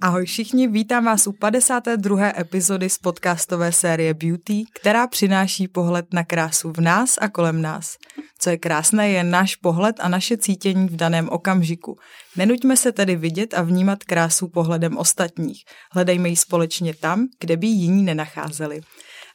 [0.00, 2.32] Ahoj všichni, vítám vás u 52.
[2.38, 7.96] epizody z podcastové série Beauty, která přináší pohled na krásu v nás a kolem nás.
[8.38, 11.96] Co je krásné, je náš pohled a naše cítění v daném okamžiku.
[12.36, 15.64] Nenuďme se tedy vidět a vnímat krásu pohledem ostatních.
[15.92, 18.80] Hledejme ji společně tam, kde by jiní nenacházeli.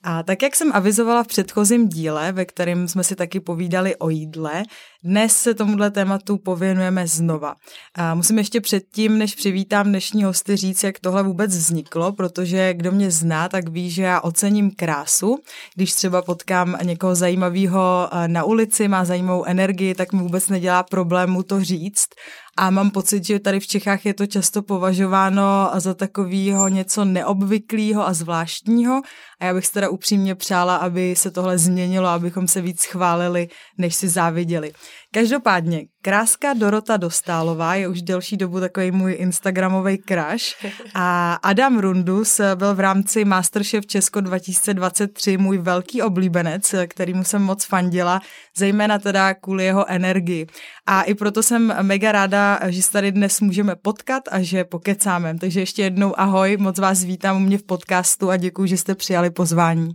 [0.06, 4.10] A tak, jak jsem avizovala v předchozím díle, ve kterém jsme si taky povídali o
[4.10, 4.64] jídle,
[5.04, 7.56] dnes se tomuhle tématu pověnujeme znova.
[7.96, 12.92] A musím ještě předtím, než přivítám dnešní hosty, říct, jak tohle vůbec vzniklo, protože kdo
[12.92, 15.38] mě zná, tak ví, že já ocením krásu.
[15.76, 21.30] Když třeba potkám někoho zajímavého na ulici, má zajímavou energii, tak mi vůbec nedělá problém
[21.30, 22.10] mu to říct.
[22.58, 28.08] A mám pocit, že tady v Čechách je to často považováno za takového něco neobvyklého
[28.08, 29.02] a zvláštního.
[29.40, 33.48] A já bych se teda upřímně přála, aby se tohle změnilo, abychom se víc chválili,
[33.78, 34.74] než si záviděli.
[35.14, 42.42] Každopádně, kráska Dorota Dostálová je už delší dobu takový můj instagramový crush a Adam Rundus
[42.56, 48.22] byl v rámci Masterchef Česko 2023 můj velký oblíbenec, kterýmu jsem moc fandila,
[48.58, 50.48] zejména teda kvůli jeho energii.
[50.86, 55.36] A i proto jsem mega ráda, že se tady dnes můžeme potkat a že pokecáme.
[55.40, 58.96] Takže ještě jednou ahoj, moc vás vítám u mě v podcastu a děkuji, že jste
[58.96, 59.90] přijali pozvání.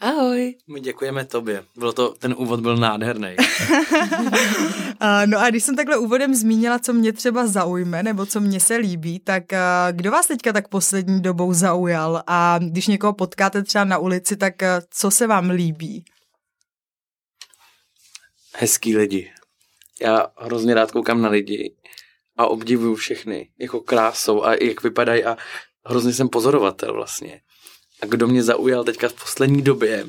[0.00, 0.54] Ahoj.
[0.66, 1.64] My děkujeme tobě.
[1.76, 3.36] Bylo to, ten úvod byl nádherný.
[5.26, 8.76] no a když jsem takhle úvodem zmínila, co mě třeba zaujme, nebo co mě se
[8.76, 9.44] líbí, tak
[9.90, 12.22] kdo vás teďka tak poslední dobou zaujal?
[12.26, 14.54] A když někoho potkáte třeba na ulici, tak
[14.90, 16.04] co se vám líbí?
[18.54, 19.32] Hezký lidi.
[20.02, 21.74] Já hrozně rád koukám na lidi
[22.36, 25.36] a obdivuju všechny, jako krásou a jak vypadají a
[25.86, 27.40] hrozně jsem pozorovatel vlastně.
[28.02, 30.06] A kdo mě zaujal teďka v poslední době?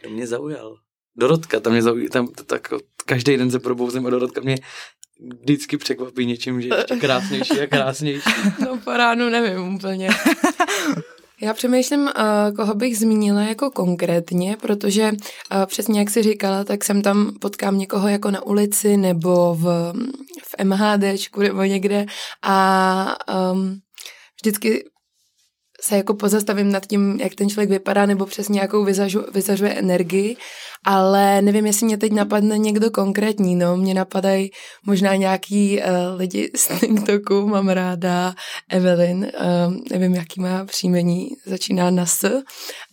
[0.00, 0.76] Kdo mě zaujal?
[1.16, 2.68] Dorotka, tam mě zaujal, tam, tak,
[3.06, 4.56] každý den se probouzím a Dorotka mě
[5.40, 8.30] vždycky překvapí něčím, že je ještě krásnější a krásnější.
[8.64, 10.08] No po ránu nevím úplně.
[11.40, 16.84] Já přemýšlím, uh, koho bych zmínila jako konkrétně, protože uh, přesně jak jsi říkala, tak
[16.84, 19.92] jsem tam potkám někoho jako na ulici nebo v,
[20.42, 22.06] v MHDčku nebo někde
[22.42, 23.16] a
[23.52, 23.78] um,
[24.42, 24.84] vždycky
[25.80, 30.36] se jako pozastavím nad tím, jak ten člověk vypadá, nebo přesně jakou vyzažu, vyzažuje energii,
[30.84, 34.50] ale nevím, jestli mě teď napadne někdo konkrétní, no, mě napadají
[34.86, 35.84] možná nějaký uh,
[36.16, 38.34] lidi z TikToku, mám ráda
[38.70, 42.42] Evelyn, uh, nevím, jaký má příjmení, začíná na S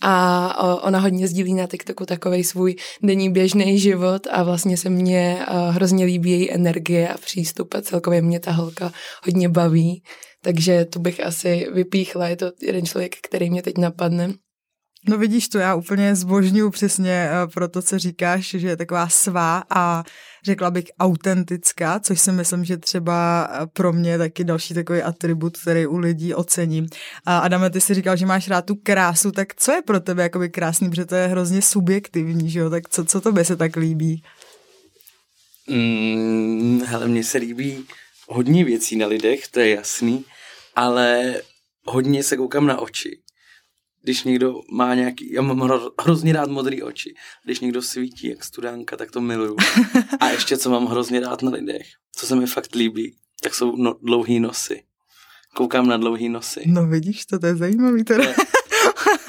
[0.02, 4.90] a uh, ona hodně sdílí na TikToku takovej svůj denní běžný život a vlastně se
[4.90, 8.92] mně uh, hrozně líbí její energie a přístup a celkově mě ta holka
[9.24, 10.02] hodně baví,
[10.46, 14.32] takže to bych asi vypíchla, je to jeden člověk, který mě teď napadne.
[15.08, 19.08] No vidíš to, já úplně zbožňuju přesně eh, pro to, co říkáš, že je taková
[19.08, 20.04] svá a
[20.44, 25.02] řekla bych autentická, což si myslím, že třeba eh, pro mě je taky další takový
[25.02, 26.86] atribut, který u lidí ocením.
[27.24, 30.22] A Adame, ty si říkal, že máš rád tu krásu, tak co je pro tebe
[30.22, 32.70] jakoby krásný, protože to je hrozně subjektivní, že jo?
[32.70, 34.22] Tak co, co tobě se tak líbí?
[35.70, 37.84] Mm, hele, mně se líbí
[38.28, 40.24] hodně věcí na lidech, to je jasný
[40.76, 41.34] ale
[41.84, 43.22] hodně se koukám na oči.
[44.02, 47.14] Když někdo má nějaký, já mám hro, hrozně rád modré oči.
[47.44, 49.56] Když někdo svítí jak studánka, tak to miluju.
[50.20, 53.76] A ještě co mám hrozně rád na lidech, co se mi fakt líbí, tak jsou
[53.76, 54.82] no, dlouhý nosy.
[55.54, 56.62] Koukám na dlouhý nosy.
[56.66, 58.32] No vidíš to, to je zajímavý teda.
[58.32, 58.42] To,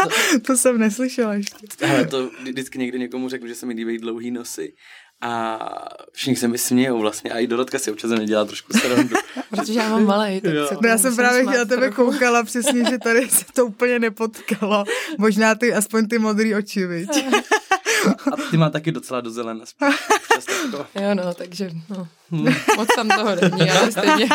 [0.04, 1.86] to, to jsem neslyšela ještě.
[1.86, 4.74] Ale to vždycky někdy někomu řeknu, že se mi líbí dlouhý nosy
[5.22, 5.60] a
[6.12, 9.16] všichni se mi smějou vlastně a i Dorotka si občas nedělá trošku srandu.
[9.50, 12.12] Protože já mám malej, tak no, Já jsem právě chtěla tebe trochu.
[12.12, 14.84] koukala přesně, že tady se to úplně nepotkalo.
[15.18, 17.10] Možná ty, aspoň ty modrý oči, viď?
[18.08, 19.66] A ty má taky docela do zelené.
[21.02, 22.54] Jo, no, takže no, hmm.
[22.78, 24.30] moc tam toho není, ale stejně.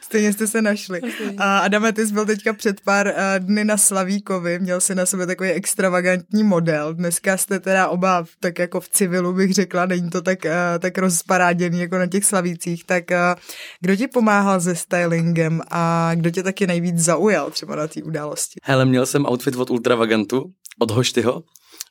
[0.00, 1.00] stejně jste se našli.
[1.38, 5.06] A Adame, ty jsi byl teďka před pár uh, dny na Slavíkovi, měl si na
[5.06, 6.94] sebe takový extravagantní model.
[6.94, 10.98] Dneska jste teda oba tak jako v civilu, bych řekla, není to tak, uh, tak
[10.98, 12.84] rozparáděný jako na těch Slavících.
[12.84, 13.40] Tak uh,
[13.80, 18.60] kdo ti pomáhal se stylingem a kdo tě taky nejvíc zaujal třeba na té události?
[18.62, 20.44] Hele, měl jsem outfit od Ultravagantu,
[20.78, 21.42] od Hoštyho,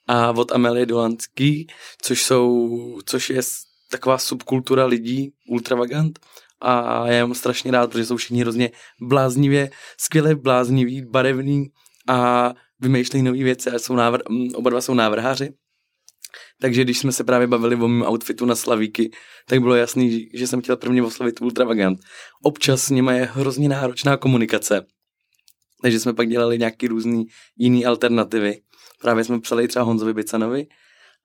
[0.07, 1.67] a od Amelie Dolanský,
[2.01, 2.69] což jsou,
[3.05, 3.41] což je
[3.91, 6.19] taková subkultura lidí, ultravagant
[6.61, 8.71] a já mám strašně rád, protože jsou všichni hrozně
[9.01, 11.65] bláznivě, skvěle blázniví, barevní
[12.07, 15.53] a vymýšlejí nové věci a jsou návr- oba dva jsou návrháři.
[16.61, 19.11] Takže když jsme se právě bavili o mém outfitu na Slavíky,
[19.47, 21.99] tak bylo jasný, že jsem chtěl prvně oslavit Ultravagant.
[22.43, 24.85] Občas s nimi je hrozně náročná komunikace,
[25.81, 27.25] takže jsme pak dělali nějaký různý
[27.57, 28.61] jiný alternativy.
[29.01, 30.67] Právě jsme psali třeba Honzovi Bicanovi,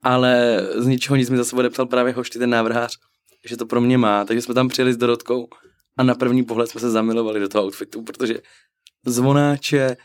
[0.02, 2.98] ale z ničeho nic mi zase odepsal právě Hošty, ten návrhář.
[3.44, 5.48] že to pro mě má, takže jsme tam přijeli s Dorotkou
[5.96, 8.38] a na první pohled jsme se zamilovali do toho outfitu, protože
[9.06, 9.96] zvonáče,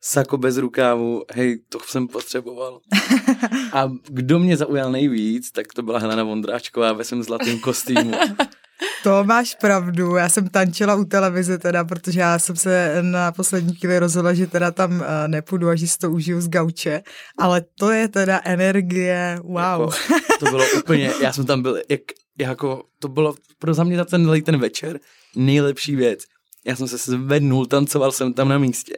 [0.00, 2.80] sako bez rukávu, hej, to jsem potřeboval.
[3.72, 8.12] A kdo mě zaujal nejvíc, tak to byla Helena Vondráčková ve svém zlatém kostýmu.
[9.02, 13.74] To máš pravdu, já jsem tančila u televize teda, protože já jsem se na poslední
[13.74, 17.02] chvíli rozhodla, že teda tam eh, nepůjdu a že si to užiju z gauče,
[17.38, 19.80] ale to je teda energie, wow.
[19.80, 19.90] Jako,
[20.38, 22.00] to bylo úplně, já jsem tam byl, jak,
[22.38, 25.00] jako, to bylo pro za mě ten, ten večer
[25.36, 26.24] nejlepší věc.
[26.64, 28.92] Já jsem se zvednul, tancoval jsem tam na místě.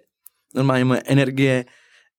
[0.54, 1.64] Normálně moje energie,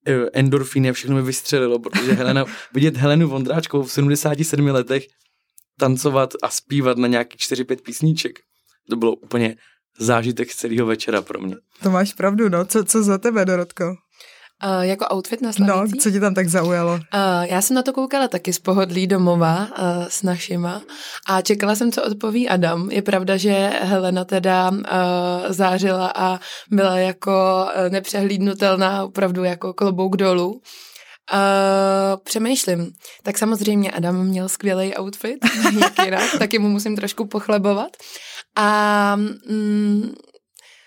[0.08, 5.08] eh, endorfíny a všechno mi vystřelilo, protože Helena, vidět Helenu Vondráčkovou v 77 letech
[5.80, 8.40] tancovat a zpívat na nějaký 4-5 písníček.
[8.90, 9.56] To bylo úplně
[10.00, 11.56] zážitek z celého večera pro mě.
[11.84, 12.66] To máš pravdu, no.
[12.66, 13.96] Co, co za tebe, Dorotko?
[14.64, 15.98] Uh, jako outfit na slavící?
[15.98, 16.94] No, co ti tam tak zaujalo?
[16.94, 17.00] Uh,
[17.44, 20.82] já jsem na to koukala taky z pohodlí domova uh, s našima
[21.28, 22.92] a čekala jsem, co odpoví Adam.
[22.92, 23.52] Je pravda, že
[23.82, 24.78] Helena teda uh,
[25.50, 26.40] zářila a
[26.72, 30.62] byla jako nepřehlídnutelná, opravdu jako klobouk dolů.
[31.34, 32.92] Uh, přemýšlím.
[33.24, 35.38] Tak samozřejmě Adam měl skvělý outfit,
[36.10, 37.98] rád, taky mu musím trošku pochlebovat.
[38.56, 40.14] A mm,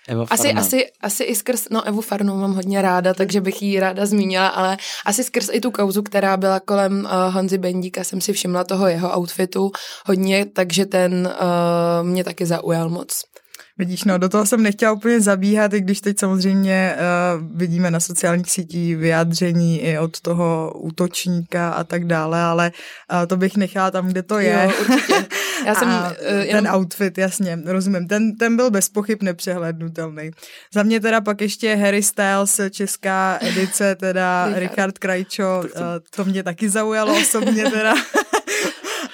[0.07, 3.79] Eva asi, asi, asi i skrz, no Evu Farnou mám hodně ráda, takže bych ji
[3.79, 8.21] ráda zmínila, ale asi skrz i tu kauzu, která byla kolem uh, Honzy Bendíka, jsem
[8.21, 9.71] si všimla toho jeho outfitu
[10.05, 13.23] hodně, takže ten uh, mě taky zaujal moc.
[13.79, 17.99] Vidíš, no do toho jsem nechtěla úplně zabíhat, i když teď samozřejmě uh, vidíme na
[17.99, 22.71] sociálních sítích vyjádření i od toho útočníka a tak dále, ale
[23.11, 24.71] uh, to bych nechala tam, kde to je.
[24.71, 25.25] Jo, určitě.
[25.65, 26.63] Já jsem, a uh, jenom...
[26.63, 28.07] Ten outfit, jasně, rozumím.
[28.07, 30.31] Ten, ten byl bez pochyb nepřehlednutelný.
[30.73, 35.81] Za mě teda pak ještě Harry Styles, česká edice, teda Richard, Richard Krajčo, uh,
[36.15, 37.93] to mě taky zaujalo osobně teda.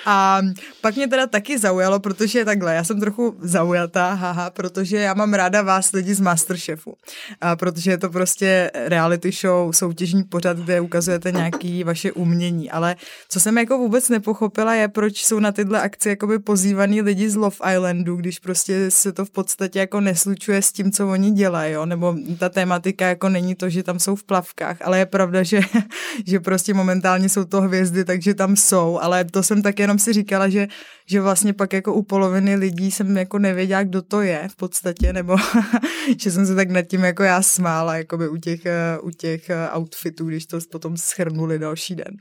[0.05, 0.41] A
[0.81, 5.33] pak mě teda taky zaujalo, protože takhle, já jsem trochu zaujatá, haha, protože já mám
[5.33, 6.93] ráda vás lidi z Masterchefu.
[7.41, 12.71] A protože je to prostě reality show, soutěžní pořad, kde ukazujete nějaké vaše umění.
[12.71, 12.95] Ale
[13.29, 17.35] co jsem jako vůbec nepochopila je, proč jsou na tyhle akce jakoby pozývaný lidi z
[17.35, 21.73] Love Islandu, když prostě se to v podstatě jako neslučuje s tím, co oni dělají,
[21.73, 21.85] jo?
[21.85, 25.61] nebo ta tématika jako není to, že tam jsou v plavkách, ale je pravda, že,
[26.27, 29.99] že prostě momentálně jsou to hvězdy, takže tam jsou, ale to jsem tak jenom jenom
[29.99, 30.67] si říkala, že,
[31.05, 35.13] že vlastně pak jako u poloviny lidí jsem jako nevěděla, kdo to je v podstatě,
[35.13, 35.37] nebo
[36.17, 39.49] že jsem se tak nad tím jako já smála jakoby u těch, eh, u těch
[39.49, 42.17] eh, outfitů, když to potom schrnuli další den.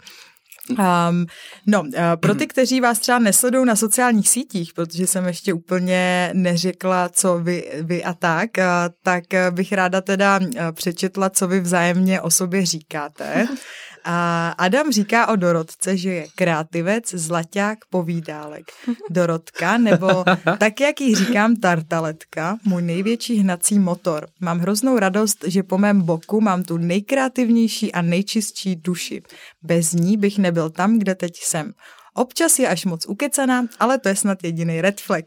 [0.71, 1.27] Um,
[1.67, 1.91] no, uh,
[2.21, 7.39] pro ty, kteří vás třeba nesledují na sociálních sítích, protože jsem ještě úplně neřekla, co
[7.39, 8.65] vy, vy a tak, uh,
[9.03, 10.41] tak bych ráda teda
[10.73, 13.47] přečetla, co vy vzájemně o sobě říkáte.
[14.05, 18.65] A Adam říká o Dorotce, že je kreativec, zlaťák, povídálek.
[19.11, 20.25] Dorotka, nebo
[20.59, 24.27] tak, jak jí říkám, tartaletka, můj největší hnací motor.
[24.41, 29.23] Mám hroznou radost, že po mém boku mám tu nejkreativnější a nejčistší duši.
[29.63, 31.73] Bez ní bych nebyl tam, kde teď jsem.
[32.15, 35.25] Občas je až moc ukecaná, ale to je snad jediný red flag.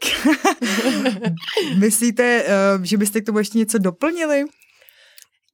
[1.78, 2.46] Myslíte, eh,
[2.82, 4.44] že byste k tomu ještě něco doplnili?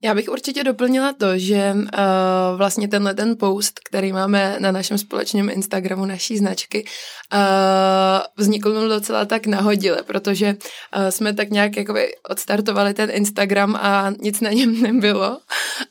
[0.05, 4.99] Já bych určitě doplnila to, že uh, vlastně tenhle ten post, který máme na našem
[4.99, 6.85] společném Instagramu naší značky,
[7.35, 7.41] uh,
[8.37, 10.57] vznikl docela tak nahodile, protože
[10.97, 15.39] uh, jsme tak nějak jakoby odstartovali ten Instagram a nic na něm nebylo.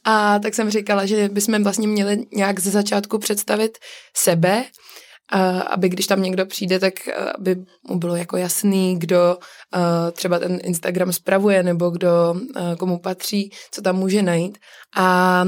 [0.04, 3.78] A tak jsem říkala, že bychom vlastně měli nějak ze začátku představit
[4.14, 4.64] sebe,
[5.70, 6.94] aby když tam někdo přijde, tak
[7.38, 7.56] aby
[7.90, 9.38] mu bylo jako jasný, kdo
[10.12, 12.36] třeba ten Instagram spravuje nebo kdo
[12.80, 14.58] komu patří, co tam může najít.
[14.96, 15.46] A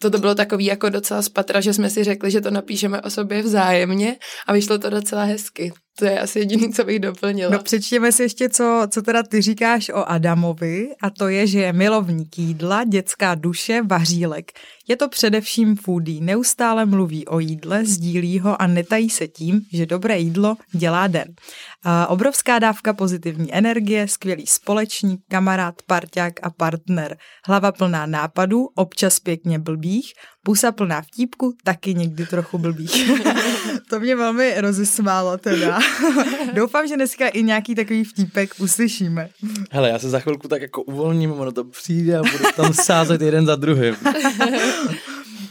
[0.00, 3.42] toto bylo takový jako docela spatra, že jsme si řekli, že to napíšeme o sobě
[3.42, 5.72] vzájemně a vyšlo to docela hezky.
[5.98, 7.52] To je asi jediný, co bych doplnila.
[7.52, 11.60] No přečtěme si ještě, co, co teda ty říkáš o Adamovi a to je, že
[11.60, 14.52] je milovník jídla, dětská duše, vařílek.
[14.88, 19.86] Je to především foodie, neustále mluví o jídle, sdílí ho a netají se tím, že
[19.86, 21.34] dobré jídlo dělá den.
[21.82, 27.16] A obrovská dávka pozitivní energie, skvělý společník, kamarád, parťák a partner.
[27.46, 30.12] Hlava plná nápadů, občas pěkně blbých,
[30.46, 33.10] pusa plná vtípku, taky někdy trochu blbých.
[33.90, 35.78] to mě velmi rozesmálo teda.
[36.52, 39.28] Doufám, že dneska i nějaký takový vtípek uslyšíme.
[39.70, 43.20] Hele, já se za chvilku tak jako uvolním, ono to přijde a budu tam sázet
[43.20, 43.96] jeden za druhým.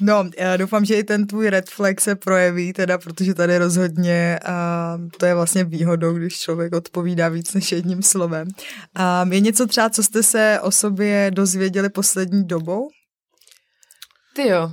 [0.02, 4.40] No, já doufám, že i ten tvůj red flag se projeví, teda, protože tady rozhodně
[4.46, 8.48] a to je vlastně výhodou, když člověk odpovídá víc než jedním slovem.
[8.96, 12.90] A je něco třeba, co jste se o sobě dozvěděli poslední dobou?
[14.36, 14.72] Ty jo,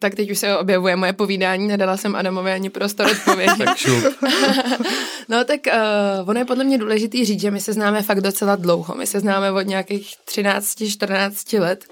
[0.00, 3.56] Tak teď už se objevuje moje povídání, nedala jsem Adamovi ani prostor odpovědět.
[3.64, 3.78] tak
[5.28, 8.56] no tak uh, ono je podle mě důležitý říct, že my se známe fakt docela
[8.56, 8.94] dlouho.
[8.94, 11.84] My se známe od nějakých 13-14 let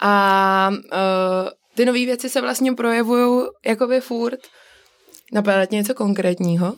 [0.00, 4.38] a uh, ty nové věci se vlastně projevují jakoby furt.
[5.32, 6.74] Napadá něco konkrétního?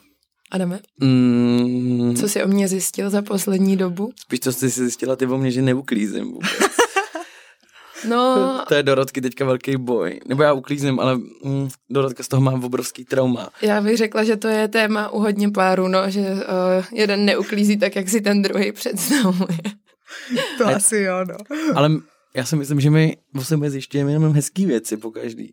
[0.50, 0.80] Adame?
[1.00, 4.12] Mm, Co jsi o mě zjistil za poslední dobu?
[4.30, 6.50] Víš, co jsi si zjistila ty o mě, že neuklízím vůbec.
[8.08, 10.20] No, to je Dorotky teďka velký boj.
[10.26, 13.50] Nebo já uklízím, ale mm, Dorotka z toho má obrovský trauma.
[13.62, 16.36] já bych řekla, že to je téma u hodně párů, no, že uh,
[16.92, 19.58] jeden neuklízí tak, jak si ten druhý představuje.
[20.58, 21.34] To Ne- asi jo, no.
[21.74, 21.90] Ale
[22.36, 25.52] já si myslím, že my o sebe zjišťujeme jenom hezký věci po každý.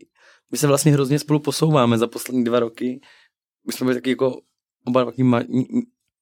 [0.52, 3.02] My se vlastně hrozně spolu posouváme za poslední dva roky.
[3.68, 4.40] My jsme byli taky jako
[4.88, 5.42] oba taky ma,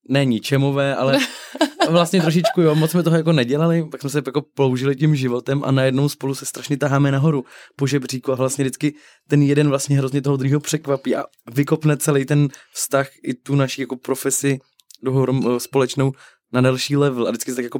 [0.09, 1.19] ne ničemové, ale
[1.89, 5.61] vlastně trošičku jo, moc jsme toho jako nedělali, pak jsme se jako ploužili tím životem
[5.65, 7.45] a najednou spolu se strašně taháme nahoru
[7.75, 8.93] po žebříku a vlastně vždycky
[9.29, 13.81] ten jeden vlastně hrozně toho druhého překvapí a vykopne celý ten vztah i tu naši
[13.81, 14.59] jako profesi
[15.03, 16.11] dohorom, společnou
[16.53, 17.79] na další level a vždycky se tak jako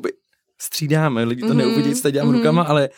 [0.62, 2.38] střídáme, lidi to Mhm, neuvidí, co dělám mhm.
[2.38, 2.89] rukama, ale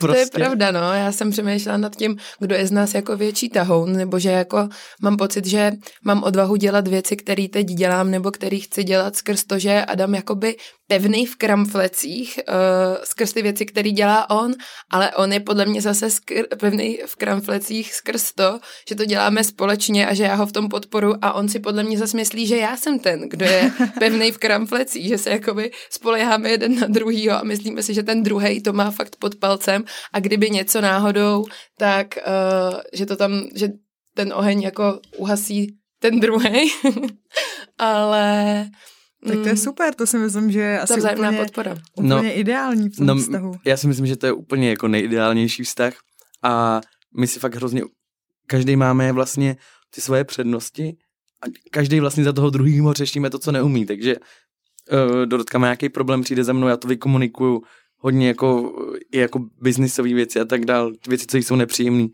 [0.00, 0.26] prostě...
[0.26, 0.94] To je pravda, no.
[0.94, 4.68] Já jsem přemýšlela nad tím, kdo je z nás jako větší tahoun, nebo že jako
[5.02, 5.72] mám pocit, že
[6.04, 10.14] mám odvahu dělat věci, které teď dělám, nebo které chci dělat skrz to, že Adam
[10.14, 10.56] jakoby
[10.90, 14.54] pevný v kramflecích, uh, skrz ty věci, které dělá on,
[14.90, 19.44] ale on je podle mě zase skr- pevný v kramflecích skrz to, že to děláme
[19.44, 22.46] společně a že já ho v tom podporu a on si podle mě zase myslí,
[22.46, 26.86] že já jsem ten, kdo je pevný v kramflecích, že se jakoby spoleháme jeden na
[26.86, 30.80] druhýho a myslíme si, že ten druhý to má fakt pod palcem a kdyby něco
[30.80, 31.44] náhodou,
[31.78, 33.68] tak uh, že to tam, že
[34.14, 36.72] ten oheň jako uhasí ten druhý,
[37.78, 38.66] ale
[39.26, 41.76] Tak to je mm, super, to si myslím, že je asi vzájemná úplně, podpora.
[41.96, 43.52] úplně No, ideální v tom No, vztahu.
[43.64, 45.94] já si myslím, že to je úplně jako nejideálnější vztah
[46.42, 46.80] a
[47.18, 47.82] my si fakt hrozně,
[48.46, 49.56] každý máme vlastně
[49.94, 50.96] ty svoje přednosti
[51.42, 55.88] a každý vlastně za toho druhého řešíme to, co neumí, takže uh, Dorotka má nějaký
[55.88, 57.62] problém, přijde za mnou, já to vykomunikuju
[57.98, 58.72] hodně jako,
[59.12, 62.06] i jako biznisové věci a tak dál, věci, co jsou nepříjemné.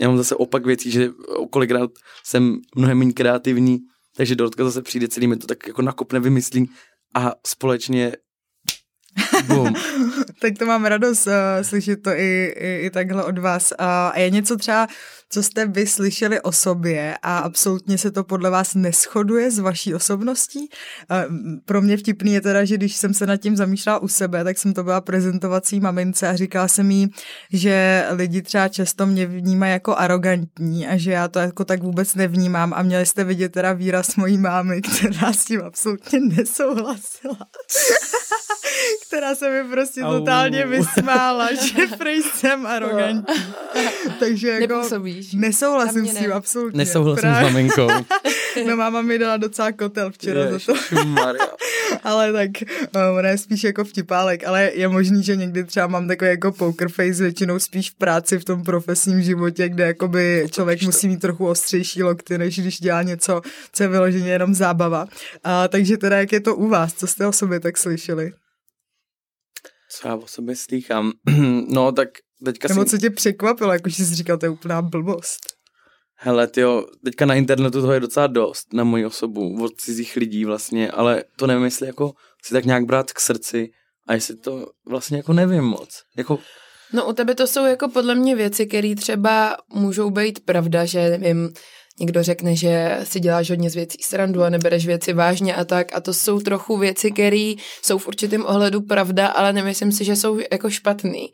[0.00, 1.10] Já mám zase opak věcí, že
[1.50, 1.90] kolikrát
[2.24, 3.78] jsem mnohem méně kreativní,
[4.16, 6.70] takže Dorotka zase přijde celý mi to tak jako nakopne, vymyslí
[7.14, 8.12] a společně
[9.46, 9.74] Boom.
[10.40, 13.72] tak to mám radost uh, slyšet to i, i, i takhle od vás.
[13.80, 14.86] Uh, a je něco třeba,
[15.34, 19.94] co jste vy slyšeli o sobě a absolutně se to podle vás neschoduje s vaší
[19.94, 20.68] osobností?
[21.64, 24.58] Pro mě vtipný je teda, že když jsem se nad tím zamýšlela u sebe, tak
[24.58, 27.10] jsem to byla prezentovací mamince a říkala jsem jí,
[27.52, 32.14] že lidi třeba často mě vnímají jako arrogantní a že já to jako tak vůbec
[32.14, 37.38] nevnímám a měli jste vidět teda výraz mojí mámy, která s tím absolutně nesouhlasila
[39.06, 40.18] která se mi prostě Au.
[40.18, 43.34] totálně vysmála, že prej jsem arrogantní.
[44.18, 45.23] Takže jako Nepůsobíš.
[45.32, 46.34] Nesouhlasím Na mě s tím ne.
[46.34, 46.78] absolutně.
[46.78, 47.88] Nesouhlasím Právě- s maminkou.
[48.66, 50.74] No máma mi dala docela kotel včera za to,
[52.02, 52.50] ale tak
[52.96, 56.52] uh, ona je spíš jako vtipálek, ale je možný, že někdy třeba mám takový jako
[56.52, 61.20] poker face většinou spíš v práci, v tom profesním životě, kde jakoby člověk musí mít
[61.20, 63.40] trochu ostřejší lokty, než když dělá něco,
[63.72, 65.06] co je vyloženě jenom zábava.
[65.44, 68.32] A, takže teda jak je to u vás, co jste o sobě tak slyšeli?
[69.90, 71.12] Co já o sobě slýchám?
[71.68, 72.08] No, tak
[72.44, 72.90] teďka Nebo si...
[72.90, 75.40] co tě překvapilo, jako že jsi říkal, to je úplná blbost.
[76.16, 80.44] Hele, tyjo, teďka na internetu toho je docela dost na moji osobu, od cizích lidí
[80.44, 82.12] vlastně, ale to nevím, jestli jako
[82.44, 83.70] si tak nějak brát k srdci
[84.08, 86.02] a jestli to vlastně jako nevím moc.
[86.16, 86.38] Jako,
[86.92, 91.18] No u tebe to jsou jako podle mě věci, které třeba můžou být pravda, že
[91.18, 91.52] nevím,
[92.00, 95.96] někdo řekne, že si děláš hodně z věcí srandu a nebereš věci vážně a tak
[95.96, 100.16] a to jsou trochu věci, které jsou v určitém ohledu pravda, ale nemyslím si, že
[100.16, 101.32] jsou jako špatný.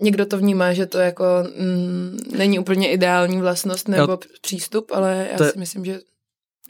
[0.00, 1.24] Někdo to vnímá, že to jako
[1.58, 4.18] mm, není úplně ideální vlastnost nebo Jo.
[4.40, 6.00] přístup, ale já To si myslím, že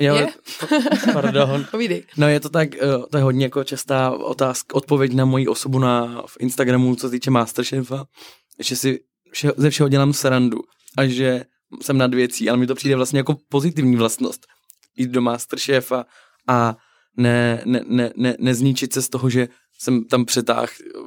[0.01, 0.29] jo, je.
[1.13, 1.65] pardon.
[1.71, 2.05] Povídej.
[2.17, 2.79] No je to tak, eh,
[3.11, 7.11] to je hodně jako častá otázka, odpověď na moji osobu na, v Instagramu, co se
[7.11, 8.05] týče Masterchefa,
[8.59, 9.01] že si
[9.33, 10.59] vše, ze všeho dělám srandu
[10.97, 11.45] a že
[11.83, 14.47] jsem nad věcí, ale mi to přijde vlastně jako pozitivní vlastnost
[14.97, 16.07] jít do Masterchefa
[16.49, 16.77] a
[17.17, 20.99] ne, ne, ne, ne, nezničit se z toho, že jsem tam přetáhl eh,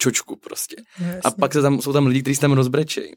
[0.00, 0.76] čočku prostě.
[1.00, 3.12] No, A pak se tam, jsou tam lidi, kteří se tam rozbrečejí.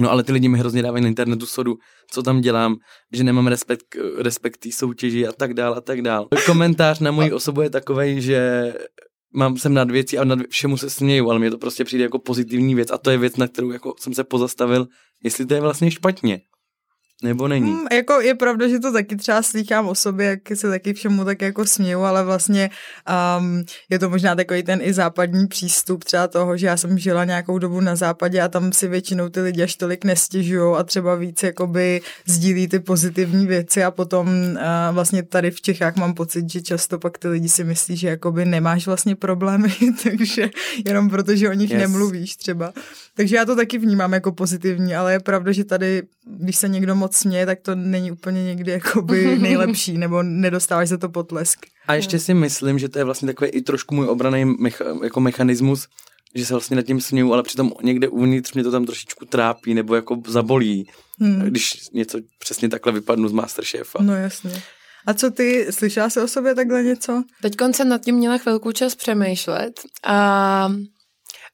[0.00, 1.76] No ale ty lidi mi hrozně dávají na internetu sodu,
[2.10, 2.76] co tam dělám,
[3.12, 6.28] že nemám respekt, respekt té soutěži a tak dál a tak dál.
[6.46, 8.72] Komentář na moji osobu je takový, že
[9.34, 12.18] mám jsem nad věcí a nad všemu se směju, ale mně to prostě přijde jako
[12.18, 14.86] pozitivní věc a to je věc, na kterou jako jsem se pozastavil,
[15.24, 16.40] jestli to je vlastně špatně.
[17.22, 17.72] Nebo není?
[17.72, 21.24] Hmm, jako je pravda, že to taky třeba slýchám o sobě, jak se taky všemu
[21.24, 22.70] tak jako směju, ale vlastně
[23.38, 27.24] um, je to možná takový ten i západní přístup třeba toho, že já jsem žila
[27.24, 31.14] nějakou dobu na západě a tam si většinou ty lidi až tolik nestěžují a třeba
[31.14, 34.56] víc jakoby sdílí ty pozitivní věci a potom uh,
[34.90, 38.44] vlastně tady v Čechách mám pocit, že často pak ty lidi si myslí, že jakoby
[38.44, 40.50] nemáš vlastně problémy, takže
[40.86, 41.80] jenom protože o nich yes.
[41.80, 42.72] nemluvíš třeba.
[43.14, 46.94] Takže já to taky vnímám jako pozitivní, ale je pravda, že tady, když se někdo
[46.94, 51.66] moc směje, tak to není úplně někdy jakoby nejlepší, nebo nedostáváš za to potlesk.
[51.88, 55.20] A ještě si myslím, že to je vlastně takový i trošku můj obraný mecha, jako
[55.20, 55.88] mechanismus,
[56.34, 59.74] že se vlastně nad tím směju, ale přitom někde uvnitř mě to tam trošičku trápí
[59.74, 60.88] nebo jako zabolí,
[61.20, 61.40] hmm.
[61.40, 64.02] když něco přesně takhle vypadnu z Masterchefa.
[64.02, 64.62] No jasně.
[65.06, 67.22] A co ty, slyšela jsi o sobě takhle něco?
[67.42, 70.72] Teď jsem nad tím měla chvilku čas přemýšlet a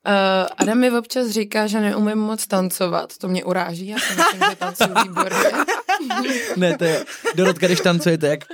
[0.06, 4.40] Uh, Adam mi občas říká, že neumím moc tancovat, to mě uráží, já si myslím,
[4.50, 5.38] že tancuji výborně.
[6.56, 7.04] ne, to je,
[7.35, 8.44] Dorotka, když tancuje, to je jak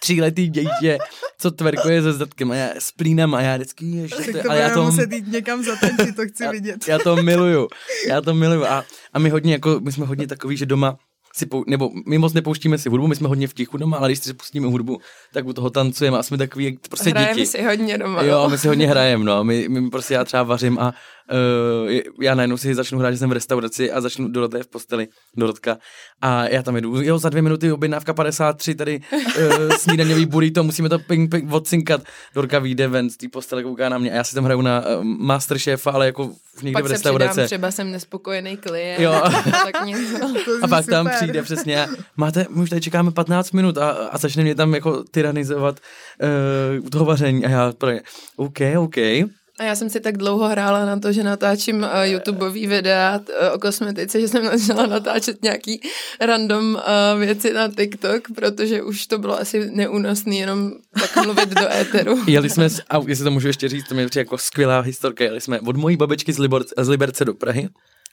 [0.00, 0.98] tříletý dítě,
[1.38, 4.74] co tverkuje se zadkem a já s plínem a já vždycky, ještě, to, ale já
[4.74, 6.88] to muset jít někam zatančit, to chci já, vidět.
[6.88, 7.68] Já to miluju,
[8.08, 10.98] já to miluju a, a my hodně, jako, my jsme hodně takový, že doma
[11.38, 14.08] si pou, nebo my moc nepouštíme si hudbu, my jsme hodně v tichu doma, ale
[14.08, 15.00] když si pustíme hudbu,
[15.32, 17.46] tak u toho tancujeme a jsme takový prostě Hrajeme děti.
[17.46, 18.22] si hodně doma.
[18.22, 19.44] Jo, my si hodně hrajeme, no.
[19.44, 20.94] My, my prostě já třeba vařím a
[21.30, 25.08] uh, já najednou si začnu hrát, že jsem v restauraci a začnu Dorota v posteli,
[25.36, 25.78] Dorotka.
[26.22, 30.88] A já tam jdu, jo, za dvě minuty objednávka 53, tady uh, snídaňový burrito, musíme
[30.88, 32.02] to ping, ping odcinkat.
[32.34, 34.86] Dorka vyjde ven z té postele, kouká na mě a já si tam hraju na
[34.86, 36.32] uh, Masterchefa, ale jako
[36.62, 37.40] někde pak v restauraci.
[37.40, 39.00] Pak třeba jsem nespokojený klient.
[39.00, 39.22] Jo.
[39.72, 40.18] tak něco.
[40.62, 44.42] a pak tam přijde přesně, máte, my už tady čekáme 15 minut a, a začne
[44.42, 45.80] mě tam jako tyranizovat
[46.82, 47.72] uh, toho vaření a já
[48.36, 48.96] OK, OK.
[49.58, 53.54] A já jsem si tak dlouho hrála na to, že natáčím uh, YouTubeový videa uh,
[53.54, 55.80] o kosmetice, že jsem začala natáčet nějaký
[56.20, 61.72] random uh, věci na TikTok, protože už to bylo asi neúnosný jenom tak mluvit do
[61.72, 62.18] éteru.
[62.26, 65.40] Jeli jsme, a jestli to můžu ještě říct, to mě přijde jako skvělá historka, jeli
[65.40, 67.68] jsme od mojí babičky z, Libor, z Liberce do Prahy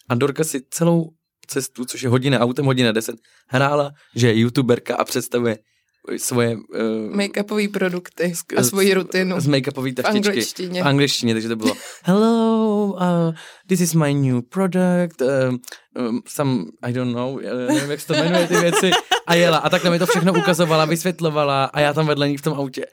[0.09, 1.09] a Dorka si celou
[1.47, 3.15] cestu, což je hodina autem, hodina deset,
[3.47, 5.57] hrála, že je youtuberka a představuje
[6.17, 6.55] svoje...
[6.55, 9.39] Uh, make-upové produkty a svoji rutinu.
[9.39, 10.22] Z make-upové taštičky.
[10.22, 10.83] V angličtině.
[10.83, 13.35] V angličtině, takže to bylo Hello, uh,
[13.68, 15.57] this is my new product, uh,
[16.07, 17.41] um, some, I don't know, uh,
[17.74, 18.91] nevím, jak se to jmenuje ty věci.
[19.27, 19.57] A jela.
[19.57, 22.85] A takhle mi to všechno ukazovala, vysvětlovala a já tam vedle ní v tom autě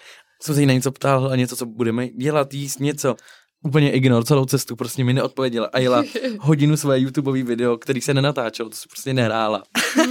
[0.42, 3.16] jsem se jí na něco ptal a něco, co budeme dělat, jíst, něco
[3.62, 6.04] úplně ignor celou cestu, prostě mi neodpověděla a jela
[6.38, 9.62] hodinu své YouTubeový video, který se nenatáčel, to se prostě nehrála.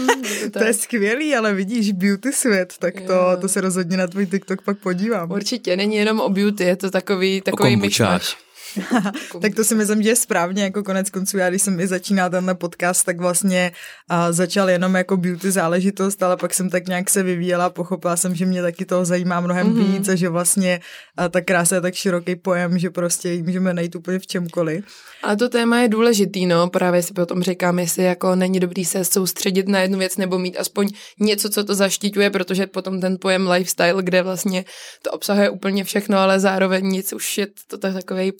[0.53, 4.61] to je skvělý, ale vidíš beauty svět, tak to, to se rozhodně na tvůj TikTok
[4.61, 5.31] pak podívám.
[5.31, 8.37] Určitě, není jenom o beauty, je to takový, takový myšmaš.
[9.41, 12.29] tak to si myslím, že je správně, jako konec konců, já když jsem i začínal
[12.29, 13.71] tenhle podcast, tak vlastně
[14.11, 18.35] uh, začal jenom jako beauty záležitost, ale pak jsem tak nějak se vyvíjela, pochopila jsem,
[18.35, 19.97] že mě taky toho zajímá mnohem mm-hmm.
[19.97, 20.79] víc a že vlastně
[21.19, 24.85] uh, ta krása je tak široký pojem, že prostě můžeme najít úplně v čemkoliv.
[25.23, 29.05] A to téma je důležitý, no, právě si potom říkám, jestli jako není dobrý se
[29.05, 33.49] soustředit na jednu věc nebo mít aspoň něco, co to zaštiťuje, protože potom ten pojem
[33.49, 34.65] lifestyle, kde vlastně
[35.01, 38.31] to obsahuje úplně všechno, ale zároveň nic, už je to takový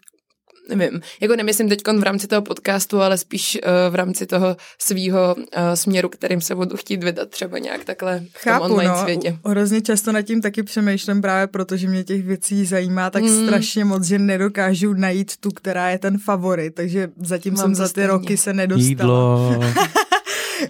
[0.76, 5.36] nevím, jako nemyslím teď v rámci toho podcastu, ale spíš uh, v rámci toho svého
[5.36, 9.02] uh, směru, kterým se budu chtít vydat třeba nějak takhle v Chápu, tom online no,
[9.02, 9.38] světě.
[9.46, 13.46] Hrozně často nad tím taky přemýšlím právě protože mě těch věcí zajímá tak mm.
[13.46, 17.84] strašně moc, že nedokážu najít tu, která je ten favorit, takže zatím Mám jsem za
[17.84, 18.08] ty stejně.
[18.08, 18.90] roky se nedostala.
[18.90, 19.60] Jídlo.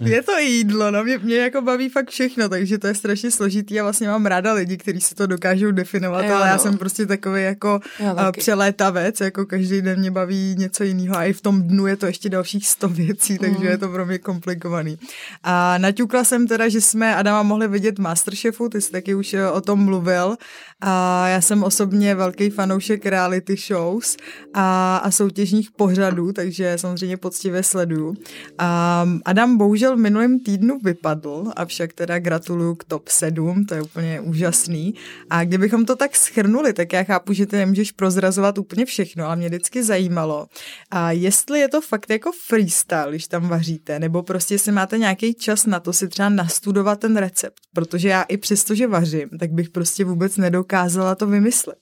[0.00, 3.80] je to jídlo, no mě, mě jako baví fakt všechno, takže to je strašně složitý
[3.80, 6.58] a vlastně mám ráda lidi, kteří si to dokážou definovat, jo, ale já no.
[6.58, 11.32] jsem prostě takový jako já přelétavec, jako každý den mě baví něco jiného a i
[11.32, 13.66] v tom dnu je to ještě dalších sto věcí, takže mm.
[13.66, 14.98] je to pro mě komplikovaný.
[15.42, 19.60] A naťukla jsem teda, že jsme Adama mohli vidět Masterchefu, ty jsi taky už o
[19.60, 20.36] tom mluvil
[20.80, 24.16] a já jsem osobně velký fanoušek reality shows
[24.54, 28.14] a, a soutěžních pořadů, takže samozřejmě poctivě sleduju.
[28.58, 33.82] A Adam bohužel v minulém týdnu vypadl, avšak teda gratuluju k top 7, to je
[33.82, 34.94] úplně úžasný.
[35.30, 39.36] A kdybychom to tak schrnuli, tak já chápu, že ty nemůžeš prozrazovat úplně všechno, ale
[39.36, 40.46] mě vždycky zajímalo,
[40.90, 45.34] a jestli je to fakt jako freestyle, když tam vaříte, nebo prostě si máte nějaký
[45.34, 49.50] čas na to si třeba nastudovat ten recept, protože já i přesto, že vařím, tak
[49.50, 51.78] bych prostě vůbec nedokázala to vymyslet.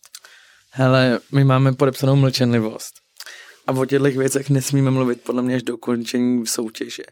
[0.72, 2.94] Hele, my máme podepsanou mlčenlivost.
[3.66, 7.02] A o těchto věcech nesmíme mluvit podle mě až do ukončení soutěže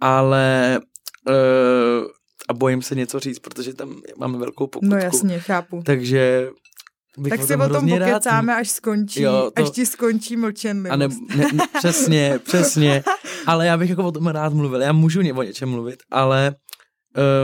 [0.00, 0.80] ale
[1.28, 2.06] uh,
[2.48, 4.94] a bojím se něco říct, protože tam máme velkou pokutku.
[4.94, 5.82] No jasně, chápu.
[5.86, 6.48] Takže
[7.18, 10.36] bych Tak si o tom hrozně rád pokecáme, až skončí, Jo, to- až ti skončí
[10.36, 10.92] mlčenlivost.
[10.92, 13.02] A ne, ne, ne, přesně, přesně.
[13.46, 14.80] Ale já bych jako o tom rád mluvil.
[14.82, 16.54] Já můžu ně, o něčem mluvit, ale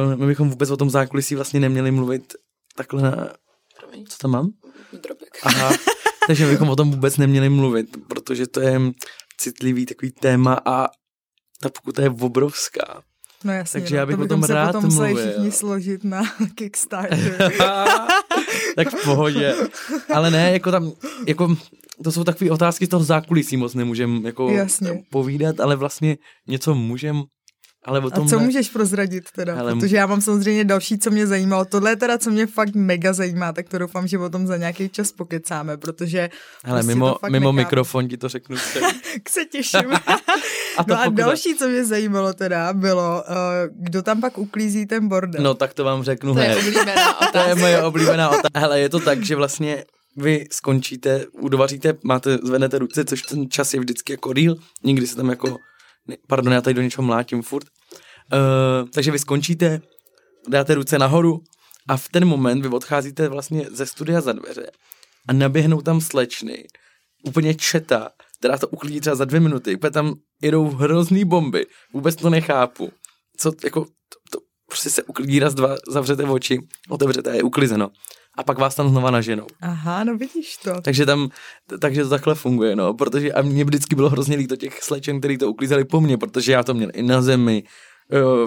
[0.06, 2.32] uh, my bychom vůbec o tom zákulisí vlastně neměli mluvit
[2.76, 3.32] takhle na...
[4.08, 4.50] Co tam mám?
[4.92, 5.38] drobek.
[5.42, 5.72] Aha.
[6.26, 8.80] Takže bychom o tom vůbec neměli mluvit, protože to je
[9.40, 10.88] citlivý takový téma a
[11.62, 13.02] ta pokuta je obrovská.
[13.44, 15.30] No jasně, Takže no, já bych to o tom se rád potom museli mluvil.
[15.32, 16.22] všichni složit na
[16.54, 17.52] Kickstarter.
[18.76, 19.54] tak v pohodě.
[20.14, 20.92] Ale ne, jako tam,
[21.26, 21.56] jako
[22.04, 25.02] to jsou takové otázky z toho zákulisí moc nemůžem jako Jasně.
[25.10, 26.16] povídat, ale vlastně
[26.48, 27.22] něco můžem,
[27.86, 28.44] ale o A tom co ne.
[28.44, 29.54] můžeš prozradit teda?
[29.54, 31.64] Hele, Protože já mám samozřejmě další, co mě zajímalo.
[31.64, 34.56] Tohle je teda, co mě fakt mega zajímá, tak to doufám, že o tom za
[34.56, 36.28] nějaký čas pokecáme, protože
[36.64, 37.52] Hele, prostě mimo, mimo nechápu.
[37.52, 38.56] mikrofon ti to řeknu.
[38.72, 38.86] celý.
[39.28, 39.92] se těším.
[40.78, 43.34] A to no a pokud- další, co mě zajímalo teda, bylo, uh,
[43.84, 45.42] kdo tam pak uklízí ten bordel.
[45.42, 46.94] No tak to vám řeknu To je oblíbená
[47.32, 47.54] To je otázka.
[47.54, 48.48] moje oblíbená otázka.
[48.60, 49.84] Hele, je to tak, že vlastně
[50.16, 55.16] vy skončíte, udovaříte, máte, zvednete ruce, což ten čas je vždycky jako real, nikdy se
[55.16, 55.58] tam jako,
[56.26, 57.66] pardon, já tady do něčeho mlátím furt.
[58.32, 59.80] Uh, takže vy skončíte,
[60.48, 61.40] dáte ruce nahoru
[61.88, 64.70] a v ten moment vy odcházíte vlastně ze studia za dveře
[65.28, 66.66] a naběhnou tam slečny,
[67.24, 68.08] úplně četa,
[68.38, 72.92] která to uklidí třeba za dvě minuty, úplně tam jedou hrozný bomby, vůbec to nechápu.
[73.36, 76.58] Co, jako, to, to prostě se uklidí raz, dva, zavřete oči,
[76.88, 77.90] otevřete a je uklizeno.
[78.38, 79.46] A pak vás tam znova naženou.
[79.60, 80.80] Aha, no vidíš to.
[80.80, 81.28] Takže tam,
[81.80, 85.38] takže to takhle funguje, no, protože a mě vždycky bylo hrozně líto těch slečen, který
[85.38, 87.70] to uklízeli po mně, protože já to měl i na zemi, eh,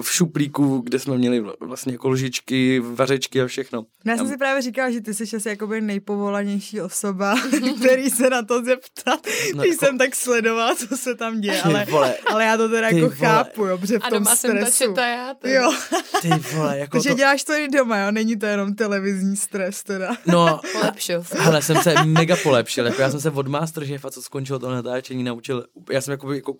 [0.01, 3.85] v šuplíku, kde jsme měli vl- vlastně jako lžičky, vařečky a všechno.
[4.05, 7.35] No já jsem si právě říkala, že ty jsi asi jakoby nejpovolanější osoba,
[7.81, 9.19] který se na to zeptat,
[9.55, 12.69] No, když jako- jsem tak sledovala, co se tam děje, ale, vole, ale já to
[12.69, 13.29] teda Ty jako vole.
[13.31, 14.93] chápu, jo, protože v A tom doma jsem ta stresu.
[14.97, 15.33] já.
[15.33, 15.53] teda.
[15.61, 15.73] Jo,
[16.21, 19.83] ty vole, jako takže to, děláš to i doma, jo, není to jenom televizní stres
[19.83, 20.15] teda.
[20.27, 21.41] no, Polepšil se.
[21.41, 25.23] Hele, jsem se mega polepšil, jako já jsem se od Masterchefa, co skončilo to natáčení,
[25.23, 26.53] naučil, já jsem jako, jako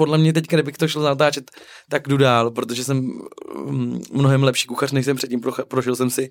[0.00, 1.50] podle mě teď, kdybych to šel natáčet,
[1.88, 3.20] tak jdu dál, protože jsem
[3.54, 6.30] um, mnohem lepší kuchař, než jsem předtím, prošel jsem si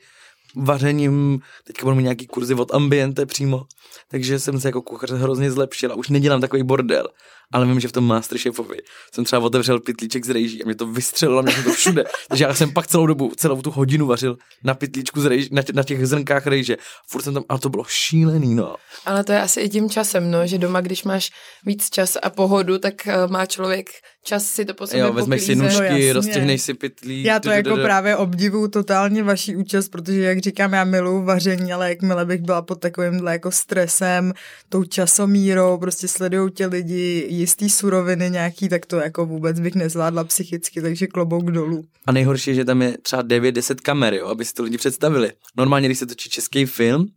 [0.55, 3.65] vařením, teďka budu mít nějaký kurzy od Ambiente přímo,
[4.07, 7.07] takže jsem se jako kuchař hrozně zlepšil a už nedělám takový bordel,
[7.53, 8.77] ale vím, že v tom Masterchefovi
[9.13, 12.53] jsem třeba otevřel pytlíček z rejží a mě to vystřelilo, mě to všude, takže já
[12.53, 15.83] jsem pak celou dobu, celou tu hodinu vařil na pytlíčku z rejží, na, tě, na
[15.83, 18.75] těch zrnkách rejže, furt jsem tam, a to bylo šílený, no.
[19.05, 21.29] Ale to je asi i tím časem, no, že doma, když máš
[21.65, 23.89] víc čas a pohodu, tak uh, má člověk
[24.23, 25.55] čas si to po sobě Jo, vezmeš si.
[25.55, 27.25] No nůžky, roztěhneš si pytlík.
[27.25, 31.89] Já to jako právě obdivuju totálně vaší účast, protože jak říkám, já miluju vaření, ale
[31.89, 34.33] jakmile bych byla pod takovýmhle jako stresem,
[34.69, 40.23] tou časomírou, prostě sledují tě lidi, jistý suroviny nějaký, tak to jako vůbec bych nezvládla
[40.23, 41.83] psychicky, takže klobouk dolů.
[42.07, 45.31] A nejhorší je, že tam je třeba 9-10 kamer, jo, aby si to lidi představili.
[45.57, 47.07] Normálně, když se točí český film,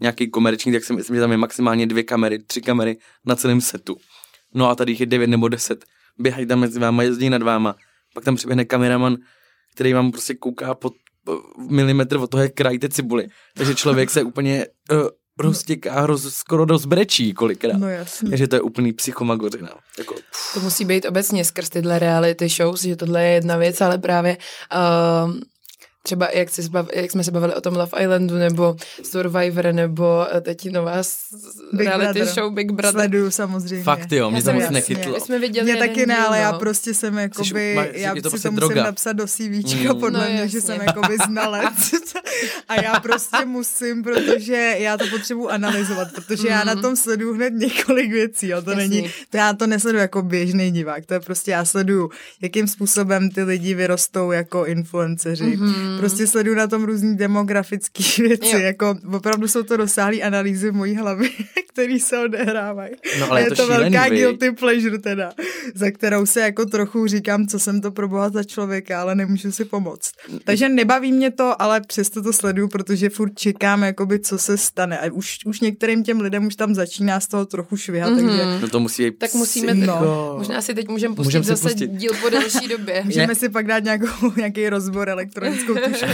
[0.00, 3.60] nějaký komerční, tak si myslím, že tam je maximálně dvě kamery, tři kamery na celém
[3.60, 3.96] setu.
[4.54, 5.84] No a tady jich je 9 nebo 10.
[6.18, 7.76] Běhají tam mezi váma, jezdí nad váma.
[8.14, 9.16] Pak tam přiběhne kameraman,
[9.74, 10.92] který vám prostě kouká pod
[11.24, 13.26] po- milimetr od toho, jak krajíte cibuli.
[13.56, 17.78] Takže člověk se úplně uh, roztěká, roz, skoro rozbrečí kolikrát.
[17.78, 18.30] No jasně.
[18.30, 19.70] Takže to je úplný psychomagořina.
[19.98, 20.14] Jako,
[20.54, 24.36] To musí být obecně skrz tyhle reality shows, že tohle je jedna věc, ale právě
[25.26, 25.34] uh,
[26.02, 30.26] třeba jak, jsi zbav, jak jsme se bavili o tom Love Islandu, nebo Survivor, nebo
[30.36, 31.02] eh, teď nová
[31.72, 32.34] Big reality Brother.
[32.34, 33.00] show Big Brother.
[33.00, 33.84] Sleduju samozřejmě.
[33.84, 34.74] fakt jo, mě Já to jsem moc jasně.
[34.74, 35.12] nechytlo.
[35.14, 36.58] My jsme viděli Mě taky ne, díl, ale já no.
[36.58, 38.82] prostě jsem jakoby, ma- já to si prostě to musím droga.
[38.84, 40.00] napsat do CVčka, Mm.
[40.00, 40.48] podle No, mě, jasně.
[40.48, 41.74] že jsem jakoby znalec.
[42.68, 47.50] a já prostě musím, protože já to potřebuji analyzovat, protože já na tom sleduju hned
[47.54, 48.62] několik věcí, jo.
[48.62, 48.88] to Jasný.
[48.88, 52.10] není, to já to nesleduju jako běžný divák, to je prostě já sleduju,
[52.42, 55.44] jakým způsobem ty lidi vyrostou jako influenceři.
[55.44, 55.89] Mm-hmm.
[55.98, 58.58] Prostě sleduju na tom různý demografické věci, Jo.
[58.58, 61.28] jako opravdu jsou to rozsáhlé analýzy v mojí hlavě,
[61.72, 62.92] které se odehrávají.
[63.20, 64.18] No, ale je je to to šílený, velká viď?
[64.18, 65.32] guilty pleasure teda,
[65.74, 69.64] za kterou se jako trochu říkám, co jsem to proboha za člověka, ale nemůžu si
[69.64, 70.10] pomoct.
[70.44, 74.98] Takže nebaví mě to, ale přesto to sleduju, protože furt čekám, jakoby, co se stane.
[74.98, 78.26] A už, už některým těm lidem už tam začíná z toho trochu švihat, mm-hmm.
[78.28, 79.74] takže No to musí Tak musíme.
[79.74, 80.34] No.
[80.38, 81.90] možná si teď můžeme pustit Můžem zase pustit.
[81.90, 83.02] díl po delší době.
[83.04, 86.06] můžeme si pak dát nějakou, nějaký rozbor elektronickou tuškou.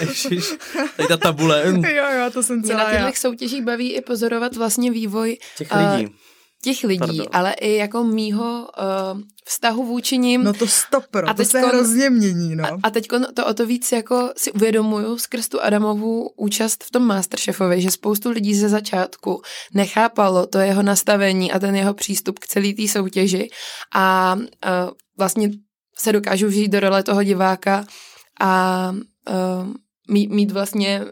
[0.00, 0.54] Ježiš,
[0.96, 1.62] tady ta tabule
[1.94, 5.72] jo, jo, to jsem Mě na celá těchto soutěžích baví i pozorovat vlastně vývoj těch
[5.72, 6.14] a lidí.
[6.62, 7.26] těch lidí, Pardon.
[7.32, 8.68] ale i jako mýho
[9.14, 10.44] uh, vztahu vůči nim.
[10.44, 12.64] No to stopro, A to se teďkon- hrozně mění, no.
[12.64, 16.90] A, a teď to o to víc jako si uvědomuju skrz tu Adamovu účast v
[16.90, 19.42] tom Masterchefovi, že spoustu lidí ze začátku
[19.74, 23.48] nechápalo to jeho nastavení a ten jeho přístup k celé té soutěži
[23.94, 24.42] a uh,
[25.18, 25.50] vlastně
[25.98, 27.84] se dokážu vžít do role toho diváka
[28.40, 28.92] a
[29.30, 29.72] uh,
[30.08, 31.04] mít, mít vlastně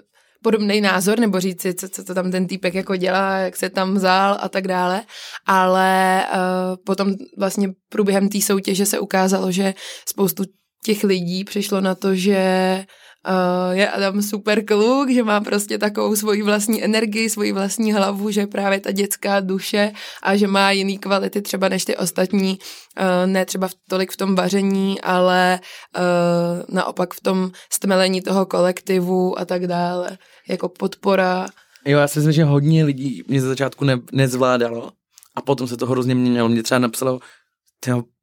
[0.43, 3.71] podobný názor, nebo říct si, co, co to tam ten týpek jako dělá, jak se
[3.71, 5.03] tam vzal a tak dále,
[5.47, 9.75] ale uh, potom vlastně průběhem té soutěže se ukázalo, že
[10.09, 10.45] spoustu
[10.85, 12.85] těch lidí přišlo na to, že
[13.29, 18.31] uh, je Adam super kluk, že má prostě takovou svoji vlastní energii, svoji vlastní hlavu,
[18.31, 19.93] že právě ta dětská duše
[20.23, 22.59] a že má jiný kvality třeba než ty ostatní,
[23.01, 25.61] uh, ne třeba v, tolik v tom vaření, ale
[25.97, 30.19] uh, naopak v tom stmelení toho kolektivu a tak dále,
[30.49, 31.47] jako podpora.
[31.87, 34.91] Jo, já si myslím, že hodně lidí mě ze začátku ne, nezvládalo
[35.37, 36.49] a potom se to hrozně měnilo.
[36.49, 37.21] Mě třeba napsalo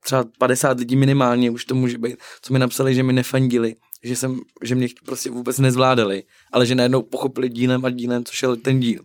[0.04, 4.16] třeba 50 lidí minimálně, už to může být, co mi napsali, že mi nefandili, že,
[4.16, 8.56] jsem, že mě prostě vůbec nezvládali, ale že najednou pochopili dílem a dílem, co šel
[8.56, 9.02] ten díl,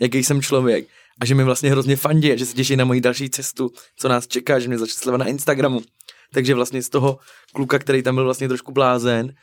[0.00, 0.88] jaký jsem člověk.
[1.20, 4.26] A že mi vlastně hrozně fandí že se těší na moji další cestu, co nás
[4.26, 5.82] čeká, že mě začne sledovat na Instagramu.
[6.32, 7.18] Takže vlastně z toho
[7.52, 9.34] kluka, který tam byl vlastně trošku blázen,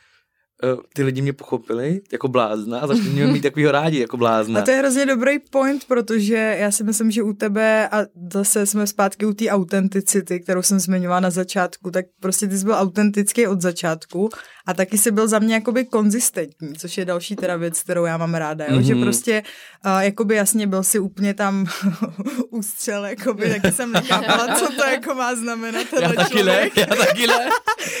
[0.94, 4.60] ty lidi mě pochopili jako blázna a začali mě mít takovýho rádi jako blázna.
[4.60, 8.66] A to je hrozně dobrý point, protože já si myslím, že u tebe, a zase
[8.66, 12.74] jsme zpátky u té autenticity, kterou jsem zmiňovala na začátku, tak prostě ty jsi byl
[12.74, 14.30] autentický od začátku
[14.66, 18.16] a taky jsi byl za mě jakoby konzistentní, což je další teda věc, kterou já
[18.16, 18.76] mám ráda, jo?
[18.76, 18.80] Mm-hmm.
[18.80, 19.02] že mhm.
[19.02, 19.42] prostě
[19.86, 21.66] uh, jakoby jasně byl si úplně tam
[22.50, 25.86] ústřel, jakoby, taky jsem nechápala, co to jako má znamenat.
[26.00, 27.48] Já taky ne, já taky ne,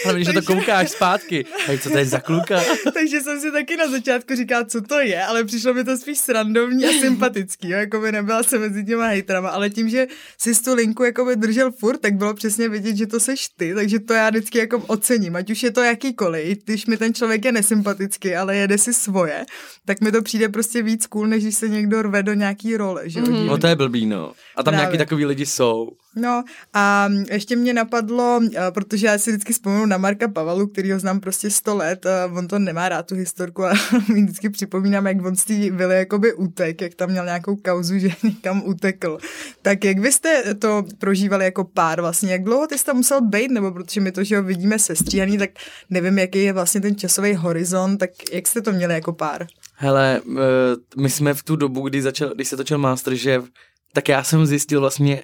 [0.06, 2.62] ale když to koukáš zpátky, hej, co to je za kluka?
[2.94, 6.18] Takže jsem si taky na začátku říkala, co to je, ale přišlo mi to spíš
[6.18, 7.78] srandovní a sympatický, jo?
[7.78, 10.06] jakoby nebyla se mezi těma hejtrama, ale tím, že
[10.38, 14.00] si tu linku jakoby držel furt, tak bylo přesně vidět, že to seš ty, takže
[14.00, 17.52] to já vždycky jako ocením, ať už je to jakýkoliv, když mi ten člověk je
[17.52, 19.44] nesympatický, ale jede si svoje,
[19.84, 23.02] tak mi to přijde prostě víc cool, než když se někdo rve do nějaký role.
[23.04, 23.46] Že mm.
[23.46, 24.32] No to je blbý, no.
[24.56, 24.78] A tam Právě.
[24.78, 25.90] nějaký takový lidi jsou.
[26.16, 30.92] No a ještě mě napadlo, eh, protože já si vždycky vzpomenu na Marka Pavalu, který
[30.92, 33.72] ho znám prostě 100 let, on to nemá rád tu historku a
[34.12, 37.98] mi vždycky připomínám, jak on z té vily jakoby utek, jak tam měl nějakou kauzu,
[37.98, 39.18] že někam utekl.
[39.62, 43.20] Tak jak vy jste to prožívali jako pár vlastně, jak dlouho ty jsi tam musel
[43.20, 45.50] být, nebo protože my to, že ho vidíme sestříhaný, tak
[45.90, 49.46] nevím, jaký je vlastně ten časový horizont, tak jak jste to měli jako pár?
[49.76, 53.44] Hele, eh, my jsme v tu dobu, kdy, začal, když se točil Masterchef,
[53.92, 55.22] tak já jsem zjistil vlastně,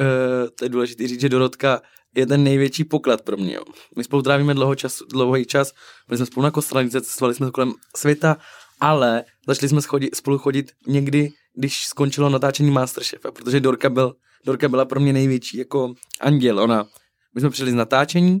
[0.00, 1.82] uh, to je důležité říct, že Dorotka
[2.14, 3.54] je ten největší poklad pro mě.
[3.54, 3.62] Jo.
[3.96, 5.72] My spolu trávíme dlouho čas, dlouhý čas,
[6.08, 8.36] byli jsme spolu na kostelanice, cestovali jsme kolem světa,
[8.80, 14.14] ale začali jsme schodit, spolu chodit někdy, když skončilo natáčení Masterchefa, protože Dorka, byl,
[14.46, 16.58] Dorka byla pro mě největší jako anděl.
[16.58, 16.86] Ona,
[17.34, 18.40] my jsme přišli z natáčení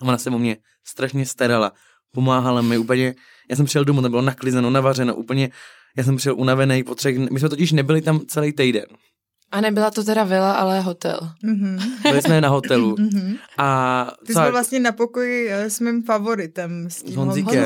[0.00, 1.72] a ona se o mě strašně starala,
[2.12, 3.14] pomáhala mi úplně,
[3.50, 5.50] já jsem přišel domů, to bylo naklizeno, navařeno, úplně,
[5.96, 6.94] já jsem přišel unavený po
[7.30, 8.86] my jsme totiž nebyli tam celý týden.
[9.52, 11.18] A nebyla to teda vila, ale hotel.
[11.44, 11.80] Mm-hmm.
[12.02, 12.94] Byli jsme na hotelu.
[12.94, 13.38] Mm-hmm.
[13.58, 16.90] A Ty jsi byl vlastně na pokoji eh, s mým favoritem.
[16.90, 17.64] S tím Honzíkem.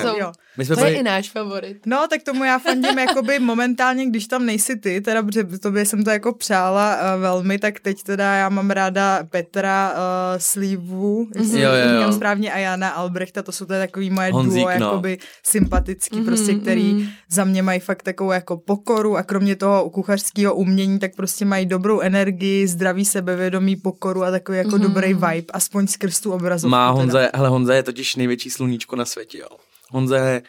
[0.59, 0.93] My jsme to byli...
[0.93, 1.87] je i náš favorit.
[1.87, 6.05] No, tak tomu já fandím jakoby momentálně, když tam nejsi ty, teda protože tobě jsem
[6.05, 9.99] to jako přála uh, velmi, tak teď teda já mám ráda Petra uh,
[10.39, 12.13] Slívu, jestli jo, jo, jo.
[12.13, 14.87] správně, a Jana Albrechta, to jsou teda takový moje Honzík, duo, no.
[14.87, 17.09] jakoby sympatický, mm-hmm, prostě, který mm-hmm.
[17.31, 21.67] za mě mají fakt takovou jako pokoru a kromě toho kuchařského umění, tak prostě mají
[21.69, 24.81] dobrou energii, zdravý sebevědomí, pokoru a takový jako mm-hmm.
[24.81, 26.71] dobrý vibe, aspoň skrz tu obrazovku.
[26.71, 27.31] Má Honza, teda.
[27.35, 29.49] hele, Honza je totiž největší sluníčko na světě, jo.
[29.91, 30.43] Honza je,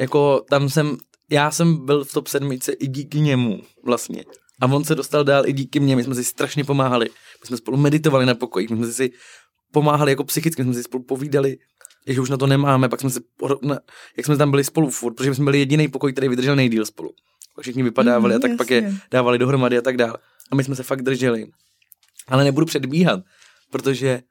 [0.00, 0.96] jako tam jsem,
[1.30, 4.24] já jsem byl v top sedmice i díky němu vlastně.
[4.60, 7.06] A on se dostal dál i díky mně, my jsme si strašně pomáhali.
[7.40, 9.10] My jsme spolu meditovali na pokoji, my jsme si
[9.72, 11.56] pomáhali jako psychicky, my jsme si spolu povídali,
[12.06, 13.20] že už na to nemáme, pak jsme se,
[14.16, 17.10] jak jsme tam byli spolu furt, protože jsme byli jediný pokoj, který vydržel nejdíl spolu.
[17.60, 18.56] Všichni vypadávali mm, a tak jasně.
[18.56, 20.18] pak je dávali dohromady a tak dále.
[20.50, 21.46] A my jsme se fakt drželi.
[22.28, 23.20] Ale nebudu předbíhat,
[23.70, 24.22] protože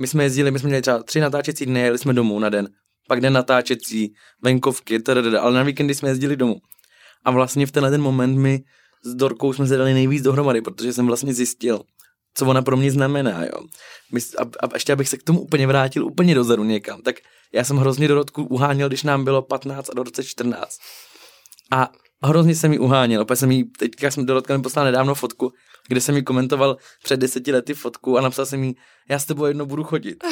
[0.00, 2.68] my jsme jezdili, my jsme měli třeba tři natáčecí dny, jeli jsme domů na den,
[3.08, 6.56] pak den natáčecí, venkovky, tadadada, ale na víkendy jsme jezdili domů.
[7.24, 8.64] A vlastně v tenhle ten moment my
[9.04, 11.82] s Dorkou jsme se dali nejvíc dohromady, protože jsem vlastně zjistil,
[12.34, 13.64] co ona pro mě znamená, jo.
[14.12, 17.16] My, a, a ještě abych se k tomu úplně vrátil úplně dozadu někam, tak
[17.52, 20.78] já jsem hrozně Dorotku uháněl, když nám bylo 15 a do roce 14.
[21.70, 21.92] A
[22.26, 25.52] hrozně jsem ji uháněl, opět jsem jí, teďka jsem Dorotka mi poslal nedávno fotku,
[25.88, 28.76] kde jsem jí komentoval před deseti lety fotku a napsal jsem jí,
[29.08, 30.24] já s tebou jednou budu chodit.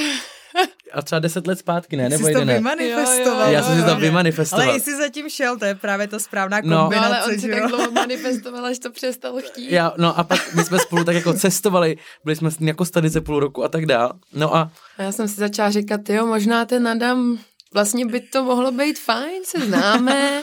[0.92, 2.08] A třeba deset let zpátky, ne?
[2.08, 3.50] Nebo jsi to vymanifestoval.
[3.50, 4.68] Já jsem si to vymanifestoval.
[4.68, 6.96] Ale jsi zatím šel, to je právě ta správná kombinace.
[6.96, 9.70] No, ale on si tak dlouho manifestoval, až to přestal chtít.
[9.72, 12.84] Já, no a pak my jsme spolu tak jako cestovali, byli jsme s ním jako
[12.84, 14.12] stanice půl roku a tak dál.
[14.32, 14.70] No a...
[14.98, 17.38] a já jsem si začala říkat, jo, možná ten Adam,
[17.74, 20.42] vlastně by to mohlo být fajn, se známe.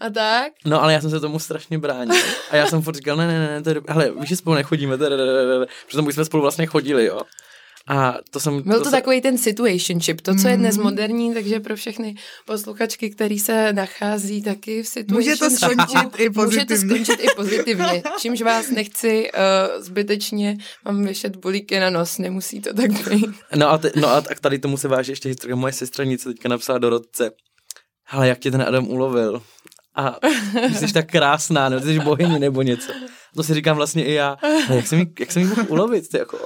[0.00, 0.52] A tak?
[0.64, 2.16] No, ale já jsem se tomu strašně bránil.
[2.50, 4.96] A já jsem furt říkal, ne, ne, ne, to je, hele, víš, že spolu nechodíme,
[4.98, 7.20] protože jsme spolu vlastně chodili, jo.
[7.88, 8.62] A to jsem...
[8.62, 10.84] Byl to, to takový ten situationship, to, co je dnes Mhm.
[10.84, 12.14] moderní, takže pro všechny
[12.46, 16.78] posluchačky, který se nachází taky v Může to skončit i Může to pozitivně.
[16.78, 22.74] skončit i pozitivně, čímž vás nechci uh, zbytečně, mám vyšet bulíky na nos, nemusí to
[22.74, 23.26] tak být.
[23.56, 25.56] No a, te, no a tady tomu se váže ještě historka.
[25.56, 27.30] Moje sestra něco teďka napsala do rodce.
[28.04, 29.42] Hele, jak tě ten Adam ulovil?
[29.96, 30.18] A
[30.74, 32.92] jsi tak krásná, nebo jsi bohyně nebo něco.
[33.36, 34.36] To si říkám vlastně i já.
[34.74, 36.08] Jak jsem jí, jak jsem jí mohl ulovit?
[36.08, 36.38] Ty jako,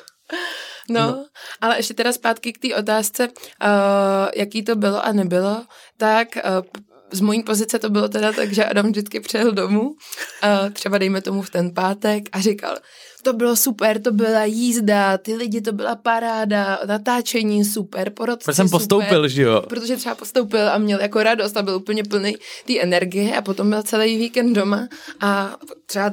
[0.88, 1.24] No, No.
[1.60, 5.64] ale ještě teda zpátky k té otázce, uh, jaký to bylo a nebylo,
[5.96, 6.64] tak uh,
[7.12, 11.22] z mojí pozice to bylo teda tak, že Adam vždycky přijel domů, uh, třeba dejme
[11.22, 12.76] tomu v ten pátek a říkal,
[13.22, 18.56] to bylo super, to byla jízda, ty lidi, to byla paráda, natáčení super, porodci Protože
[18.56, 18.78] jsem super.
[18.80, 19.62] postoupil, že jo?
[19.68, 23.70] Protože třeba postoupil a měl jako radost a byl úplně plný té energie a potom
[23.70, 24.88] byl celý víkend doma
[25.20, 25.56] a
[25.87, 26.12] třeba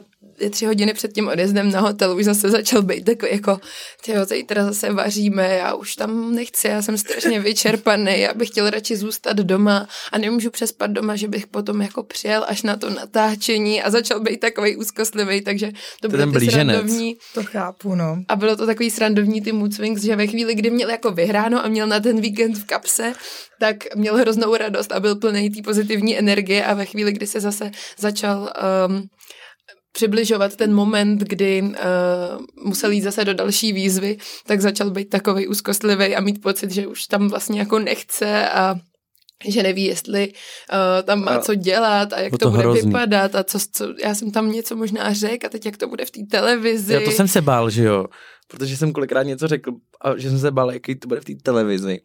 [0.50, 3.60] tři hodiny před tím odjezdem na hotel už zase začal být takový jako,
[4.06, 8.70] tyjo, zítra zase vaříme, já už tam nechci, já jsem strašně vyčerpaný, já bych chtěl
[8.70, 12.90] radši zůstat doma a nemůžu přespat doma, že bych potom jako přijel až na to
[12.90, 15.72] natáčení a začal být takový úzkostlivý, takže
[16.02, 18.24] to ten bylo srandovní, To chápu, no.
[18.28, 21.66] a bylo to takový srandovní ty mood swings, že ve chvíli, kdy měl jako vyhráno
[21.66, 23.14] a měl na ten víkend v kapse,
[23.60, 27.40] tak měl hroznou radost a byl plný té pozitivní energie a ve chvíli, kdy se
[27.40, 28.54] zase začal
[28.88, 29.10] um,
[29.98, 35.48] přibližovat ten moment, kdy uh, musel jít zase do další výzvy, tak začal být takový
[35.48, 38.76] úzkostlivý a mít pocit, že už tam vlastně jako nechce a
[39.48, 42.82] že neví, jestli uh, tam má A co dělat a jak to, to bude hrozný.
[42.82, 46.06] vypadat a co, co, já jsem tam něco možná řekl a teď jak to bude
[46.06, 46.94] v té televizi.
[46.94, 48.06] Já to jsem se bál, že jo?
[48.48, 51.34] Protože jsem kolikrát něco řekl a že jsem se bál, jaký to bude v té
[51.44, 52.00] televizi.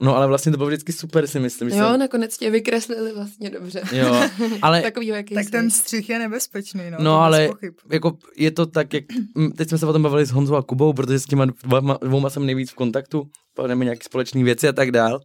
[0.00, 1.70] No ale vlastně to bylo vždycky super, si myslím.
[1.70, 3.82] že Jo, jsem, nakonec tě vykreslili vlastně dobře.
[3.92, 4.22] jo,
[4.62, 5.50] ale Takový, jaký Tak jsi.
[5.50, 6.96] ten střih je nebezpečný, no.
[7.00, 7.74] No, ale- pochyb.
[7.92, 9.04] jako je to tak, jak,
[9.56, 12.30] teď jsme se o tom bavili s Honzou a Kubou, protože s těma dvouma, dvouma
[12.30, 15.20] jsem nejvíc v kontaktu, povedeme nějaké společné věci a tak dál.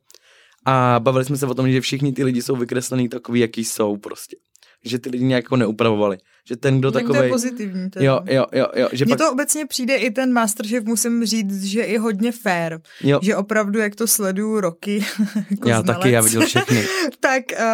[0.66, 3.98] A bavili jsme se o tom, že všichni ty lidi jsou vykreslený takový, jaký jsou
[3.98, 4.36] prostě.
[4.86, 6.18] Že ty lidi nějak jako neupravovali.
[6.48, 7.30] Že ten, kdo Tak to je takový.
[7.32, 7.90] pozitivní.
[7.90, 8.06] Teda.
[8.06, 11.64] Jo, jo, jo, jo, že Mně pak, to obecně přijde i ten Masterchef, musím říct,
[11.64, 12.80] že je hodně fair.
[13.02, 15.06] jo, Že opravdu, jak to sleduju roky,
[15.52, 16.86] jako já znalec, taky, já viděl všechny.
[17.20, 17.66] tak, uh,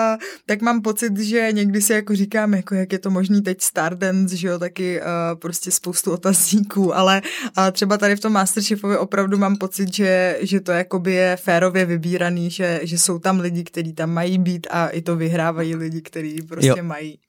[0.45, 4.35] tak mám pocit, že někdy si jako říkám, jako jak je to možný teď Stardance,
[4.37, 5.05] že jo, taky uh,
[5.39, 7.21] prostě spoustu otazníků, ale
[7.57, 11.85] uh, třeba tady v tom Masterchefovi opravdu mám pocit, že, že to jakoby je férově
[11.85, 16.01] vybíraný, že, že jsou tam lidi, kteří tam mají být a i to vyhrávají lidi,
[16.01, 16.83] kteří prostě Jo.
[16.83, 17.19] mají.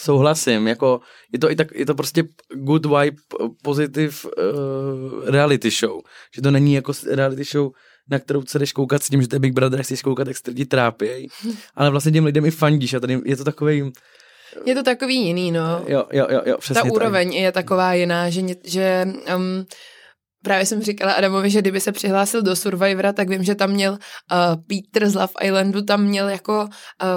[0.00, 1.00] Souhlasím, jako
[1.32, 3.16] je to i tak, je to prostě good vibe,
[3.62, 6.00] pozitiv uh, reality show.
[6.34, 7.72] Že to není jako reality show,
[8.10, 10.36] na kterou se jdeš koukat s tím, že to je Big Brother, chceš koukat, jak
[10.36, 11.28] se lidi trápějí.
[11.74, 13.92] Ale vlastně těm lidem i fandíš a tady je to takový,
[14.64, 15.84] Je to takový jiný, no.
[15.86, 16.92] jo, jo, jo, jo přesně Ta tak.
[16.92, 19.66] úroveň je taková jiná, že, že um,
[20.42, 23.92] právě jsem říkala Adamovi, že kdyby se přihlásil do Survivora, tak vím, že tam měl
[23.92, 23.98] uh,
[24.66, 26.68] Peter z Love Islandu, tam měl jako uh,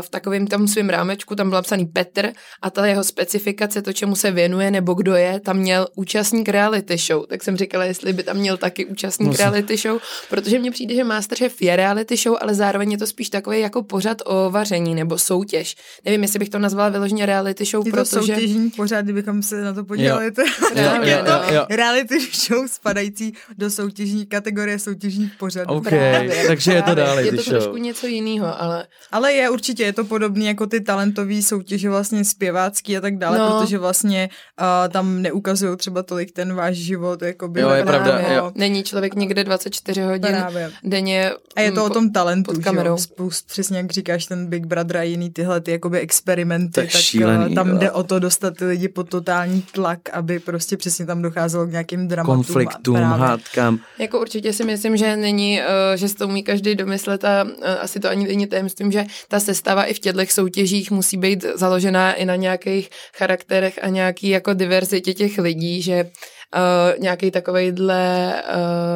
[0.01, 2.31] v takovém tam svém rámečku, tam byl napsaný Petr
[2.61, 6.97] a ta jeho specifikace, to, čemu se věnuje nebo kdo je, tam měl účastník reality
[6.97, 7.25] show.
[7.27, 10.95] Tak jsem říkala, jestli by tam měl taky účastník No, reality show, protože mně přijde,
[10.95, 14.95] že Masterchef je reality show, ale zároveň je to spíš takový jako pořad o vaření
[14.95, 15.75] nebo soutěž.
[16.05, 18.33] Nevím, jestli bych to nazvala vyloženě reality show, Je to protože...
[18.33, 20.31] soutěžní pořád, kdybychom se na to podívali.
[20.31, 20.41] To,
[20.73, 21.55] Právě, jo, jo, no.
[21.55, 21.65] jo.
[21.69, 22.67] reality show
[23.13, 25.73] spadající do soutěžní kategorie soutěžních pořadů.
[25.73, 27.03] OK, Právě, takže je to právě.
[27.03, 27.51] reality Je to show.
[27.53, 32.25] trošku něco jiného, ale Ale je určitě, je to podobný jako ty talentové soutěže vlastně
[32.25, 33.59] zpěvácký a tak dále, No.
[33.61, 34.29] protože vlastně
[34.61, 38.51] uh, tam neukazují třeba tolik ten váš život, jako by Jo, je právě, pravda, jo.
[38.55, 40.71] není člověk někde 24 hodin Právě.
[40.83, 41.31] denně.
[41.55, 42.89] A je to mm, o tom talentu, pod kamerou.
[42.89, 42.97] jo?
[42.97, 47.01] Spoust, přesně jak říkáš, ten Big Brother a jiný tyhle ty jakoby experimenty, je tak
[47.01, 47.77] šílený, tam jo.
[47.77, 51.71] jde o to dostat ty lidi pod totální tlak, aby prostě přesně tam docházelo k
[51.71, 52.35] nějakým dramatům.
[52.35, 53.27] Konfliktům, právě.
[53.27, 53.79] hádkám.
[53.99, 57.49] Jako určitě si myslím, že není, uh, že si to umí každý domyslet a uh,
[57.81, 62.13] asi to ani není tajemstvím, že ta sestava i v těchto soutěžích musí být založená
[62.13, 66.09] i na nějakých charakterech a nějaký jako diverzitě těch lidí, že
[66.55, 68.33] uh, nějaký takovejhle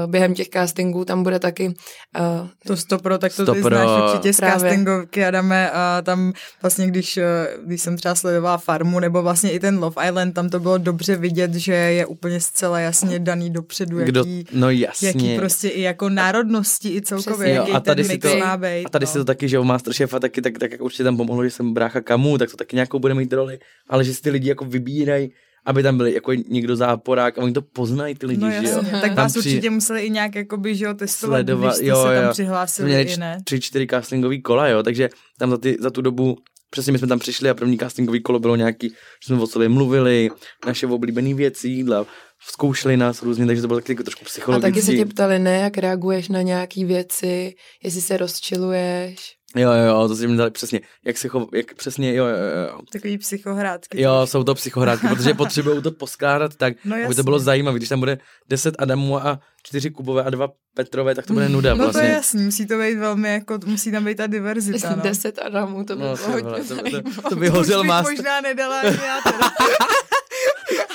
[0.06, 3.78] uh, během těch castingů tam bude taky uh, To stopro, tak to ty Stopro.
[3.78, 4.60] znáš určitě z Právě.
[4.70, 9.60] castingovky, Adame, a tam vlastně, když, eh, když jsem třeba sledovala Farmu, nebo vlastně i
[9.60, 13.98] ten Love Island, tam to bylo dobře vidět, že je úplně zcela jasně daný dopředu,
[14.00, 15.08] Kdo, jaký, no jasně.
[15.08, 17.54] jaký prostě i jako národnosti i celkově, Přesně.
[17.54, 18.86] jaký Jo, a tady ten si mix to- má být.
[18.86, 19.12] A tady no.
[19.12, 21.74] si to taky, že u Masterchefa taky, tak, tak, tak určitě tam pomohlo, že jsem
[21.74, 24.66] brácha Kamu, tak to taky nějakou bude mít roli, ale že si ty lidi jako
[24.66, 25.32] vybírají,
[25.68, 28.82] aby tam byli jako někdo záporák a oni to poznají ty lidi, No že jo.
[28.92, 31.86] tak Tam vás při- určitě museli i nějak jakoby, že jo, testovat, Sledovat, když jste
[31.86, 32.30] jo, se tam jo.
[32.32, 33.38] přihlásili Jsme měli i ne.
[33.46, 36.38] tři, čtyři castingový kola, jo, takže tam za, ty, za tu dobu,
[36.70, 38.96] přesně my jsme tam přišli a první castingový kolo bylo nějaký, že
[39.34, 40.30] jsme o sobě mluvili,
[40.68, 42.06] naše oblíbené věci, jídla,
[42.50, 44.72] zkoušeli nás různě, takže to bylo taky jako trošku A psychologický.
[44.72, 49.37] taky se tě ptali, ne, jak reaguješ na nějaký věci, jestli se rozčiluješ.
[49.58, 52.36] Jo, jo, jo, to si mi dali přesně, jak se chov, jak přesně, jo, jo,
[52.72, 52.80] jo.
[52.92, 54.02] Takový psychohrádky.
[54.02, 57.78] Jo, jsou to psychohrádky, protože potřebují to poskládat tak, No aby to bylo zajímavé.
[57.78, 58.18] Když tam bude
[58.50, 61.92] 10 Adamů a 4 Kubové a 2 Petrové, tak to bude nuda No to je
[61.92, 62.10] vlastně.
[62.14, 65.02] jasný, musí to být velmi jako, musí tam být ta diverzita, no.
[65.04, 67.04] Deset Adamů, to by No, bylo hodně to, to, zajímavé.
[67.30, 68.16] to by hořel Už bych master.
[68.16, 69.52] možná nedala ani já teda.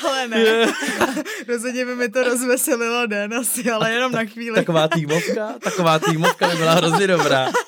[0.08, 0.44] ale ne.
[1.48, 4.54] Rozhodně by mi to rozveselilo den asi, ale jenom na chvíli.
[4.56, 7.48] Taková týmovka, taková týmovka by byla hrozně dobrá.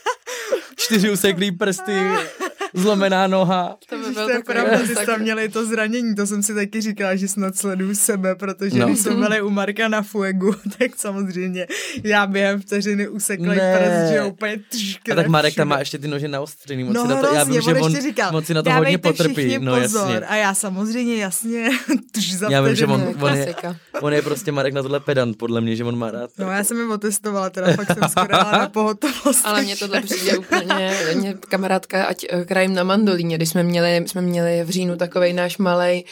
[0.85, 1.93] Čtyři useklý prsty,
[2.75, 3.77] zlomená noha.
[3.89, 6.55] To by Ježiš, byl to je pravda, že tam měli to zranění, to jsem si
[6.55, 8.87] taky říkala, že snad sleduju sebe, protože No.
[8.87, 11.67] když jsme byli u Marka na Fuegu, tak samozřejmě
[12.05, 13.79] já během vteřiny useklej Ne.
[13.79, 16.85] prst, že úplně tš, A tak Marek tam má ještě ty nože naostřený.
[16.85, 18.99] Moc No si na to, já vím, že on říkal, moc si na to hodně
[18.99, 19.59] potrpí.
[19.59, 20.11] No pozor.
[20.11, 20.27] jasně.
[20.27, 21.69] A já samozřejmě jasně
[22.13, 23.55] tš, za Já vím, že on, on, je,
[24.01, 26.31] on je prostě Marek na tohle pedant, podle mě, že on má rád.
[26.39, 29.41] No já jsem je otestovala, teda fakt jsem skoro na pohotovost.
[29.47, 34.09] Ale mně tohle přijde úplně, mě kamarádka, ať eh, krajem na mandolíně, když jsme měli,
[34.09, 36.05] jsme měli v říjnu takovej náš malej,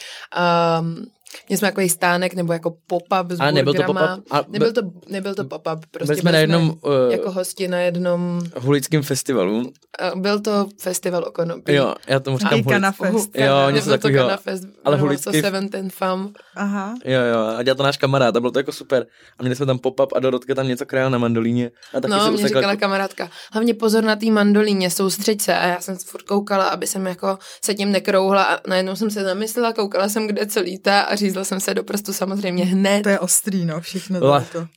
[0.79, 1.05] um,
[1.49, 4.81] měli jsme takový stánek nebo jako pop-up s Ale nebyl to pop-up, a- nebyl, to,
[5.09, 9.71] nebyl to pop-up, prostě Byli jsme na jednom uh, jako hosti na jednom, hulickém festivalu.
[10.01, 11.73] eh, byl to festival o konopí.
[11.73, 12.95] Jo, já tomu říkám hulic.
[12.95, 13.29] fest.
[13.35, 14.25] Jo, něco Nebyl to takového.
[14.27, 16.33] Kanafest, Ale hulický- Seven Ten Fam.
[16.55, 16.93] Aha.
[17.05, 19.05] Jo, jo, a dělal to náš kamarád a bylo to jako super.
[19.39, 21.71] A měli jsme tam pop-up a Dorotka tam něco krajala na mandolíně.
[21.93, 25.55] A taky se No, mě říkala kamarádka, hlavně pozor na té mandolíně, soustřeď se.
[25.57, 29.23] A já jsem furt koukala, aby jsem jako se tím nekrouhla a najednou jsem se
[29.23, 33.03] zamyslela, koukala jsem, kde co lítá a řízla jsem se do prstu samozřejmě hned.
[33.03, 34.67] To je ostrý, no, všechno to.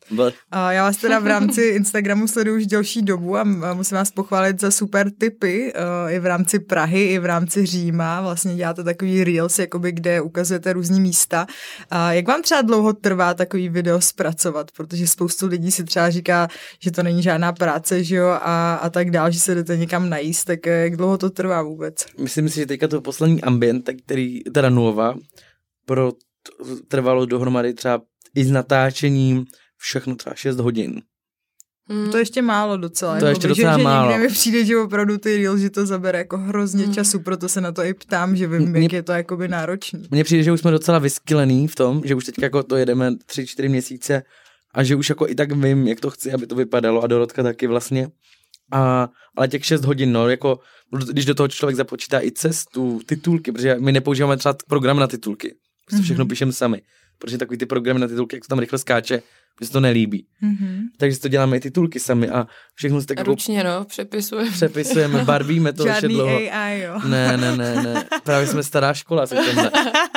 [0.50, 3.44] A já vás teda v rámci Instagramu sleduju už delší dobu a
[3.74, 8.20] musím vás pochválit za super tipy uh, i v rámci Prahy, i v rámci Říma.
[8.20, 11.46] Vlastně děláte takový reels, jakoby, kde ukazujete různý místa.
[11.90, 14.70] A jak vám třeba dlouho trvá takový video zpracovat?
[14.76, 16.48] Protože spoustu lidí si třeba říká,
[16.80, 20.10] že to není žádná práce, že jo, a, a tak dál, že se jdete někam
[20.10, 22.06] najíst, tak eh, jak dlouho to trvá vůbec?
[22.18, 25.14] Myslím si, že teďka to poslední ambient, který, teda Nova,
[25.86, 26.12] pro
[26.88, 28.02] trvalo dohromady třeba
[28.34, 29.44] i s natáčením
[29.76, 31.02] všechno třeba 6 hodin.
[31.88, 32.10] Hmm.
[32.10, 33.18] To je ještě málo docela.
[33.18, 34.10] To je jakoby, ještě docela že, že málo.
[34.10, 36.94] někde mi přijde, že opravdu ty reels, že to zabere jako hrozně Hmm.
[36.94, 40.02] času, proto se na to i ptám, že vím, Mě- jak je to jakoby náročný.
[40.10, 43.10] Mně přijde, že už jsme docela vyskylený v tom, že už teď jako to jedeme
[43.26, 44.22] 3-4 měsíce
[44.74, 47.42] a že už jako i tak vím, jak to chci, aby to vypadalo a Dorotka
[47.42, 48.08] taky vlastně.
[48.72, 50.58] A, ale těch 6 hodin, no, jako
[51.10, 55.54] když do toho člověk započítá i cestu, titulky, protože my nepoužíváme třeba program na titulky,
[55.88, 56.28] prostě všechno Mhm.
[56.28, 56.82] píšeme sami,
[57.18, 59.22] protože takový ty programy na titulky, jak to tam rychle skáče,
[59.60, 60.26] že se to nelíbí.
[60.42, 60.80] Mm-hmm.
[60.96, 64.50] Takže si to děláme i titulky sami a všechno si tak jako Ručně, no, přepisujeme.
[64.50, 66.36] přepisujeme, barvíme to ještě Žádný dlouho.
[66.52, 67.00] AI, jo.
[67.08, 68.04] Ne, ne, ne, ne.
[68.24, 69.70] Právě jsme stará škola se tomhle.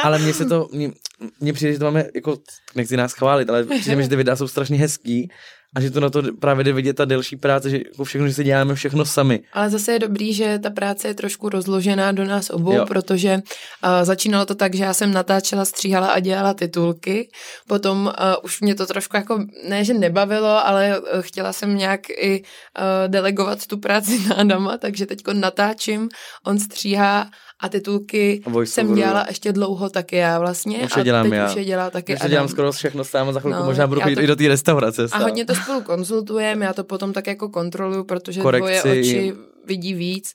[0.03, 0.91] Ale mně se to, mně,
[1.39, 2.38] mně přijde, že to máme, jako,
[2.76, 5.32] nechci nás chválit, ale přijde mi, že ty videa jsou strašně hezký
[5.76, 8.34] a že to na to právě jde vidět ta delší práce, že jako všechno, že
[8.34, 9.39] si děláme všechno sami.
[9.53, 12.86] Ale zase je dobrý, že ta práce je trošku rozložená do nás obou, Jo.
[12.86, 17.30] protože uh, začínalo to tak, že já jsem natáčela, stříhala a dělala titulky.
[17.67, 18.13] Potom uh,
[18.43, 23.11] už mě to trošku jako, ne, že nebavilo, ale uh, chtěla jsem nějak i uh,
[23.11, 26.09] delegovat tu práci na Adama, takže teď natáčím,
[26.45, 27.30] on stříhá
[27.60, 30.78] a titulky A jsem dělala ještě dlouho taky já vlastně.
[30.78, 31.49] Už je a dělám teď já.
[31.49, 32.32] už je dělá taky Takže Adam.
[32.32, 34.47] dělám skoro všechno sám a za chvilku No, možná budu chodit to- i do té
[34.47, 35.03] restaurace.
[35.03, 35.22] A sám.
[35.22, 38.80] hodně to spolu konzultujeme, já to potom tak jako kontroluju, protože Korekci.
[38.82, 39.34] dvoje oči
[39.66, 40.34] vidí víc.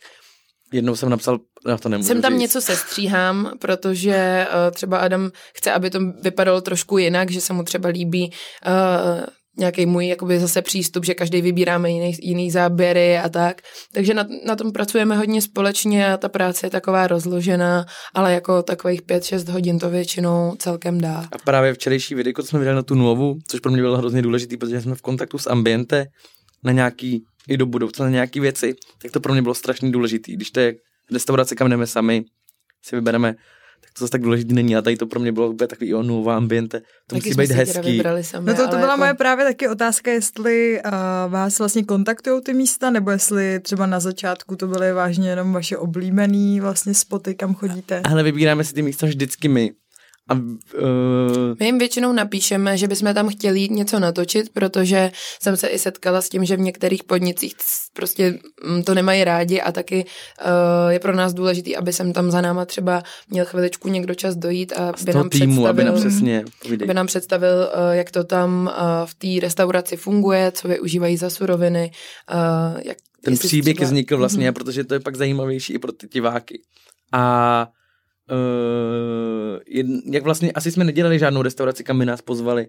[0.73, 2.41] Jednou jsem napsal, já to nemůžu Jsem tam říct.
[2.41, 7.63] něco sestříhám, protože uh, třeba Adam chce, aby to vypadalo trošku jinak, že se mu
[7.63, 8.33] třeba líbí
[8.67, 8.73] uh,
[9.57, 13.63] nějaký můj jakoby zase přístup, že každý vybíráme jiný, jiný záběry a tak.
[13.93, 18.63] Takže na, na tom pracujeme hodně společně a ta práce je taková rozložená, ale jako
[18.63, 21.29] takových 5-6 hodin to většinou celkem dá.
[21.33, 24.23] A právě včerejší videjko, co jsme vydali na tu novu, což pro mě bylo hrozně
[24.23, 26.07] důležité, protože jsme v kontaktu s ambiente
[26.65, 30.33] na nějaký, i do budoucna na nějaký věci, tak to pro mě bylo strašně důležité.
[30.33, 30.75] Když to je
[31.13, 32.25] restaurace, kam jdeme sami,
[32.83, 33.35] si vybereme,
[33.81, 34.77] tak to zase tak důležité není.
[34.77, 36.83] A tady to pro mě bylo úplně takový o nová ambiente.
[37.07, 38.03] To musí jsme být hezký.
[38.21, 38.99] sami, No to, to byla jako...
[38.99, 40.93] moje právě taky otázka, jestli uh,
[41.33, 45.77] vás vlastně kontaktují ty místa, nebo jestli třeba na začátku to byly vážně jenom vaše
[45.77, 48.01] oblíbený vlastně spoty, kam chodíte.
[48.05, 49.71] Ale vybíráme si ty místa vždycky my.
[50.29, 50.41] A uh,
[51.61, 55.11] My jim většinou napíšeme, že bychom tam chtěli jít něco natočit, protože
[55.43, 57.55] jsem se i setkala s tím, že v některých podnicích
[57.93, 62.31] prostě mm, to nemají rádi a taky uh, je pro nás důležitý, aby jsem tam
[62.31, 65.85] za náma třeba měl chviličku někdo čas dojít a z by toho nám týmu, aby
[65.85, 66.87] nám představil, přesně povídej.
[66.87, 67.55] aby nám představil,
[67.89, 71.91] uh, jak to tam uh, v té restauraci funguje, co využívají za suroviny,
[72.35, 74.55] uh, jak Ten příběh třeba- vznikl vlastně, Mhm.
[74.55, 76.61] protože to je pak zajímavější i pro ty diváky.
[77.13, 77.67] A
[78.31, 82.67] Uh, jed, jak vlastně, asi jsme nedělali žádnou restauraci, kam by nás pozvali.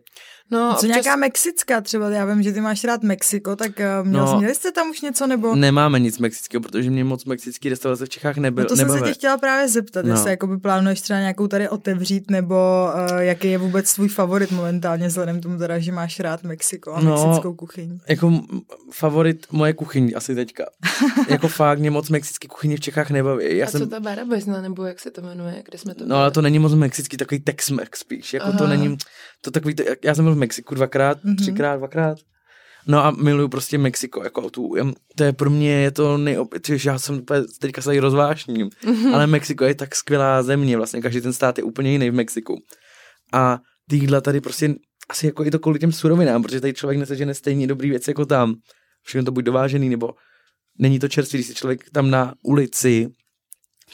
[0.51, 0.89] No, Co občas...
[0.89, 4.56] nějaká mexická třeba, já vím, že ty máš rád Mexiko, tak uh, měl, no, měli
[4.56, 5.56] jste tam už něco nebo?
[5.56, 8.64] Nemáme nic mexického, protože mě moc mexický restaurace v Čechách nebyl.
[8.64, 8.99] No to nebavé.
[8.99, 10.14] jsem se tě chtěla právě zeptat, no.
[10.14, 15.08] jestli jakoby plánuješ třeba nějakou tady otevřít, nebo uh, jaký je vůbec tvůj favorit momentálně,
[15.08, 17.99] vzhledem tomu teda, že máš rád Mexiko a no, mexickou kuchyň.
[18.10, 18.32] Jako
[18.91, 20.66] favorit moje kuchyň asi teďka.
[21.30, 23.58] jako fakt mě moc mexický kuchyně v Čechách nebaví.
[23.58, 23.82] Já a jsem...
[23.82, 26.60] co ta barabezna, nebo jak se to jmenuje, kde jsme to No ale to není
[26.60, 28.58] moc mexický, takový Tex-Mex spíš, jako Aha.
[28.58, 28.98] to není,
[29.41, 31.36] to takový, to, já jsem byl v Mexiku dvakrát, mm-hmm.
[31.36, 32.18] třikrát, dvakrát.
[32.88, 34.76] No a miluju prostě Mexiko, jako tu,
[35.16, 37.26] to je pro mě, je to nejopět, já jsem
[37.60, 39.14] teďka se tady rozvášním, mm-hmm.
[39.14, 42.58] ale Mexiko je tak skvělá země, vlastně každý ten stát je úplně jiný v Mexiku.
[43.34, 44.76] A ty jídla tady prostě,
[45.10, 48.26] asi jako i to kvůli těm surovinám, protože tady člověk nesežene stejně dobrý věci jako
[48.26, 48.56] tam.
[49.04, 50.14] Všechno to buď dovážený, nebo
[50.80, 53.08] není to čerstvý, když si člověk tam na ulici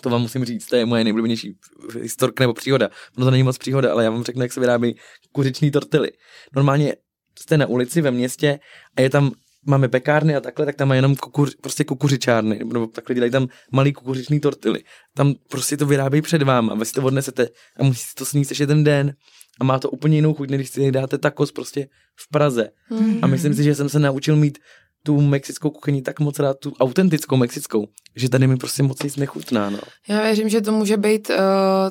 [0.02, 1.58] to vám musím říct, to je moje nejoblíbenější
[2.02, 2.90] historka nebo příhoda.
[3.18, 4.96] No to není moc příhoda, ale já vám řeknu, jak se vyrábí
[5.32, 6.12] kuřiční tortily.
[6.56, 6.96] Normálně
[7.40, 8.60] jste na ulici ve městě
[8.98, 9.32] a je tam
[9.66, 13.48] máme pekárny a takhle, tak tam má jenom kukuř, prostě kukuřičárny, nebo takhle dělají tam
[13.72, 14.84] malý kukuřiční tortily.
[15.16, 18.68] Tam prostě to vyrábějí před váma, vy si to odnesete a musíte to sníst ještě
[18.68, 19.14] ten den
[19.60, 22.70] a má to úplně jinou chuť, než když si dáte takos prostě v Praze.
[22.90, 23.20] Mm.
[23.22, 24.60] A myslím si, že jsem se naučil mít
[25.04, 29.16] tu mexickou kuchyni tak moc rád, tu autentickou mexickou, že tady mi prostě moc nic
[29.16, 29.70] nechutná.
[29.70, 29.80] No.
[30.08, 31.36] Já věřím, že to může být uh,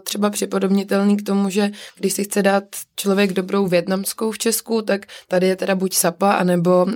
[0.02, 2.64] třeba připodobnitelný k tomu, že když si chce dát
[2.96, 6.90] člověk dobrou větnamskou v Česku, tak tady je teda buď sapa, anebo uh,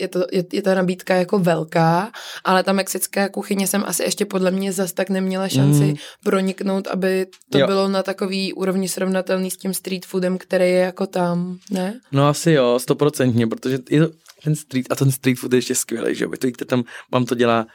[0.00, 2.10] je, to, je, je ta nabídka jako velká,
[2.44, 5.94] ale ta mexická kuchyně jsem asi ještě podle mě zas tak neměla šanci mm.
[6.24, 7.66] proniknout, aby to jo.
[7.66, 12.00] bylo na takový úrovni srovnatelný s tím street foodem, který je jako tam, ne?
[12.12, 14.12] No asi jo, stoprocentně, protože je to,
[14.44, 17.24] ten street, a ten street food je ještě skvělý, že jo, to jíte tam, vám
[17.24, 17.66] to dělá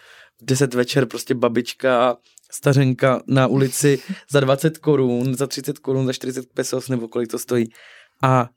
[0.41, 2.17] v 10 večer prostě babička
[2.51, 3.99] stařenka na ulici
[4.29, 7.65] za 20 korun, za 30 korun, za 40 pesos nebo kolik to stojí.
[8.23, 8.49] A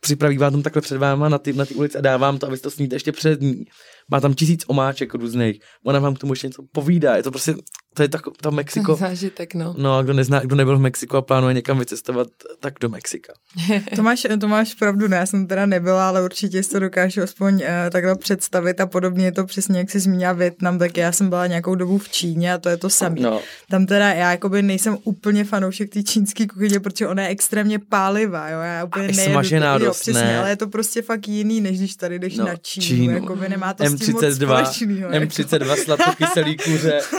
[0.00, 2.62] připraví vám tam takhle před váma na ty, na ty ulici a dávám to, abyste
[2.62, 3.64] to sníte ještě před ní.
[4.10, 5.60] Má tam tisíc omáček různých.
[5.84, 7.16] Ona vám k tomu ještě něco povídá.
[7.16, 7.54] Je to prostě
[7.96, 8.94] to je tak, to Mexiko.
[9.00, 9.74] Zážitek, no.
[9.78, 12.28] No a kdo nezná, kdo nebyl v Mexiku a plánuje někam vycestovat,
[12.60, 13.32] tak do Mexika.
[13.96, 17.22] to, máš, to máš pravdu, ne, já jsem teda nebyla, ale určitě si to dokážu
[17.22, 21.12] aspoň uh, takhle představit a podobně je to přesně, jak jsi zmínila Větnam, tak já
[21.12, 23.20] jsem byla nějakou dobu v Číně a to je to samé.
[23.20, 23.40] No.
[23.70, 28.50] Tam teda já jakoby nejsem úplně fanoušek té čínské kuchyně, protože ona je extrémně pálivá,
[28.50, 30.38] jo, já úplně nejedu, smažená jo, přesně, ne.
[30.38, 33.14] ale je to prostě fakt jiný, než když tady jdeš no, na Čínu, Čínu.
[33.14, 35.82] jakoby nemá to M32, s tím moc společnýho, M32 jako.
[35.82, 37.00] sladkokyselý kuře.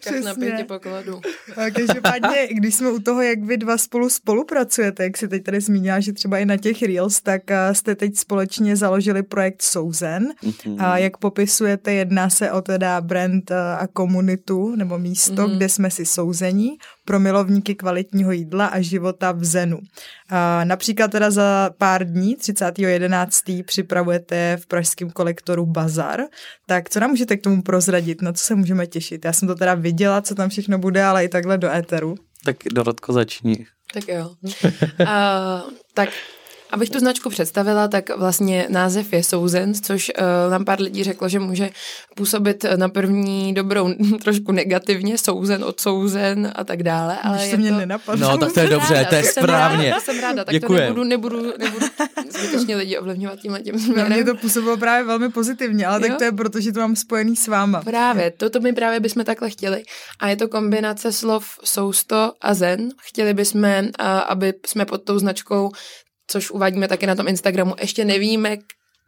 [0.00, 0.20] Přesně.
[0.20, 1.20] na pěti pokladu.
[1.54, 6.00] Každopádně, když jsme u toho, jak vy dva spolu spolupracujete, jak si teď tady zmínila,
[6.00, 10.28] že třeba i na těch Reels, tak eh, jste teď společně založili projekt Souzen.
[10.42, 10.76] Mm-hmm.
[10.78, 15.56] A jak popisujete, jedná se o teda brand eh, a komunitu nebo místo, mm-hmm.
[15.56, 19.78] kde jsme si souzení pro milovníky kvalitního jídla a života v Zenu.
[20.28, 23.64] A například teda za pár dní, 30.11.
[23.64, 26.20] připravujete v pražském kolektoru Bazar.
[26.66, 28.22] Tak co nám můžete k tomu prozradit?
[28.22, 29.24] Na co se můžeme těšit?
[29.24, 32.14] Já jsem to teda viděla, co tam všechno bude, ale i takhle do éteru.
[32.44, 33.66] Tak Dorotko začni.
[33.94, 34.34] Tak jo.
[35.00, 35.06] uh,
[35.94, 36.08] tak
[36.74, 41.28] Abych tu značku představila, tak vlastně název je Souzen, což uh, nám pár lidí řeklo,
[41.28, 41.70] že může
[42.16, 43.94] působit na první dobrou
[44.24, 47.18] trošku negativně, souzen, odsouzen a tak dále.
[47.22, 47.76] Ale Když se mě to...
[47.76, 48.28] nenapadlo.
[48.28, 49.90] No, tak to je dobře, ráda, to je správně.
[49.90, 50.94] Ráda, jsem ráda, tak Děkujem.
[50.94, 51.86] to nebudu, nebudu, nebudu
[52.38, 54.12] zbytečně lidi ovlivňovat tímhle tím směrem.
[54.12, 56.08] Mě to působilo právě velmi pozitivně, ale jo?
[56.08, 57.82] tak to je proto, že to mám spojený s váma.
[57.82, 59.82] Právě, toto my právě bychom takhle chtěli.
[60.20, 62.88] A je to kombinace slov sousto a zen.
[63.02, 63.64] Chtěli bychom,
[64.28, 65.70] aby jsme pod tou značkou
[66.26, 67.74] což uvádíme také na tom Instagramu.
[67.80, 68.56] Ještě nevíme,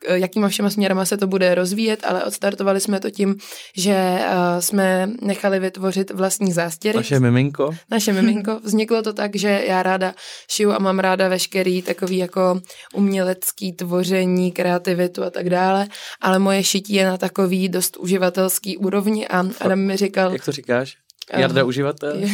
[0.09, 3.37] jakýma všema směrama se to bude rozvíjet, ale odstartovali jsme to tím,
[3.77, 6.97] že uh, jsme nechali vytvořit vlastní zástěry.
[6.97, 7.71] Naše miminko.
[7.91, 8.61] Naše miminko.
[8.65, 10.15] Vzniklo to tak, že já ráda
[10.51, 12.61] šiju a mám ráda veškerý takový jako
[12.95, 15.87] umělecký tvoření, kreativitu a tak dále,
[16.21, 20.33] ale moje šití je na takový dost uživatelský úrovni a Adam mi říkal...
[20.33, 21.06] Jak to říkáš?
[21.33, 22.17] Jarda um, uživatel?
[22.17, 22.29] Je,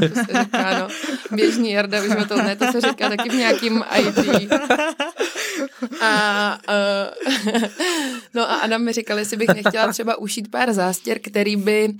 [0.08, 0.88] to se říká, no.
[1.36, 4.18] Běžný Jarda uživatel, ne, to se říká taky v nějakým IT.
[6.00, 7.62] A, uh,
[8.34, 11.94] no a Adam mi říkal, jestli bych nechtěla třeba ušít pár zástěr, který by uh,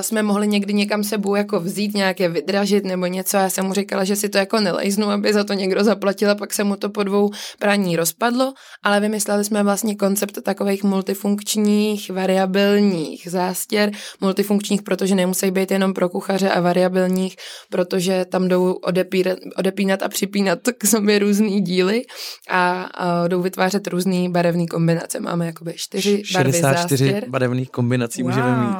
[0.00, 3.36] jsme mohli někdy někam sebou jako vzít, nějaké vydražit nebo něco.
[3.36, 6.34] Já jsem mu říkala, že si to jako nelejznu, aby za to někdo zaplatil a
[6.34, 12.10] pak se mu to po dvou praní rozpadlo, ale vymysleli jsme vlastně koncept takových multifunkčních,
[12.10, 13.90] variabilních zástěr,
[14.20, 17.36] multifunkčních, protože nemusí být jenom pro kuchaře a variabilních,
[17.70, 22.02] protože tam jdou odepírat, odepínat a připínat k sobě různý díly
[22.50, 25.20] a, a jdou vytvářet různé barevné kombinace.
[25.20, 27.28] Máme jakoby čtyři barvy 64 zástěr.
[27.28, 28.30] barevných kombinací wow.
[28.30, 28.76] můžeme mít.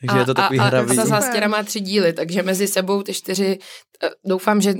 [0.00, 0.98] Takže je to takový a, hravý.
[0.98, 3.58] A ta zástěra má tři díly, takže mezi sebou ty čtyři,
[4.04, 4.74] eh, doufám, že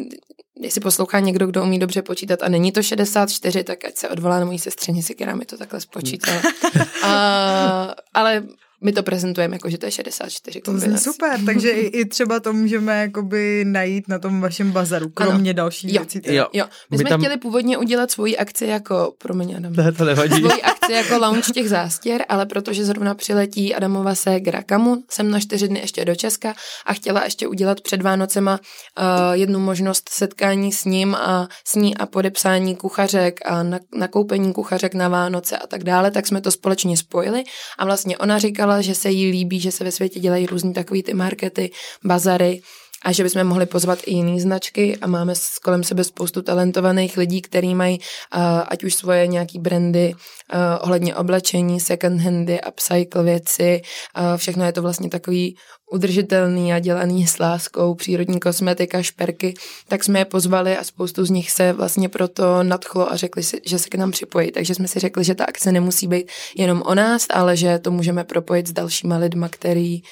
[0.61, 4.39] jestli poslouchá někdo, kdo umí dobře počítat a není to 64, tak ať se odvolá
[4.41, 6.43] na mojí sestřeně, si která mi to takhle spočítala.
[7.05, 8.43] a, ale
[8.83, 10.93] my to prezentujeme jako, že to je 64 kombinací.
[10.93, 15.09] To zní super, takže i, i třeba to můžeme jakoby najít na tom vašem bazaru,
[15.09, 15.57] kromě ano.
[15.57, 16.03] dalších jo.
[16.03, 16.20] věcí.
[16.24, 16.47] Jo.
[16.53, 16.64] jo.
[16.64, 17.20] My, my jsme tam...
[17.20, 20.41] chtěli původně udělat svoji akci jako, promiň Adam, ne, to nevadí.
[20.41, 25.41] svoji akci jako launch těch zástěr, ale protože zrovna přiletí Adamova ségra Kamu, jsem na
[25.41, 26.55] čtyři dny ještě do Česka
[26.87, 28.61] a chtěla ještě udělat před Vánocema
[28.99, 33.62] uh, jednu možnost setkání s ním a s ní a podepsání kuchařek a
[33.95, 37.45] nakoupení kuchařek na Vánoce a tak dále, tak jsme to společně spojili
[37.78, 40.73] a vlastně ona říkala, říkala, že se jí líbí, že se ve světě dělají různý
[40.73, 41.70] takový ty markety,
[42.05, 42.62] bazary
[43.05, 47.43] a že bychom mohli pozvat i jiné značky a máme kolem sebe spoustu talentovaných lidí,
[47.43, 53.83] kteří mají uh, ať už svoje nějaký brandy uh, ohledně oblečení, second handy, upcycle věci,
[53.83, 55.57] uh, všechno je to vlastně takový
[55.93, 59.55] udržitelný a dělaný s láskou, přírodní kosmetika, šperky,
[59.88, 63.61] tak jsme je pozvali a spoustu z nich se vlastně proto nadchlo a řekli si,
[63.66, 64.53] že se k nám připojí.
[64.53, 67.90] Takže jsme si řekli, že ta akce nemusí být jenom o nás, ale že to
[67.90, 70.03] můžeme propojit s dalšíma lidma, který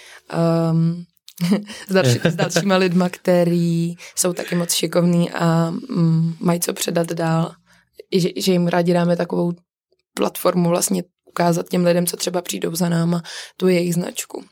[0.73, 1.05] um,
[1.89, 7.13] s, další, s dalšíma lidma, který jsou taky moc šikovní a mm, mají co předat
[7.13, 7.53] dál.
[8.11, 9.53] I že, že jim rádi dáme takovou
[10.15, 13.23] platformu vlastně ukázat těm lidem, co třeba přijdou za náma,
[13.57, 14.45] tu jejich značku.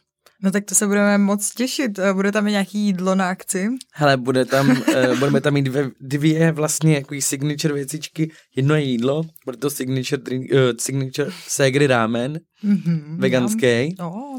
[0.43, 1.99] No tak to se budeme moc těšit.
[1.99, 3.69] Eh, bude tam nějaký jídlo na akci?
[3.95, 8.31] Hele, bude tam, uh, budeme tam mít dvě, dvě vlastně jako signature věcičky.
[8.57, 13.97] Jedno je jídlo, bude to signature, drink, uh, signature segry ramen, mm-hmm, veganský.
[14.01, 14.39] Oh.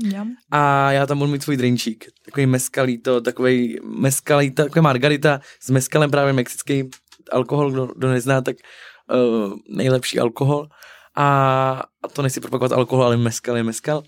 [0.52, 2.06] A já tam budu mít svůj drinčík.
[2.26, 6.90] Takový mescalito, takový mescalito, takový margarita s mescalem právě mexický
[7.32, 8.56] alkohol, kdo, kdo nezná, tak
[9.14, 10.68] uh, nejlepší alkohol
[11.16, 14.04] a, a to nechci propagovat alkohol, ale meskal je meskal.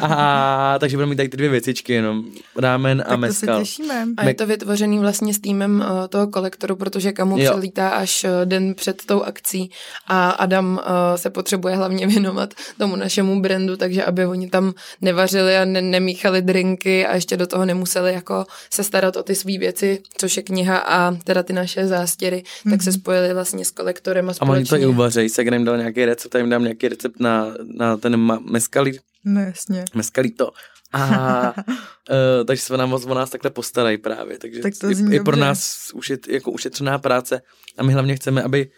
[0.00, 2.24] A takže budeme mít tady ty dvě věcičky jenom,
[2.56, 3.58] rámen a tak meskal.
[3.58, 4.06] to se těšíme.
[4.16, 7.50] A je to vytvořený vlastně s týmem uh, toho kolektoru, protože kamu jo.
[7.50, 9.70] přelítá až uh, den před tou akcí
[10.06, 15.56] a Adam uh, se potřebuje hlavně věnovat tomu našemu brandu, takže aby oni tam nevařili
[15.56, 19.58] a ne- nemíchali drinky a ještě do toho nemuseli jako se starat o ty své
[19.58, 22.70] věci, což je kniha a teda ty naše zástěry, mm-hmm.
[22.70, 23.00] tak se mhm.
[23.00, 24.52] spojili vlastně s kolektorem a společně.
[24.52, 27.35] A oni to i uvařejí, se jim dal nějaký recept, jim dám nějaký recept na
[27.62, 28.98] na, ten ma- meskalí.
[29.24, 29.84] No jasně.
[29.94, 30.50] Meskalito.
[30.92, 34.38] A uh, takže se nám o nás takhle postarají právě.
[34.38, 37.40] Takže tak to je, je pro nás ušet, jako ušetřená práce
[37.78, 38.70] a my hlavně chceme, aby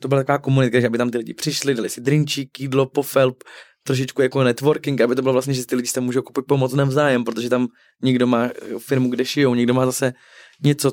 [0.00, 3.44] to byla taková komunita, že aby tam ty lidi přišli, dali si drinčík, jídlo, pofelp,
[3.84, 7.24] trošičku jako networking, aby to bylo vlastně, že ty lidi se můžou koupit pomoct navzájem,
[7.24, 7.68] protože tam
[8.02, 10.12] někdo má firmu, kde šijou, někdo má zase
[10.62, 10.92] něco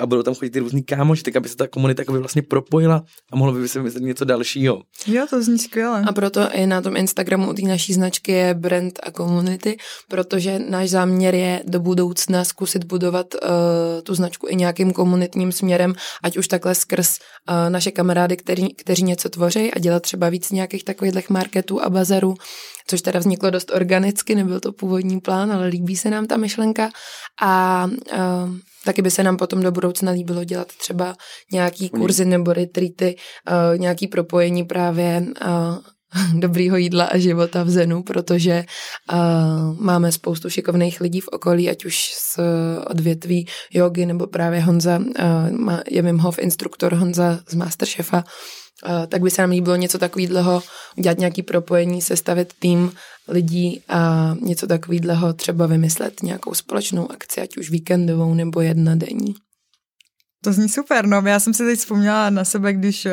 [0.00, 2.42] a budou tam chodit ty různý kámoši, tak aby se ta komunita jako by vlastně
[2.42, 4.82] propojila a mohlo by se vymyslet něco dalšího.
[5.06, 6.04] Jo, to zní skvěle.
[6.08, 9.76] A proto i na tom Instagramu u té naší značky je brand a community,
[10.08, 13.40] protože náš záměr je do budoucna zkusit budovat uh,
[14.02, 19.02] tu značku i nějakým komunitním směrem, ať už takhle skrz uh, naše kamarády, který, kteří
[19.02, 22.34] něco tvoří a dělat třeba víc nějakých takových marketů a bazarů,
[22.86, 26.90] což teda vzniklo dost organicky, nebyl to původní plán, ale líbí se nám ta myšlenka
[27.42, 28.54] a uh,
[28.88, 31.16] taky by se nám potom do budoucna líbilo dělat třeba
[31.52, 33.16] nějaký kurzy nebo retreaty,
[33.50, 35.78] uh, nějaký propojení právě uh,
[36.40, 38.64] dobrýho jídla a života v Zenu, protože
[39.12, 39.18] uh,
[39.80, 42.38] máme spoustu šikovných lidí v okolí, ať už z
[42.86, 48.22] odvětví jogy, nebo právě Honza, uh, je Wim Hof instruktor Honza z Masterchefa, uh,
[49.08, 50.62] tak by se nám líbilo něco takového,
[50.96, 52.92] udělat nějaký propojení, sestavit tým
[53.28, 59.34] lidí a něco takového třeba vymyslet, nějakou společnou akci, ať už víkendovou nebo jednodenní.
[60.44, 63.12] To zní super, no já jsem si teď vzpomněla na sebe, když uh,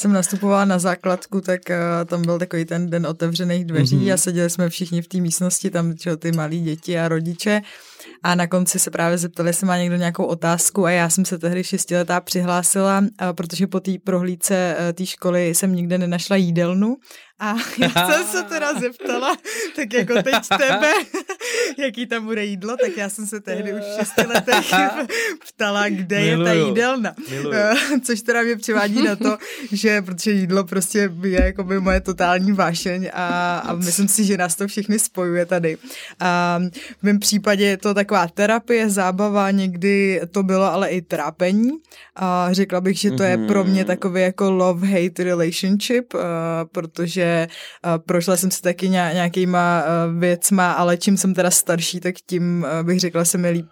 [0.00, 4.14] jsem nastupovala na základku, tak uh, tam byl takový ten den otevřených dveří mm-hmm.
[4.14, 7.62] a seděli jsme všichni v té místnosti, tam čo, ty malí děti a rodiče
[8.22, 11.38] a na konci se právě zeptali, jestli má někdo nějakou otázku a já jsem se
[11.38, 16.96] tehdy šestiletá přihlásila, protože po té prohlídce uh, té školy jsem nikde nenašla jídelnu
[17.38, 19.36] a já jsem se teda zeptala,
[19.76, 20.92] tak jako teď tebe,
[21.78, 24.66] jaký tam bude jídlo, tak já jsem se tehdy už v šesti letech
[25.48, 26.40] ptala, kde Miluju.
[26.40, 27.14] je ta jídelna.
[27.30, 27.58] Miluju.
[28.04, 29.38] Což teda mě přivádí na to,
[29.72, 34.36] že protože jídlo prostě je jako by moje totální vášeň a, a myslím si, že
[34.36, 35.78] nás to všechny spojuje tady.
[36.20, 36.60] A
[36.98, 41.70] v mém případě je to taková terapie, zábava, někdy to bylo ale i trápení.
[42.16, 43.86] A řekla bych, že to je pro mě mhm.
[43.86, 46.14] takový jako love-hate relationship,
[46.72, 47.48] protože že
[47.86, 52.66] uh, prošla jsem se taky nějakýma uh, věcma, ale čím jsem teda starší, tak tím
[52.82, 53.70] bych řekla, se mi líp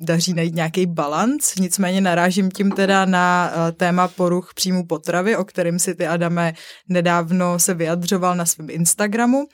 [0.00, 1.54] daří najít nějaký balans.
[1.54, 6.54] Nicméně narážím tím teda na téma poruch příjmu potravy, o kterém si ty Adame
[6.88, 9.46] nedávno se vyjadřoval na svém Instagramu.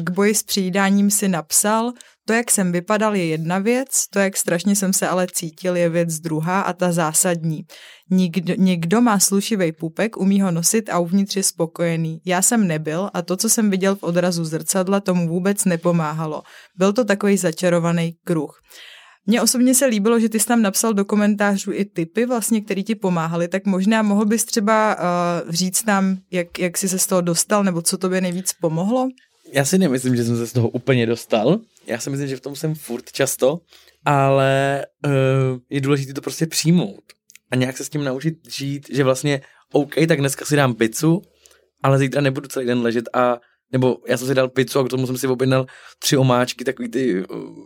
[0.00, 1.92] K boji s přijídáním si napsal,
[2.28, 5.88] To, jak jsem vypadal, je jedna věc, to, jak strašně jsem se ale cítil, je
[5.88, 7.64] věc druhá a ta zásadní.
[8.10, 12.20] Někdo, někdo má slušivý pupek, umí ho nosit a uvnitř je spokojený.
[12.26, 16.42] Já jsem nebyl a to, co jsem viděl v odrazu zrcadla, tomu vůbec nepomáhalo.
[16.76, 18.60] Byl to takový začarovaný kruh.
[19.26, 22.82] Mně osobně se líbilo, že ty jsi tam napsal do komentářů i typy, vlastně, které
[22.82, 27.06] ti pomáhaly, tak možná mohl bys třeba uh, říct nám, jak, jak jsi se z
[27.06, 29.08] toho dostal, nebo co tobě nejvíc pomohlo?
[29.52, 31.60] Já si nemyslím, že jsem se z toho úplně dostal.
[31.86, 33.60] Já si myslím, že v tom jsem furt často,
[34.04, 35.12] ale uh,
[35.70, 37.02] je důležité to prostě přijmout
[37.50, 39.40] a nějak se s tím naučit žít, že vlastně
[39.72, 41.22] OK, tak dneska si dám pizzu,
[41.82, 43.40] ale zítra nebudu celý den ležet a
[43.72, 45.66] nebo já jsem si dal pizzu a k tomu jsem si objednal
[45.98, 47.24] tři omáčky, takový ty,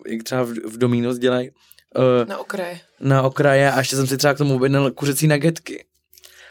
[0.09, 1.51] jak třeba v, v Domino's dělají.
[1.51, 2.80] Uh, na okraje.
[3.01, 5.85] Na okraje a ještě jsem si třeba k tomu objednal kuřecí nagetky.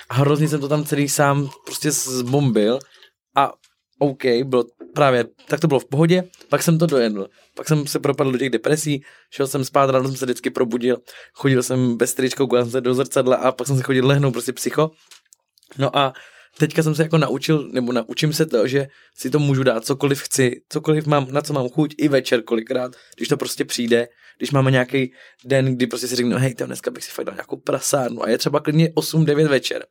[0.10, 2.80] A hrozně jsem to tam celý sám prostě zbombil
[3.36, 3.54] a
[4.00, 4.64] OK, bylo
[4.94, 7.28] právě, tak to bylo v pohodě, pak jsem to dojedl.
[7.56, 10.98] Pak jsem se propadl do těch depresí, šel jsem spát, ráno jsem se vždycky probudil,
[11.34, 14.34] chodil jsem bez tričkou, koukal jsem se do zrcadla a pak jsem se chodil lehnout,
[14.34, 14.92] prostě psycho.
[15.78, 16.14] No a
[16.58, 18.88] teďka jsem se jako naučil, nebo naučím se to, že
[19.18, 22.92] si to můžu dát cokoliv chci, cokoliv mám, na co mám chuť, i večer kolikrát,
[23.16, 25.14] když to prostě přijde, když máme nějaký
[25.46, 28.30] den, kdy prostě si řeknu, hej, tam dneska bych si fakt dal nějakou prasárnu a
[28.30, 29.86] je třeba klidně 8-9 večer,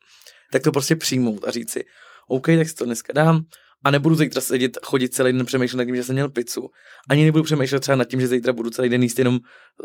[0.53, 1.85] tak to prostě přijmout a říct si,
[2.29, 3.41] OK, tak si to dneska dám,
[3.85, 6.71] a nebudu zítra sedět, chodit celý den přemýšlet nad tím, že jsem měl pizzu.
[7.09, 9.39] Ani nebudu přemýšlet třeba nad tím, že zítra budu celý den jíst jenom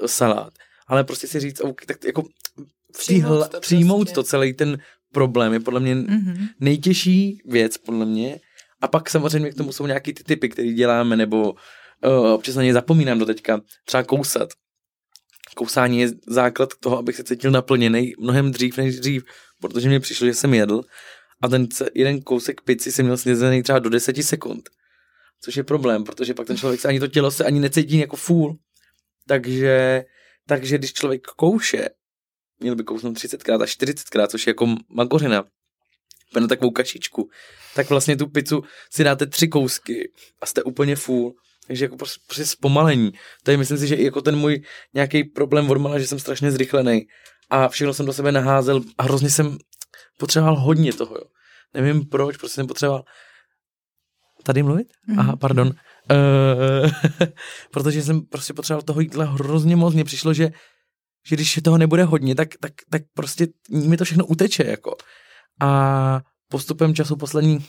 [0.03, 0.53] eh, salát.
[0.87, 2.23] Ale prostě si říct, OK, tak jako
[2.97, 4.15] přijmout, to, přijmout prostě.
[4.15, 4.77] to celý ten
[5.13, 6.47] problém je podle mě mm-hmm.
[6.59, 8.39] nejtěžší věc, podle mě.
[8.81, 12.63] A pak samozřejmě k tomu jsou nějaký ty typy, které děláme, nebo uh, občas na
[12.63, 13.61] ně zapomínám do teďka.
[13.85, 14.49] Třeba kousat.
[15.55, 19.23] Kousání je základ toho, abych se cítil naplněný mnohem dřív než dřív,
[19.61, 20.81] protože mi přišlo, že jsem jedl
[21.41, 24.69] a ten jeden kousek pici jsem měl snězený třeba do 10 sekund.
[25.41, 28.15] Což je problém, protože pak ten člověk se ani to tělo se ani necítí jako
[28.15, 28.57] fůl.
[29.27, 30.03] Takže,
[30.47, 31.89] takže když člověk kouše,
[32.59, 35.45] měl by kousnout 30krát a 40krát, což je jako makořina,
[36.39, 37.29] na takovou kašičku,
[37.75, 40.11] tak vlastně tu pizzu si dáte tři kousky
[40.41, 41.35] a jste úplně fůl.
[41.67, 43.11] Takže jako prostě, prostě zpomalení.
[43.43, 44.61] To je myslím si, že i jako ten můj
[44.93, 47.07] nějaký problém odmala, že jsem strašně zrychlený
[47.49, 49.57] a všechno jsem do sebe naházel a hrozně jsem
[50.17, 51.23] potřeboval hodně toho, jo.
[51.73, 53.03] Nevím proč, prostě jsem potřeboval
[54.43, 54.87] tady mluvit?
[54.87, 55.19] Mm-hmm.
[55.19, 55.67] Aha, pardon.
[55.67, 56.91] Uh,
[57.71, 59.93] protože jsem prostě potřeboval toho jídla hrozně moc.
[59.93, 60.49] Mně přišlo, že,
[61.27, 64.95] že když toho nebude hodně, tak, tak, tak prostě mi to všechno uteče, jako.
[65.61, 67.65] A postupem času poslední,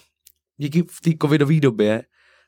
[0.56, 2.02] díky v té covidové době,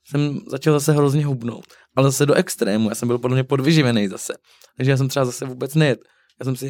[0.07, 1.67] jsem začal zase hrozně hubnout.
[1.97, 2.89] Ale zase do extrému.
[2.89, 4.33] Já jsem byl podle mě podvyživený zase.
[4.77, 6.01] Takže já jsem třeba zase vůbec nejet.
[6.41, 6.67] Já jsem si,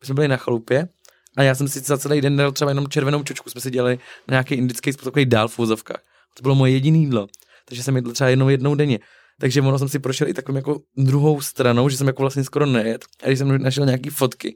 [0.00, 0.88] my jsme byli na chalupě
[1.36, 3.98] a já jsem si za celý den dal třeba jenom červenou čočku, jsme si dělali
[4.28, 5.56] na nějaký indický způsob, takový dál v.
[6.36, 7.26] To bylo moje jediné jídlo.
[7.68, 8.98] Takže jsem jedl třeba jednou jednou denně.
[9.40, 12.66] Takže ono jsem si prošel i takovým jako druhou stranou, že jsem jako vlastně skoro
[12.66, 13.04] nejet.
[13.22, 14.54] A když jsem našel nějaký fotky,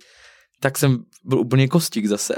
[0.61, 2.35] tak jsem byl úplně kostík zase.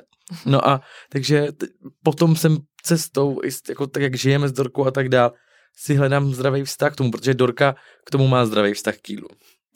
[0.47, 0.81] No a
[1.13, 1.67] takže t-
[2.03, 5.33] potom jsem cestou, jako tak jak žijeme s Dorkou a tak dál,
[5.77, 7.75] si hledám zdravý vztah k tomu, protože Dorka
[8.07, 9.29] k tomu má zdravý vztah k jídlu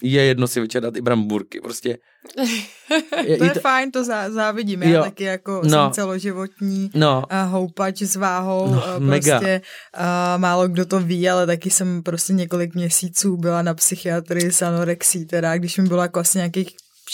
[0.02, 1.98] je jedno si večer dát i bramburky, prostě.
[3.24, 3.60] Je, to je to...
[3.60, 5.02] fajn, to zá, závidím, já jo.
[5.02, 5.70] taky jako no.
[5.70, 7.24] jsem celoživotní no.
[7.32, 9.38] uh, houpač s váhou, no, uh, mega.
[9.38, 9.60] prostě
[9.98, 14.62] uh, málo kdo to ví, ale taky jsem prostě několik měsíců byla na psychiatrii s
[14.62, 16.68] anorexí, teda když mi bylo jako asi nějakých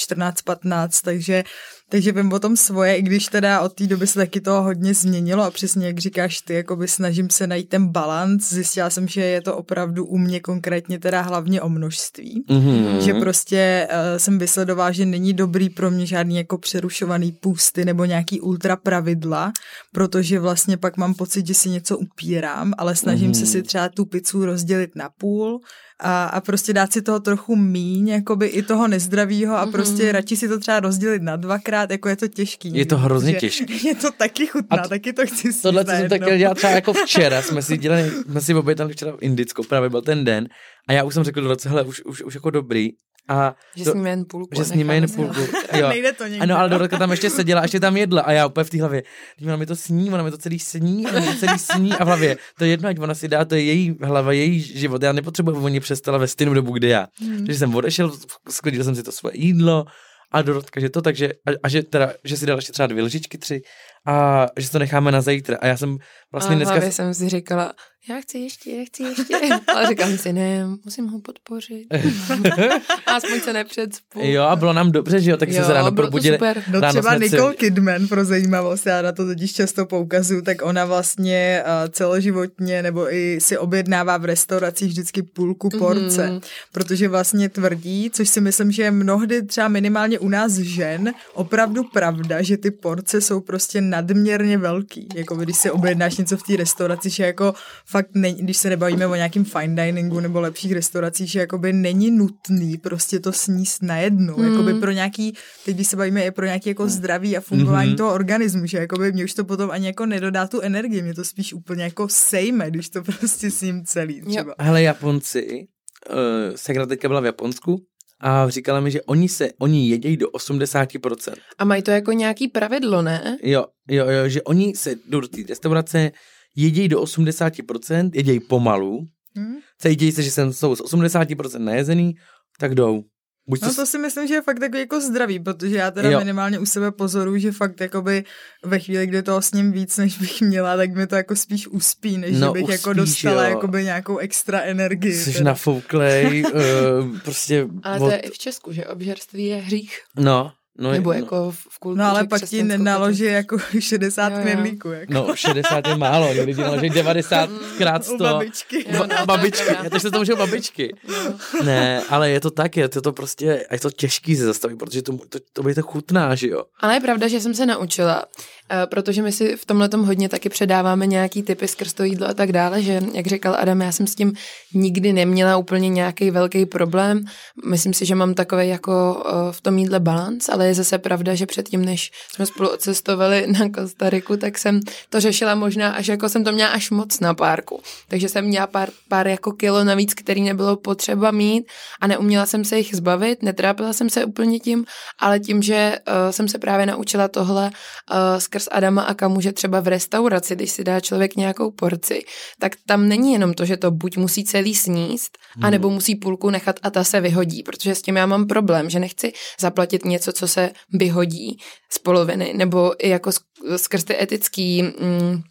[0.08, 1.44] 14-15, takže
[1.90, 4.94] takže vím o tom svoje, i když teda od té doby se taky toho hodně
[4.94, 8.48] změnilo a přesně jak říkáš ty, jakoby snažím se najít ten balans.
[8.48, 12.44] Zjistila jsem, že je to opravdu u mě konkrétně teda hlavně o množství.
[12.48, 12.98] Mm-hmm.
[12.98, 18.04] Že prostě uh, jsem vysledovala, že není dobrý pro mě žádný jako přerušovaný půsty nebo
[18.04, 19.52] nějaký ultra pravidla,
[19.92, 23.40] protože vlastně pak mám pocit, že si něco upírám, ale snažím mm-hmm.
[23.40, 25.60] se si třeba tu pizzu rozdělit na půl,
[26.02, 29.70] a, a prostě dát si toho trochu míň, jakoby i toho nezdravýho a mm-hmm.
[29.70, 32.70] prostě radši si to třeba rozdělit na dvakrát, jako je to těžký.
[32.74, 33.86] Je to hrozně těžký.
[33.88, 36.92] Je to taky chutná, t- taky to chci si Tohle jsem tak dělat třeba jako
[37.04, 40.48] včera, jsme si dělali, jsme si objednali včera indickou, právě byl ten den
[40.88, 42.90] a já už jsem řekl do hele, už, už, už jako dobrý,
[43.30, 44.50] a že to, sníme jen půlku.
[44.56, 45.40] Že sníme jen půlku.
[45.78, 45.88] Jo.
[45.88, 46.38] Nejde to někde.
[46.38, 49.02] Ano, ale Dorotka tam ještě seděla, ještě tam jedla a já úplně v té hlavě,
[49.44, 52.04] ona mi to sní, ona mi to celý sní, ona mi to celý sní a
[52.04, 55.02] v hlavě, to je jedno, ať ona si dá, to je její hlava, její život,
[55.02, 57.06] já nepotřebuji, aby oni přestala ve stejnou dobu, kdy já.
[57.20, 57.46] Hmm.
[57.46, 58.12] Takže jsem odešel,
[58.48, 59.84] sklidil jsem si to svoje jídlo
[60.32, 63.02] a Dorotka, že to, takže, a, a že teda, že si dal ještě třeba dvě
[63.02, 63.62] lžičky, tři
[64.06, 65.58] a že to necháme na zítra.
[65.60, 65.96] A já jsem
[66.32, 66.90] vlastně a dneska...
[66.90, 67.74] jsem si říkala,
[68.08, 69.36] já chci ještě, já chci ještě.
[69.74, 71.86] Ale říkám si, ne, musím ho podpořit.
[73.06, 74.20] Aspoň se nepředspu.
[74.22, 76.36] Jo, a bylo nám dobře, že jo, tak jo, jsme se ráno probudili.
[76.36, 76.62] super.
[76.72, 80.42] No Ráno třeba jsme si- Nicole Kidman, pro zajímavost, já na to totiž často poukazuju,
[80.42, 86.36] tak ona vlastně uh, celoživotně nebo i si objednává v restauracích vždycky půlku porce, Mhm.
[86.38, 86.42] mm-hmm.
[86.72, 91.84] protože vlastně tvrdí, což si myslím, že je mnohdy třeba minimálně u nás žen opravdu
[91.84, 95.08] pravda, že ty porce jsou prostě nadměrně velký.
[95.14, 97.54] Jako když si objednáš něco v té restauraci, že jako
[97.90, 102.10] fakt, ne, když se nebavíme o nějakým fine diningu nebo lepších restauracích, že jakoby není
[102.10, 104.38] nutný prostě to sníst najednou.
[104.38, 104.44] Mm.
[104.44, 105.34] Jakoby pro nějaký,
[105.64, 107.96] teď když se bavíme i pro nějaký jako zdraví a fungování mm-hmm.
[107.96, 111.24] toho organismu, že jakoby mě už to potom ani jako nedodá tu energii, mě to
[111.24, 114.54] spíš úplně jako sejme, když to prostě s ním celý třeba.
[114.58, 115.66] Hele, Japonci,
[116.10, 116.16] uh,
[116.54, 117.76] Segra teďka byla v Japonsku
[118.20, 121.34] a říkala mi, že oni se, oni jedějí do 80%.
[121.58, 123.38] A mají to jako nějaký pravidlo, ne?
[123.42, 126.10] Jo, jo, jo, že oni se jdou do té restaurace,
[126.56, 129.06] jedějí do 80%, jedějí pomalu,
[129.38, 129.56] Hm?
[129.78, 132.14] cítí se, že jsem jsou z 80% najezený,
[132.58, 133.02] tak jdou.
[133.48, 136.18] Buď No to, si myslím, že je fakt takový jako zdravý, protože já teda Jo.
[136.18, 138.24] minimálně u sebe pozoruju, že fakt jakoby
[138.64, 141.68] ve chvíli, kdy toho s ním víc, než bych měla, tak mi to jako spíš
[141.68, 143.50] uspí, než No, že bych jako uspíš, dostala jo.
[143.50, 145.14] jakoby nějakou extra energii.
[145.14, 145.44] jsi teda.
[145.44, 149.98] nafouklej, uh, prostě Ale to je i v Česku, že obžerství je hřích.
[150.16, 153.58] No, no, Nebo no, jako v v kultuře No ale pak ti křesťansko- naloží jako
[153.78, 154.42] 60 Jo, jo.
[154.42, 154.88] knedlíků.
[154.88, 155.12] Jako.
[155.12, 158.16] No, 60 je málo, někdy ti naloží 90 krát U 100.
[158.24, 158.84] babičky.
[158.92, 160.94] Jo, no, je babičky, já to se to můžu babičky.
[161.08, 161.64] No.
[161.64, 164.78] Ne, ale je to tak, je to, to prostě, a je to těžký se zastavit,
[164.78, 166.64] protože to, to, to by to chutná, že jo.
[166.80, 168.24] Ale je pravda, že jsem se naučila,
[168.70, 172.34] eh, protože my si v tomhle hodně taky předáváme nějaký typy skrz to jídlo a
[172.34, 174.32] tak dále, že jak říkal Adam, já jsem s tím
[174.74, 177.24] nikdy neměla úplně nějaký velký problém.
[177.66, 181.34] Myslím si, že mám takový jako eh, v tom jídle balans, ale je zase pravda,
[181.34, 186.28] že předtím, než jsme spolu odcestovali na Kostariku, tak jsem to řešila možná až jako
[186.28, 187.82] jsem to měla až moc na párku.
[188.08, 191.66] Takže jsem měla pár, pár jako kilo navíc, který nebylo potřeba mít
[192.00, 194.84] a neuměla jsem se jich zbavit, netrápila jsem se úplně tím,
[195.18, 199.52] ale tím, že uh, jsem se právě naučila tohle uh, skrz Adama a Kamu, že
[199.52, 202.22] třeba v restauraci, když si dá člověk nějakou porci,
[202.58, 206.76] tak tam není jenom to, že to buď musí celý sníst, anebo musí půlku nechat
[206.82, 210.48] a ta se vyhodí, protože s tím já mám problém, že nechci zaplatit něco, co
[210.48, 210.59] se
[210.92, 211.58] vyhodí
[211.92, 215.42] z poloviny, nebo i jako sk- skrz ty etický mm,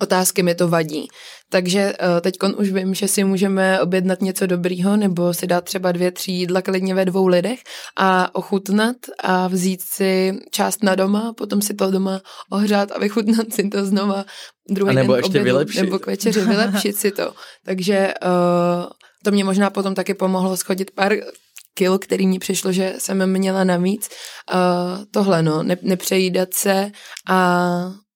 [0.00, 1.08] otázky mi to vadí.
[1.50, 5.92] Takže uh, teď už vím, že si můžeme objednat něco dobrýho nebo si dát třeba
[5.92, 7.60] dvě, tři jídla klidně ve dvou lidech
[7.96, 12.20] a ochutnat a vzít si část na doma, potom si to doma
[12.50, 14.24] ohřát a vychutnat si to znova
[14.70, 15.82] druhý A nebo den ještě obědu, vylepšit.
[15.82, 17.32] Nebo k večeři vylepšit si to.
[17.64, 18.86] Takže uh,
[19.24, 21.12] to mě možná potom taky pomohlo schodit pár
[21.74, 24.08] kil, který mi přišlo, že jsem měla navíc.
[24.54, 26.90] Uh, tohle no, ne, nepřejídat se
[27.28, 27.36] a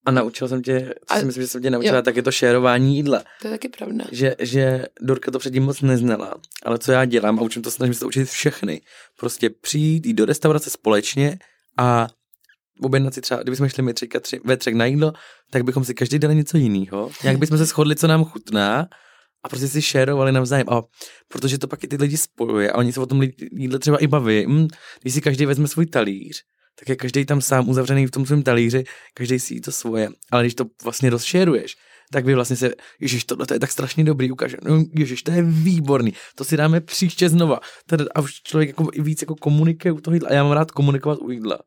[0.07, 2.02] A naučil jsem tě, co A- si myslím, že jsem tě naučila, jo.
[2.02, 3.22] tak je to šérování jídla.
[3.42, 4.05] to je taky pravda.
[4.12, 6.34] Že, že Dorka to předtím moc neznala,
[6.64, 8.80] ale co já dělám a učím to, snažím se to učit všechny.
[9.20, 11.38] Prostě přijít, jít do restaurace společně
[11.78, 12.09] a
[12.82, 15.12] objednat si třeba, kdybychom šli my třička tři, ve třech na jídlo,
[15.50, 17.11] tak bychom si každý dali něco jiného.
[17.24, 18.88] Jak bychom se shodli, co nám chutná
[19.45, 20.66] a prostě si šérovali navzájem.
[20.70, 20.82] A
[21.28, 23.22] protože to pak i ty lidi spojuje a oni se o tom
[23.53, 24.47] jídle třeba i baví.
[24.47, 24.68] Hm,
[25.03, 26.42] když si každý vezme svůj talíř,
[26.78, 28.84] tak je každý tam sám uzavřený v tom svém talíři,
[29.14, 30.09] každý si jí to svoje.
[30.30, 31.76] Ale když to vlastně rozšéruješ,
[32.12, 32.70] tak vy vlastně se,
[33.01, 36.57] ježiš, tohle to je tak strašně dobrý, ukáže, no, ježiš, to je výborný, to si
[36.57, 37.61] dáme příště znova.
[37.86, 40.28] Tady, a už člověk jako víc jako komunikuje u toho jídla.
[40.28, 41.59] A já mám rád komunikovat u jídla.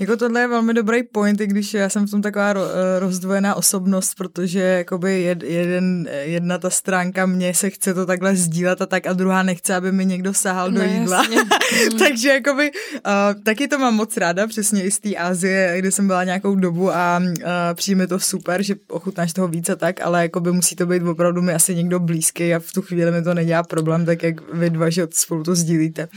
[0.00, 3.54] Jako tohle je velmi dobrý point, i když já jsem v tom taková eh, rozdvojená
[3.54, 8.86] osobnost, protože jakoby jed, jeden, jedna ta stránka mě se chce to takhle sdílet a
[8.86, 11.16] tak a druhá nechce, aby mi někdo sahal do No, jídla.
[11.22, 11.36] jasně.
[11.36, 11.98] Mm.
[11.98, 16.06] Takže jakoby uh, taky to mám moc ráda, přesně i z té Asie, kde jsem
[16.06, 17.44] byla nějakou dobu a uh,
[17.74, 21.52] přijme to super, že ochutnáš toho více tak, ale jakoby musí to být opravdu mi
[21.54, 24.90] asi někdo blízký a v tu chvíli mi to nedělá problém, tak jak vy dva,
[24.90, 26.08] že spolu to sdílíte.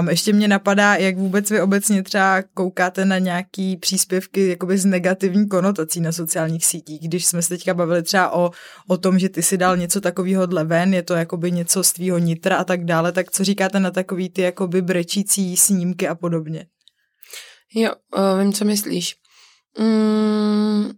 [0.00, 4.84] Um, ještě mě napadá, jak vůbec vy obecně třeba koukáte na nějaký příspěvky jakoby z
[4.84, 8.50] negativní konotací na sociálních sítích, když jsme se teďka bavili třeba o,
[8.88, 12.18] o tom, že ty si dal něco takového ven, je to jakoby něco z tvýho
[12.18, 16.66] nitra a tak dále, tak co říkáte na takový ty jakoby brečící snímky a podobně?
[17.74, 19.14] Jo, uh, vím, co myslíš.
[19.78, 20.90] Mm,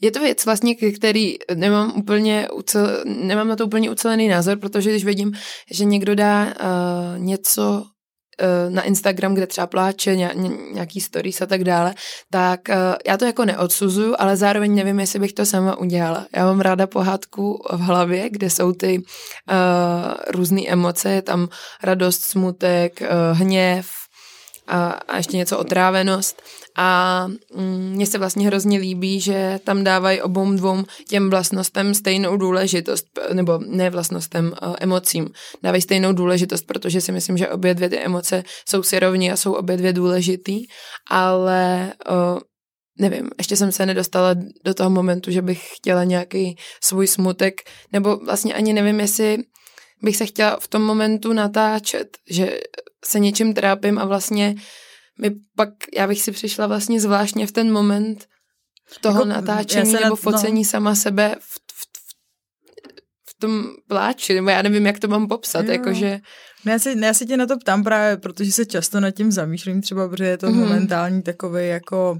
[0.00, 4.90] je to věc vlastně, který nemám úplně ucel, nemám na to úplně ucelený názor, protože
[4.90, 5.32] když vidím,
[5.70, 7.84] že někdo dá uh, něco
[8.68, 11.94] na Instagram, kde třeba pláče, ně, ně, nějaký stories a tak dále,
[12.30, 12.74] tak uh,
[13.06, 16.26] já to jako neodsuzuju, ale zároveň nevím, jestli bych to sama udělala.
[16.36, 19.04] Já mám ráda pohádku v hlavě, kde jsou ty uh,
[20.30, 21.48] různé emoce, je tam
[21.82, 24.01] radost, smutek, uh, hněv,
[24.66, 26.42] a, a ještě něco otrávenost.
[26.76, 32.36] A mm, mně se vlastně hrozně líbí, že tam dávají obou dvou těm vlastnostem stejnou
[32.36, 35.30] důležitost, nebo ne vlastnostem, emocím,
[35.62, 39.36] dávají stejnou důležitost, protože si myslím, že obě dvě ty emoce jsou si rovní a
[39.36, 40.64] jsou obě dvě důležitý,
[41.10, 42.40] ale o,
[42.98, 44.34] nevím, ještě jsem se nedostala
[44.64, 47.54] do toho momentu, že bych chtěla nějaký svůj smutek,
[47.92, 49.38] nebo vlastně ani nevím, jestli
[50.02, 52.60] bych se chtěla v tom momentu natáčet, že
[53.04, 54.54] se něčím trápím a vlastně
[55.20, 58.26] mi pak, já bych si přišla vlastně zvláštně v ten moment
[59.00, 60.68] toho jako, natáčení nebo focení no.
[60.68, 62.14] sama sebe v, v, v,
[63.28, 65.72] v tom pláči, nebo já nevím, jak to mám popsat, jo.
[65.72, 66.20] jakože...
[66.64, 69.32] No já, se, já se tě na to ptám právě, protože se často nad tím
[69.32, 70.54] zamýšlím třeba, protože je to mm-hmm.
[70.54, 72.18] momentální takový jako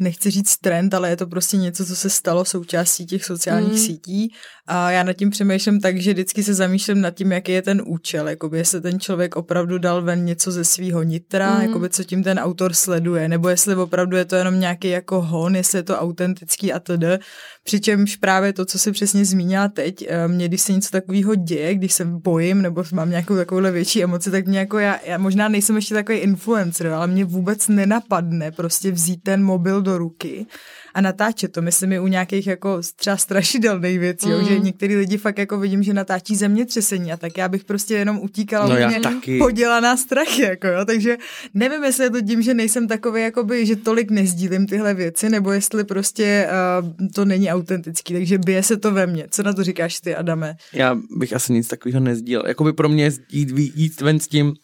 [0.00, 3.78] nechci říct trend, ale je to prostě něco, co se stalo součástí těch sociálních mm.
[3.78, 4.34] sítí
[4.66, 7.82] a já nad tím přemýšlím tak, že vždycky se zamýšlím nad tím, jaký je ten
[7.86, 11.62] účel, jakoby jestli ten člověk opravdu dal ven něco ze svého nitra, mm.
[11.62, 15.56] jakoby co tím ten autor sleduje, nebo jestli opravdu je to jenom nějaký jako hon,
[15.56, 17.24] jestli je to autentický a td.
[17.64, 21.74] Přičemž právě to, co si přesně zmínila teď, eh, mě když se něco takového děje,
[21.74, 25.48] když se bojím nebo mám nějakou takovouhle větší emoci, tak mě jako já, já možná
[25.48, 30.46] nejsem ještě takový influencer, ale mě vůbec nenapadne prostě vzít ten mobil do ruky
[30.94, 31.62] a natáčet to.
[31.62, 34.32] Myslím i u nějakých jako třeba strašidelných věcí, mm.
[34.32, 37.94] jo, že některý lidi fakt jako vidím, že natáčí zemětřesení a tak já bych prostě
[37.94, 39.38] jenom utíkala no mě taky.
[39.38, 41.16] podělaná strachy, jako jo, takže
[41.54, 45.52] nevím, jestli je to tím, že nejsem takový, jakoby, že tolik nezdílím tyhle věci, nebo
[45.52, 46.48] jestli prostě
[46.82, 49.26] uh, to není autentický, takže bije se to ve mně.
[49.30, 50.54] Co na to říkáš ty, Adame?
[50.72, 52.44] Já bych asi nic takového nezdílel.
[52.46, 54.54] Jakoby pro mě jít, jít ven s tím,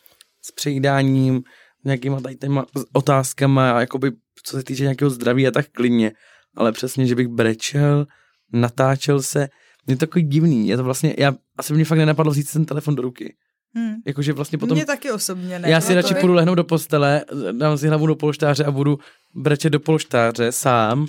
[0.45, 1.43] s přejídáním,
[1.85, 4.11] nějakýma tady těma otázkama, a jakoby
[4.43, 6.13] co se týče nějakého zdraví a tak klidně,
[6.57, 8.07] ale přesně, že bych brečel,
[8.53, 9.49] natáčel se,
[9.89, 12.95] je to takový divný, je to vlastně, já, asi mě fakt nenapadlo vzít ten telefon
[12.95, 13.37] do ruky.
[13.75, 13.95] Hmm.
[14.07, 14.77] Jakože vlastně potom...
[14.77, 15.71] Mě taky osobně ne.
[15.71, 18.99] Já si radši půjdu lehnout do postele, dám si hlavu do polštáře a budu
[19.35, 21.07] brečet do polštáře sám,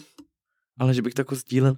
[0.80, 1.76] ale že bych to jako sdílel.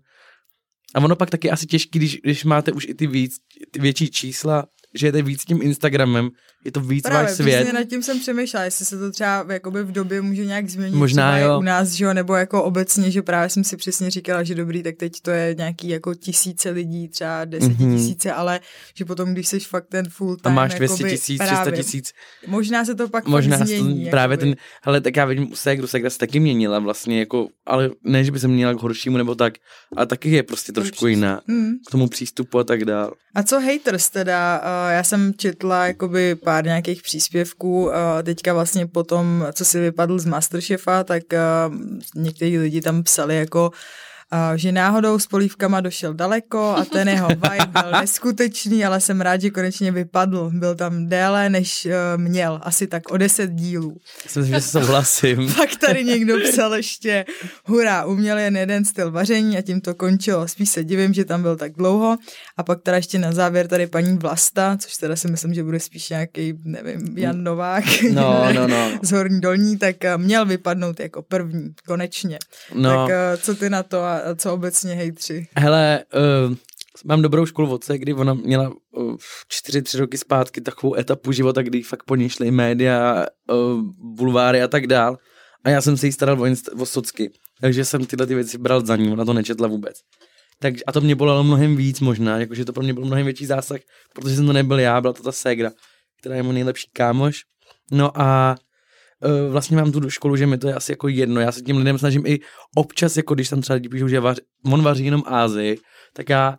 [0.95, 3.35] A ono pak taky asi těžký, když, když máte už i ty, víc,
[3.71, 6.29] ty větší čísla, že jede víc tím Instagramem,
[6.66, 7.55] je to víc Právě, váš svět.
[7.55, 10.95] Právě, nad tím jsem přemýšlela, jestli se to třeba jakoby v době může nějak změnit.
[10.95, 11.59] Možná jo.
[11.59, 14.84] u nás, že jo, nebo jako obecně, že právě jsem si přesně říkala, že dobrý,
[14.84, 18.38] tak teď to je nějaký jako tisíce lidí, třeba desetitisíce, mm-hmm.
[18.38, 18.59] ale
[18.95, 22.12] že potom, když jsi fakt ten full time, A máš 200 tisíc, 300 tisíc.
[22.47, 24.05] Možná se to pak možná změní.
[24.05, 27.47] To, právě ten, hele, tak já vidím u Segru, Segra se taky měnila vlastně, jako,
[27.66, 29.53] ale ne, že by se měnila k horšímu nebo tak,
[29.95, 31.72] ale taky je prostě trošku jiná mm.
[31.88, 33.12] k tomu přístupu a tak dále.
[33.36, 34.62] A co haters teda?
[34.91, 37.91] Já jsem četla jakoby pár nějakých příspěvků,
[38.23, 41.23] teďka vlastně potom, co si vypadl z Masterchefa, tak
[42.15, 43.71] někteří lidi tam psali jako
[44.55, 49.41] že náhodou s polívkama došel daleko a ten jeho vibe byl neskutečný, ale jsem rád,
[49.41, 50.51] že konečně vypadl.
[50.53, 53.97] Byl tam déle, než uh, měl, asi tak o deset dílů.
[54.23, 55.53] Myslím, že souhlasím.
[55.57, 57.25] Pak tady někdo psal ještě,
[57.65, 60.47] hurá, uměl jen jeden styl vaření a tím to končilo.
[60.47, 62.17] Spíš se divím, že tam byl tak dlouho.
[62.57, 65.79] A pak teda ještě na závěr tady paní Vlasta, což teda si myslím, že bude
[65.79, 68.91] spíš nějaký, nevím, Jan Novák no, no, no.
[69.01, 72.39] z Horní Dolní, tak měl vypadnout jako první, konečně.
[72.73, 73.07] No.
[73.07, 75.47] Tak co ty na to a co obecně hejtři?
[75.57, 76.03] Hele,
[76.49, 76.55] uh,
[77.05, 79.15] mám dobrou školu v kdy ona měla uh,
[79.47, 83.82] čtyři, tři roky zpátky takovou etapu života, kdy fakt po ní šly média, uh,
[84.15, 85.17] bulváry a tak dál.
[85.63, 87.32] A já jsem se jí staral o, inst- o socky.
[87.61, 89.95] Takže jsem tyhle ty věci bral za ní, ona to nečetla vůbec.
[90.59, 93.45] Tak, a to mě bolelo mnohem víc možná, jakože to pro mě byl mnohem větší
[93.45, 93.80] zásah,
[94.15, 95.72] protože jsem to nebyl já, byla to ta ségra,
[96.19, 97.41] která je můj nejlepší kámoš.
[97.91, 98.55] No a
[99.49, 101.41] vlastně mám tu do školu, že mi to je asi jako jedno.
[101.41, 102.39] Já se tím lidem snažím i
[102.76, 105.78] občas, jako když tam třeba lidi píšou, že vař, on vaří jenom Ázii,
[106.13, 106.57] tak já,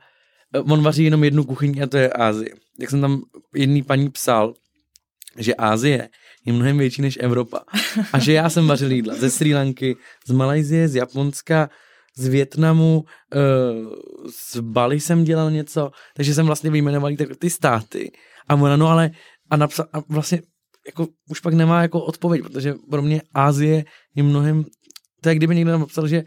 [0.57, 2.55] uh, on vaří jenom jednu kuchyni a to je Ázie.
[2.81, 3.23] Jak jsem tam
[3.55, 4.55] jedný paní psal,
[5.39, 6.09] že Ázie
[6.47, 7.61] je mnohem větší než Evropa.
[8.13, 9.97] A že já jsem vařil jídla ze Sri Lanky,
[10.27, 11.71] z Malajzie, z Japonska,
[12.17, 13.05] z Větnamu,
[13.35, 13.93] uh,
[14.31, 18.11] z Bali jsem dělal něco, takže jsem vlastně vyjmenoval ty státy.
[18.49, 19.11] A ona, no ale,
[19.51, 20.43] a, napsal, a vlastně
[20.87, 24.65] jako už pak nemá jako odpověď, protože pro mě Ázie je mnohem,
[25.21, 26.25] to je kdyby někdo napsal, že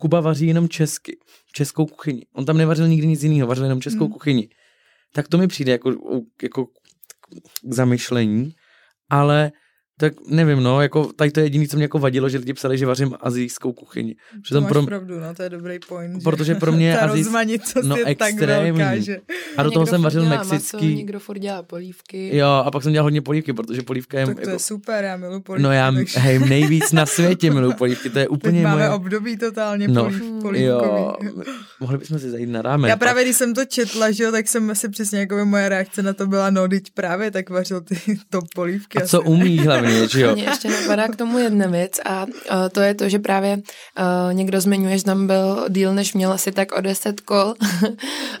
[0.00, 1.18] Kuba vaří jenom česky,
[1.52, 2.26] českou kuchyni.
[2.34, 4.12] On tam nevařil nikdy nic jiného, vařil jenom českou hmm.
[4.12, 4.48] kuchyni.
[5.12, 5.90] Tak to mi přijde jako,
[6.42, 8.52] jako k zamyšlení,
[9.10, 9.52] ale
[10.00, 12.78] tak nevím, no, jako tady to je jediné, co mě jako vadilo, že lidi psali,
[12.78, 14.16] že vařím azijskou kuchyni.
[14.42, 14.82] Přitom máš pro...
[14.82, 16.22] pravdu, no, to je dobrý point.
[16.22, 17.30] Protože pro mě ta azijsk...
[17.82, 18.38] no, je extrémní.
[18.38, 19.18] tak velká, že...
[19.56, 20.76] A do toho jsem vařil mexický.
[20.76, 22.36] Maso, někdo furt dělá polívky.
[22.36, 24.26] Jo, a pak jsem dělal hodně polívky, protože polívka je...
[24.26, 24.50] Tak to jako...
[24.50, 25.62] je super, já miluji polívky.
[25.62, 26.20] No já, takže...
[26.20, 28.90] hej, nejvíc na světě miluji polívky, to je úplně Teď máme moje...
[28.90, 30.62] období totálně no, polívkový.
[30.62, 31.14] Jo,
[31.80, 32.88] mohli bychom si zajít na rámen.
[32.88, 36.02] Já právě, když jsem to četla, že jo, tak jsem si přesně jako moje reakce
[36.02, 37.96] na to byla, no, teď právě tak vařil ty
[38.30, 38.98] top polívky.
[38.98, 39.87] A co umíš hlavně?
[39.88, 40.32] Hlavně, že jo.
[40.32, 44.34] Mně ještě napadá k tomu jedna věc a uh, to je to, že právě uh,
[44.34, 47.54] někdo zmiňuje, že tam byl díl, než měl asi tak o 10 kol.
[47.82, 47.88] uh,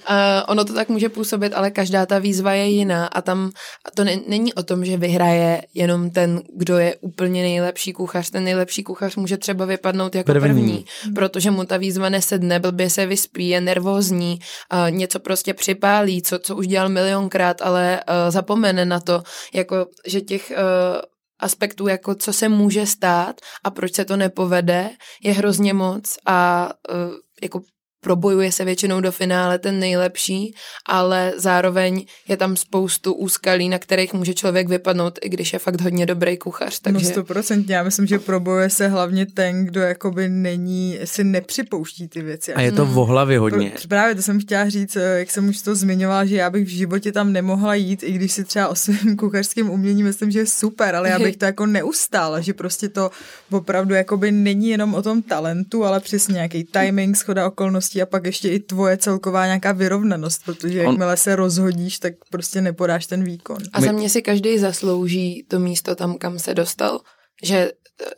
[0.48, 3.50] ono to tak může působit, ale každá ta výzva je jiná a tam
[3.94, 8.30] to ne, není o tom, že vyhraje jenom ten, kdo je úplně nejlepší kuchař.
[8.30, 10.84] Ten nejlepší kuchař může třeba vypadnout jako první, první
[11.14, 14.38] protože mu ta výzva nesedne, blbě se vyspí, je nervózní,
[14.72, 19.22] uh, něco prostě připálí, co, co už dělal milionkrát, ale uh, zapomene na to,
[19.54, 21.00] jako, že těch uh,
[21.40, 24.90] aspektů, jako co se může stát a proč se to nepovede,
[25.22, 27.60] je hrozně moc a uh, jako
[28.08, 30.54] probojuje se většinou do finále ten nejlepší,
[30.86, 35.80] ale zároveň je tam spoustu úskalí, na kterých může člověk vypadnout, i když je fakt
[35.80, 36.80] hodně dobrý kuchař.
[36.80, 37.06] No, takže...
[37.06, 42.22] No stoprocentně, já myslím, že probojuje se hlavně ten, kdo jakoby není, si nepřipouští ty
[42.22, 42.54] věci.
[42.54, 43.70] A je to v hlavě hodně.
[43.70, 46.64] Pro, právě to jsem chtěla říct, eh, jak jsem už to zmiňovala, že já bych
[46.64, 50.38] v životě tam nemohla jít, i když si třeba o svém kuchařském umění myslím, že
[50.38, 53.10] je super, ale já bych to jako neustála, že prostě to
[53.50, 58.26] opravdu jakoby není jenom o tom talentu, ale přesně nějaký timing, schoda okolností a pak
[58.26, 63.58] ještě i tvoje celková nějaká vyrovnanost, protože jakmile se rozhodíš, tak prostě nepodáš ten výkon.
[63.72, 67.00] A za mě si každý zaslouží to místo tam, kam se dostal,
[67.42, 67.72] že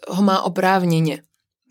[0.08, 1.22] ho má oprávněně.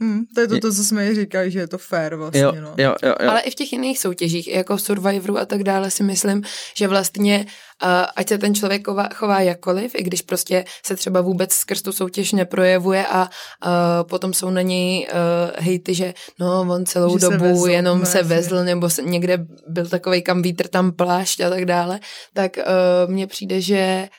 [0.01, 2.41] Hmm, to je to, to, co jsme říkali, že je to fair vlastně.
[2.41, 2.73] Jo, no.
[2.77, 3.29] jo, jo, jo.
[3.29, 6.43] Ale i v těch jiných soutěžích, jako v Survivoru a tak dále, si myslím,
[6.75, 7.45] že vlastně,
[7.83, 11.81] uh, ať se ten člověk chová, chová jakkoliv, i když prostě se třeba vůbec skrz
[11.81, 13.69] tu soutěž neprojevuje a uh,
[14.09, 18.05] potom jsou na něj uh, hejty, že no, on celou že dobu se vezl, jenom
[18.05, 21.99] se vezl, nebo se, někde byl takový kam vítr, tam plášť a tak dále,
[22.33, 24.09] tak uh, mně přijde, že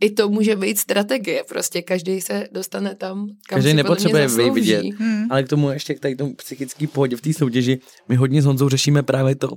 [0.00, 4.84] i to může být strategie, prostě každý se dostane tam, kam Každý si nepotřebuje vidět,
[4.84, 5.26] hmm.
[5.30, 8.44] ale k tomu ještě k tady tomu psychický pohodě v té soutěži, my hodně s
[8.44, 9.48] Honzou řešíme právě to,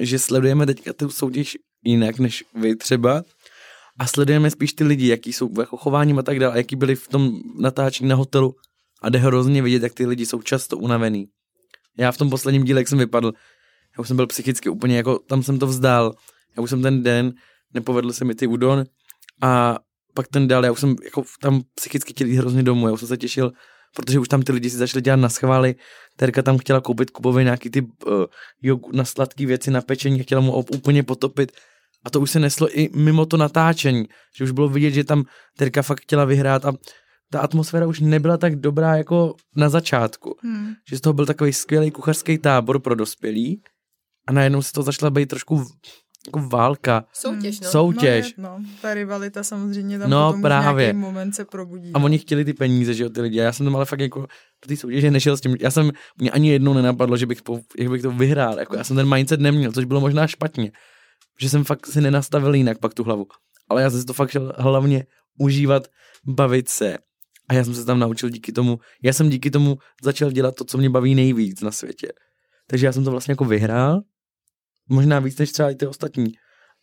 [0.00, 3.22] že sledujeme teďka tu soutěž jinak než vy třeba
[3.98, 7.08] a sledujeme spíš ty lidi, jaký jsou jako chováním a tak dále, jaký byli v
[7.08, 8.54] tom natáčení na hotelu
[9.02, 11.26] a jde hrozně vidět, jak ty lidi jsou často unavený.
[11.98, 13.32] Já v tom posledním díle, jak jsem vypadl,
[13.98, 16.14] já už jsem byl psychicky úplně jako, tam jsem to vzdál.
[16.56, 17.32] Já už jsem ten den,
[17.74, 18.84] nepovedl se mi ty udon
[19.42, 19.78] a
[20.14, 23.00] pak ten dál, já už jsem jako tam psychicky chtěl jít hrozně domů, já už
[23.00, 23.52] jsem se těšil,
[23.96, 25.74] protože už tam ty lidi si začali dělat na schvály,
[26.16, 28.24] Terka tam chtěla koupit Kubovi nějaký ty uh,
[28.62, 31.52] jog, na sladké věci, na pečení, chtěla mu úplně potopit
[32.04, 34.04] a to už se neslo i mimo to natáčení,
[34.36, 35.24] že už bylo vidět, že tam
[35.56, 36.72] Terka fakt chtěla vyhrát a
[37.30, 40.36] ta atmosféra už nebyla tak dobrá jako na začátku.
[40.42, 40.72] Hmm.
[40.88, 43.62] Že z toho byl takový skvělý kuchařský tábor pro dospělí
[44.26, 45.64] a najednou se to začala být trošku
[46.26, 47.04] jako válka.
[47.12, 47.70] Soutěž, no.
[47.70, 48.34] Soutěž.
[48.36, 50.84] No, no, ta rivalita samozřejmě tam no, potom právě.
[50.84, 51.92] nějaký moment se probudí.
[51.94, 53.40] A oni chtěli ty peníze, že jo, ty lidi.
[53.40, 55.56] A já jsem tam ale fakt jako do té soutěže nešel s tím.
[55.60, 58.58] Já jsem, mě ani jednou nenapadlo, že bych, po, jak bych to vyhrál.
[58.58, 60.72] Jako já jsem ten mindset neměl, což bylo možná špatně.
[61.40, 63.26] Že jsem fakt si nenastavil jinak pak tu hlavu.
[63.68, 65.06] Ale já jsem si to fakt šel hlavně
[65.38, 65.88] užívat,
[66.24, 66.98] bavit se.
[67.48, 70.64] A já jsem se tam naučil díky tomu, já jsem díky tomu začal dělat to,
[70.64, 72.12] co mě baví nejvíc na světě.
[72.66, 74.00] Takže já jsem to vlastně jako vyhrál
[74.90, 76.32] možná víc než třeba i ty ostatní.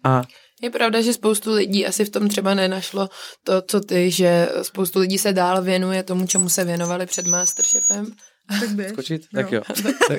[0.04, 0.22] A
[0.62, 3.10] je pravda, že spoustu lidí asi v tom třeba nenašlo
[3.44, 8.16] to, co ty, že spoustu lidí se dál věnuje tomu, čemu se věnovali před Masterchefem
[8.60, 8.92] tak běž.
[8.92, 9.26] Skočit?
[9.34, 9.62] Tak jo.
[10.08, 10.18] tak,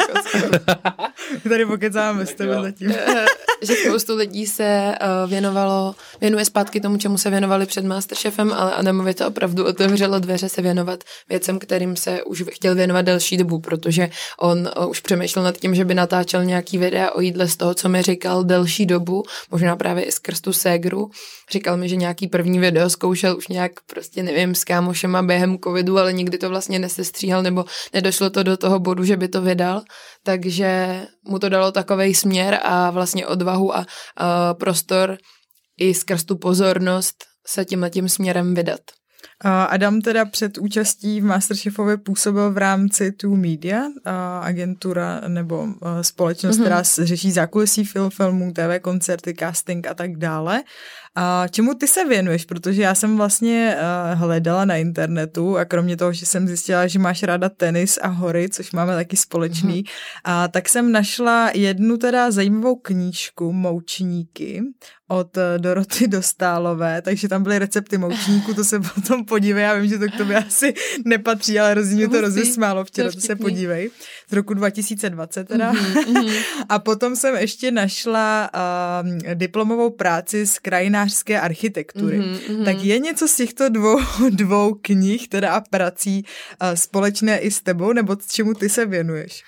[1.48, 2.90] Tady pokecáme s tebe zatím.
[2.90, 3.26] Eh,
[3.62, 8.74] že spoustu lidí se uh, věnovalo, věnuje zpátky tomu, čemu se věnovali před Masterchefem, ale
[8.74, 13.58] Adamovi to opravdu otevřelo dveře se věnovat věcem, kterým se už chtěl věnovat delší dobu,
[13.58, 14.10] protože
[14.40, 17.74] on uh, už přemýšlel nad tím, že by natáčel nějaký videa o jídle z toho,
[17.74, 21.10] co mi říkal delší dobu, možná právě i skrz tu ségru.
[21.50, 25.98] Říkal mi, že nějaký první video zkoušel už nějak prostě nevím s kámošema během covidu,
[25.98, 27.64] ale nikdy to vlastně nesestříhal nebo
[27.94, 29.82] nedošel došlo to do toho bodu, že by to vydal,
[30.22, 35.18] takže mu to dalo takový směr a vlastně odvahu a, a prostor
[35.78, 38.97] i skrz tu pozornost se tímhle tím směrem vydat.
[39.44, 43.82] Adam teda před účastí v Masterchefovi působil v rámci Tu Media,
[44.40, 45.68] agentura nebo
[46.02, 46.60] společnost, mm-hmm.
[46.60, 50.62] která řeší zákulisí film, filmů, TV, koncerty, casting a tak dále.
[51.14, 52.44] A čemu ty se věnuješ?
[52.44, 56.98] Protože já jsem vlastně uh, hledala na internetu a kromě toho, že jsem zjistila, že
[56.98, 60.20] máš ráda tenis a hory, což máme taky společný, mm-hmm.
[60.24, 64.62] a tak jsem našla jednu teda zajímavou knížku Moučníky
[65.08, 69.88] od eh, Doroty Dostálové, takže tam byly recepty moučníků, to se potom podívej, já vím,
[69.88, 70.74] že to k tobě asi
[71.04, 73.90] nepatří, ale hrozně mě to rozesmálo včera, to se podívej,
[74.30, 75.72] z roku 2020 teda.
[75.72, 76.42] Mm-hmm.
[76.68, 82.20] a potom jsem ještě našla uh, diplomovou práci z krajinářské architektury.
[82.20, 82.64] Mm-hmm.
[82.64, 84.00] Tak je něco z těchto dvou,
[84.30, 86.24] dvou knih, teda a prací
[86.62, 89.42] uh, společné i s tebou, nebo čemu ty se věnuješ?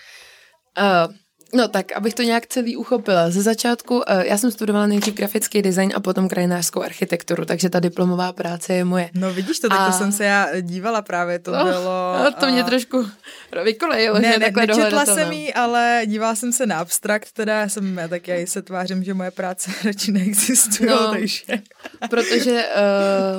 [0.79, 1.15] Uh,
[1.55, 3.31] No tak, abych to nějak celý uchopila.
[3.31, 7.81] Ze začátku, uh, já jsem studovala nejdřív grafický design a potom krajinářskou architekturu, takže ta
[7.81, 9.11] diplomová práce je moje.
[9.15, 9.93] No vidíš to, tak to a...
[9.93, 12.15] jsem se já dívala právě, to oh, bylo...
[12.25, 13.07] No, to mě trošku
[13.65, 17.69] vykolejilo, ne, že ne, takhle nečetla jsem jí, ale dívala jsem se na abstrakt, teda
[17.69, 21.45] jsem, já tak já se tvářím, že moje práce radši neexistuje, no, takže...
[22.11, 22.65] protože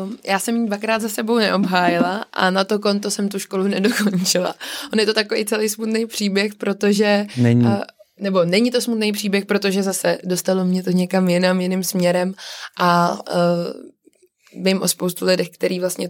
[0.03, 3.63] uh, já jsem ji dvakrát za sebou neobhájila a na to konto jsem tu školu
[3.63, 4.55] nedokončila.
[4.93, 7.25] On je to takový celý smutný příběh, protože...
[7.37, 7.65] Není.
[7.65, 7.81] Uh,
[8.21, 12.33] nebo není to smutný příběh, protože zase dostalo mě to někam jinam, jiným směrem
[12.79, 16.09] a uh, vím o spoustu lidech, kteří vlastně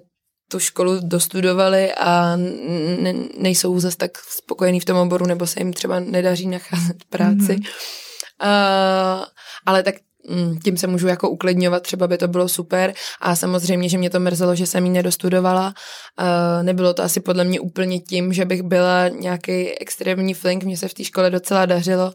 [0.51, 2.35] tu školu dostudovali a
[2.99, 7.35] ne, nejsou zase tak spokojení v tom oboru, nebo se jim třeba nedaří nacházet práci.
[7.35, 7.65] Mm-hmm.
[8.43, 9.25] Uh,
[9.65, 9.95] ale tak
[10.63, 14.19] tím se můžu jako uklidňovat, třeba by to bylo super a samozřejmě, že mě to
[14.19, 15.73] mrzelo, že jsem ji nedostudovala.
[16.61, 20.87] Nebylo to asi podle mě úplně tím, že bych byla nějaký extrémní flink, mně se
[20.87, 22.13] v té škole docela dařilo.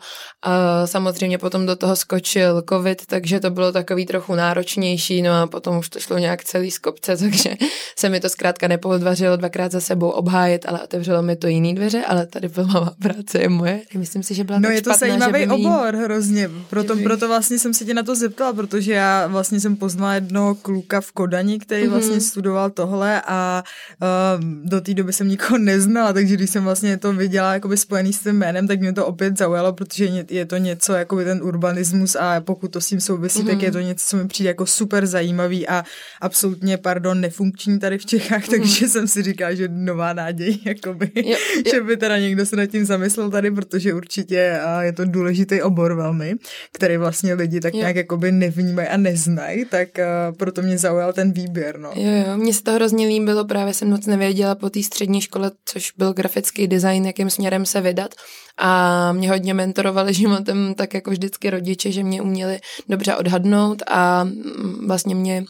[0.84, 5.78] Samozřejmě potom do toho skočil covid, takže to bylo takový trochu náročnější, no a potom
[5.78, 7.50] už to šlo nějak celý z kopce, takže
[7.98, 12.04] se mi to zkrátka nepodvařilo dvakrát za sebou obhájit, ale otevřelo mi to jiný dveře,
[12.04, 13.80] ale ta diplomová práce je moje.
[13.94, 17.74] Myslím si, že byla No je to špatná, zajímavý obor hrozně, proto, proto vlastně jsem
[17.74, 21.85] se tě na to zeptala, protože já vlastně jsem poznala jednoho kluka v Kodani, který
[21.85, 21.90] mm-hmm.
[21.90, 23.64] vlastně studoval tohle a
[24.02, 28.12] uh, do té doby jsem nikoho neznala, takže když jsem vlastně to viděla jakoby spojený
[28.12, 32.16] s tím jménem, tak mě to opět zaujalo, protože je to něco, jakoby ten urbanismus
[32.16, 33.47] a pokud to s tím souvisí, mm-hmm.
[33.47, 35.85] tak je to něco, co mi přijde jako super zajímavý a
[36.20, 38.51] absolutně, pardon, nefunkční tady v Čechách, mm-hmm.
[38.51, 41.23] takže jsem si říkala, že nová naděj, jakoby, jo,
[41.56, 41.62] jo.
[41.74, 45.94] že by teda někdo se nad tím zamyslel tady, protože určitě je to důležitý obor
[45.94, 46.35] velmi,
[46.73, 47.85] který vlastně lidi tak.
[47.86, 51.90] Nějak jakoby nevnímají a neznají, tak uh, proto mě zaujal ten výběr, no.
[51.94, 55.50] Jo, jo, mně se to hrozně líbilo, právě jsem moc nevěděla po té střední škole,
[55.64, 58.14] což byl grafický design, jakým směrem se vydat
[58.58, 62.58] a mě hodně mentorovali životem tak jako vždycky rodiče, že mě uměli
[62.88, 65.44] dobře odhadnout a mm, vlastně mě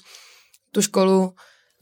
[0.73, 1.33] tu školu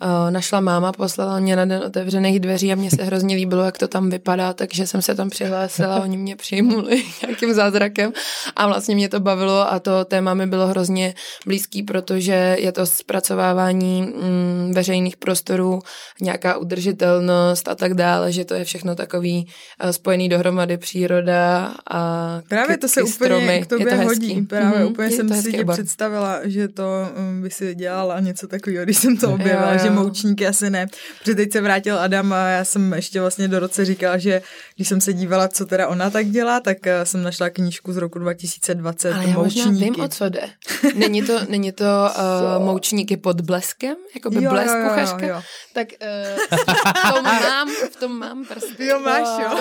[0.04, 3.78] uh, našla máma, poslala mě na den otevřených dveří a mně se hrozně líbilo, jak
[3.78, 8.12] to tam vypadá, takže jsem se tam přihlásila, oni mě přijmuli nějakým zázrakem.
[8.56, 11.14] A vlastně mě to bavilo a to téma mi bylo hrozně
[11.46, 15.78] blízký, protože je to zpracovávání mm, veřejných prostorů,
[16.20, 19.46] nějaká udržitelnost a tak dále, že to je všechno takový
[19.84, 23.60] uh, spojený dohromady příroda a Právě to se úplně stromy.
[23.62, 26.84] k tobě hodí, právě mm-hmm, úplně jsem si tě představila, že to
[27.16, 30.86] um, by si dělala něco takového, když jsem to objevila, že moučníky asi ne.
[31.18, 34.42] Protože teď se vrátil Adam a já jsem ještě vlastně do roce říkala, že
[34.76, 37.96] když jsem se dívala, co teda ona tak dělá, tak eh, jsem našla knížku z
[37.96, 40.50] roku 2020 Ale já možná vím, o co jde.
[40.94, 41.84] Není to, není to
[42.58, 43.96] uh, moučníky pod bleskem?
[44.14, 45.26] Jako by blesk jo, kuchařka?
[45.26, 45.42] Jo, jo.
[45.72, 48.86] Tak uh, v, tom mám, v tom mám prsty.
[48.86, 49.58] Jo, máš, jo.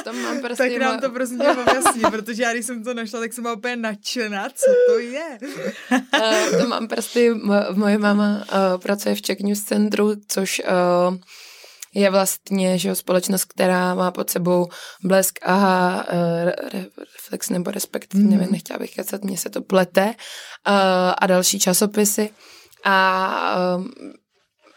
[0.00, 0.56] v tom mám prsty.
[0.56, 3.54] Tak nám to prosím tě objasní, protože já když jsem to našla, tak jsem byla
[3.54, 5.38] úplně nadšená, co to je.
[5.90, 7.30] uh, to mám prsty,
[7.74, 8.44] moje máma uh,
[8.78, 11.16] pracuje v Czech News Centru, což uh,
[11.94, 14.68] je vlastně že společnost, která má pod sebou
[15.04, 16.50] blesk, aha, uh,
[17.14, 18.30] reflex nebo respekt, mm.
[18.30, 20.12] nevím, nechtěla bych kecat, mně se to plete, uh,
[21.18, 22.30] a další časopisy.
[22.84, 23.56] A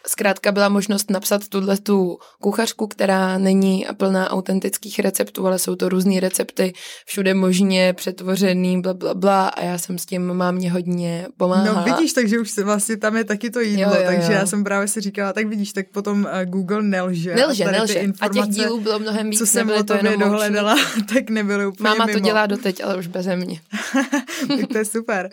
[0.08, 5.90] zkrátka byla možnost napsat tuhle tu kuchařku, která není plná autentických receptů, ale jsou to
[5.90, 6.74] různé recepty,
[7.06, 11.86] všude možně přetvořený, bla, bla, bla a já jsem s tím mámě hodně pomáhala.
[11.86, 14.06] No vidíš, takže už vlastně tam je taky to jídlo, jo, jo, jo.
[14.06, 17.36] takže já jsem právě si říkala, tak vidíš, tak potom uh, Google nelže.
[17.36, 18.04] Nelže, a nelže.
[18.22, 20.76] A těch dílů bylo mnohem víc, co jsem o tobě dohledala,
[21.14, 22.20] tak nebyly úplně Máma mimo.
[22.20, 23.60] to dělá doteď, ale už bez mě.
[24.48, 25.30] tak to je super.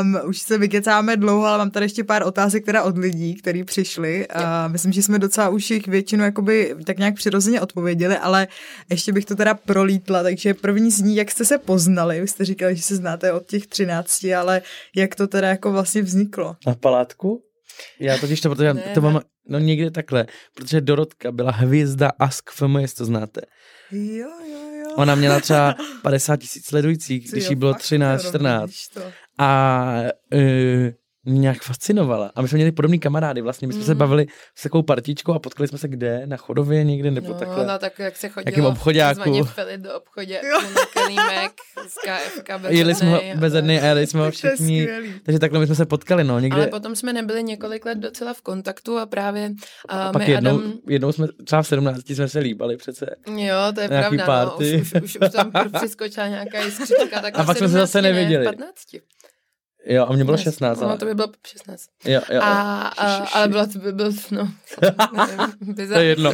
[0.00, 3.64] Um, už se vykecáme dlouho, ale mám tady ještě pár otázek teda od lidí, který
[3.64, 4.26] přišli přišli.
[4.26, 8.48] A myslím, že jsme docela už jich většinu jakoby tak nějak přirozeně odpověděli, ale
[8.90, 12.44] ještě bych to teda prolítla, takže první z ní, jak jste se poznali, vy jste
[12.44, 14.62] říkali, že se znáte od těch třinácti, ale
[14.96, 16.56] jak to teda jako vlastně vzniklo?
[16.66, 17.42] Na palátku?
[18.00, 22.50] Já totiž to, protože ne, to mám no někde takhle, protože Dorotka byla hvězda Ask
[22.50, 23.40] FMS, to znáte.
[23.92, 24.94] Jo, jo, jo.
[24.96, 28.72] Ona měla třeba 50 tisíc sledujících, když jí bylo 13, 14.
[29.38, 30.02] A
[30.32, 30.40] uh,
[31.24, 32.32] mě nějak fascinovala.
[32.34, 33.86] A my jsme měli podobný kamarády, vlastně my jsme mm.
[33.86, 36.26] se bavili s takovou partičkou a potkali jsme se kde?
[36.26, 37.66] Na chodově někde nebo no, takhle?
[37.66, 38.50] No, tak jak se chodilo.
[38.50, 39.30] Jakým obchodáku.
[39.76, 40.40] do obchodě
[40.74, 41.52] na kelímek
[41.88, 44.88] z KFK bez Jeli jsme ho bez jednej a jeli jsme ho všichni.
[45.22, 46.40] Takže takhle my jsme se potkali, no.
[46.40, 46.56] Někde...
[46.56, 49.52] Ale potom jsme nebyli několik let docela v kontaktu a právě
[49.88, 50.72] a, a pak jednou, Adam...
[50.88, 53.06] jednou jsme, třeba v 17 jsme se líbali přece.
[53.36, 54.72] Jo, to je pravda, party.
[54.76, 54.80] no.
[54.80, 57.20] Už, už, už, tam přiskočila nějaká jiskřička.
[57.20, 58.44] Tak a pak jsme se zase neviděli.
[58.44, 58.74] 15.
[59.86, 60.80] Jo, a mě bylo 16.
[60.80, 60.98] No, ale...
[60.98, 61.84] to by bylo 16.
[62.04, 62.40] Jo, jo, jo.
[62.42, 64.48] A, a, ale bylo to by byl, no,
[65.12, 66.32] nevím, To je jedno.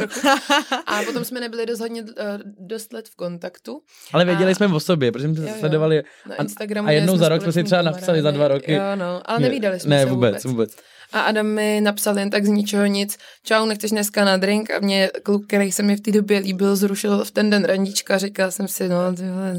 [0.85, 3.81] A potom jsme nebyli dost hodně, eh, dost let v kontaktu.
[4.13, 5.55] Ale věděli a- jsme o sobě, protože jsme Jo, se jo.
[5.59, 6.03] sledovali.
[6.29, 8.73] Na A- Instagramu a jednou jsme za rok jsme si třeba napsali za dva roky.
[8.73, 10.45] Jo, no, ale nevídali jsme ne, se vůbec, vůbec.
[10.45, 10.75] vůbec.
[11.13, 13.17] A Adam mi napsal jen tak z ničeho nic.
[13.43, 14.71] Čau, nechceš dneska na drink?
[14.71, 18.17] A mě kluk, který se mi v té době líbil, zrušil v ten den randíčka.
[18.17, 18.97] Říkala jsem si, no,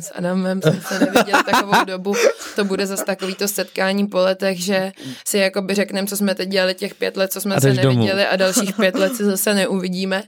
[0.01, 2.15] s Adamem jsem se neviděl takovou dobu.
[2.57, 4.93] To bude zase takovýto setkání po letech, že
[5.29, 7.95] si jakoby řekneme, co jsme teď dělali těch pět let, co jsme se jdeš domů.
[7.95, 10.23] neviděli a dalších pět let se zase neuvidíme.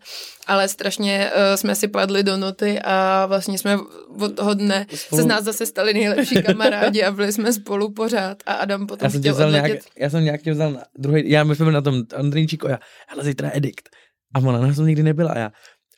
[0.50, 3.78] Ale strašně uh, jsme si padli do noty a vlastně jsme
[4.20, 7.92] od toho dne Spolu- se z nás zase stali nejlepší kamarádi a byli jsme spolu
[7.92, 8.42] pořád.
[8.46, 10.82] A Adam potom Já jsem tě chtěl vzal nějak, já jsem nějak tě vzal na
[10.98, 12.78] druhý, já my jsme na tom Andrejčíku a já,
[13.08, 13.88] hele, zítra edikt.
[14.34, 15.52] A ona na tom nikdy nebyla a já,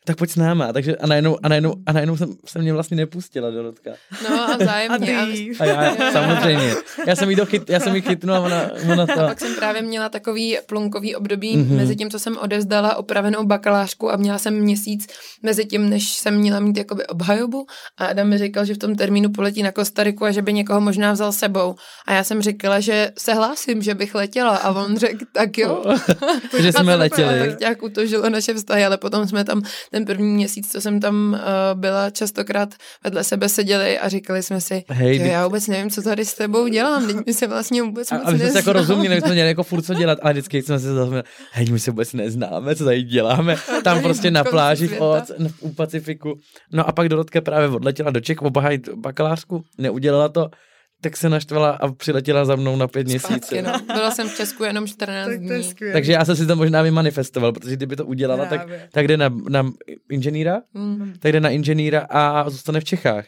[0.05, 0.73] tak pojď s náma.
[0.73, 3.91] Takže a najednou, a najednou, a najednou jsem, jsem mě vlastně nepustila do Rodka.
[4.31, 5.19] No a vzájemně.
[5.23, 5.51] A ty.
[5.61, 6.75] A já, samozřejmě.
[7.07, 9.13] Já jsem jí to chyt, já jsem jí chytnul a ona, ona to.
[9.25, 11.67] a pak jsem právě měla takový plunkový období Mhm.
[11.73, 11.77] mm-hmm.
[11.77, 15.07] mezi tím, co jsem odevzdala opravenou bakalářku a měla jsem měsíc
[15.43, 17.67] mezi tím, než jsem měla mít jakoby obhajobu
[17.99, 20.81] a Adam mi říkal, že v tom termínu poletí na Kostariku a že by někoho
[20.81, 21.75] možná vzal sebou.
[22.07, 25.85] A já jsem říkala, že se hlásím, že bych letěla a on řekl, tak jo.
[26.59, 27.49] že jsme letěli.
[27.49, 29.63] Tak nějak utožilo naše vztahy, ale potom jsme tam
[29.93, 32.75] ten první měsíc, co jsem tam uh, byla, častokrát
[33.05, 36.35] vedle sebe seděli a říkali jsme si, Hej, ty- já vůbec nevím, co tady s
[36.35, 39.15] tebou dělám, teď my se vlastně vůbec A, moc a my jsme se jako rozuměli,
[39.15, 41.91] my jsme měli jako furt co dělat, ale vždycky jsme se zase, hej, my se
[41.91, 43.57] vůbec neznáme, co tady děláme.
[43.85, 45.01] Tam prostě na pláži v.
[45.01, 46.35] Oac, u Pacifiku.
[46.73, 50.51] No a pak Dorotka právě odletěla do Čech obhájit bakalářku, neudělala to,
[51.03, 53.55] tak se naštvala a přiletěla za mnou na pět měsíců.
[53.65, 53.73] No.
[53.87, 55.71] Byla jsem v Česku jenom 14 Tak to je dní.
[55.71, 55.93] skvělé.
[55.93, 58.89] Takže já jsem si to možná vymanifestoval, protože kdyby to udělala, tak, Právě.
[58.93, 59.71] tak jde na, na
[60.11, 61.13] inženýra, Mm.
[61.19, 63.25] tak jde na inženýra a zůstane v Čechách.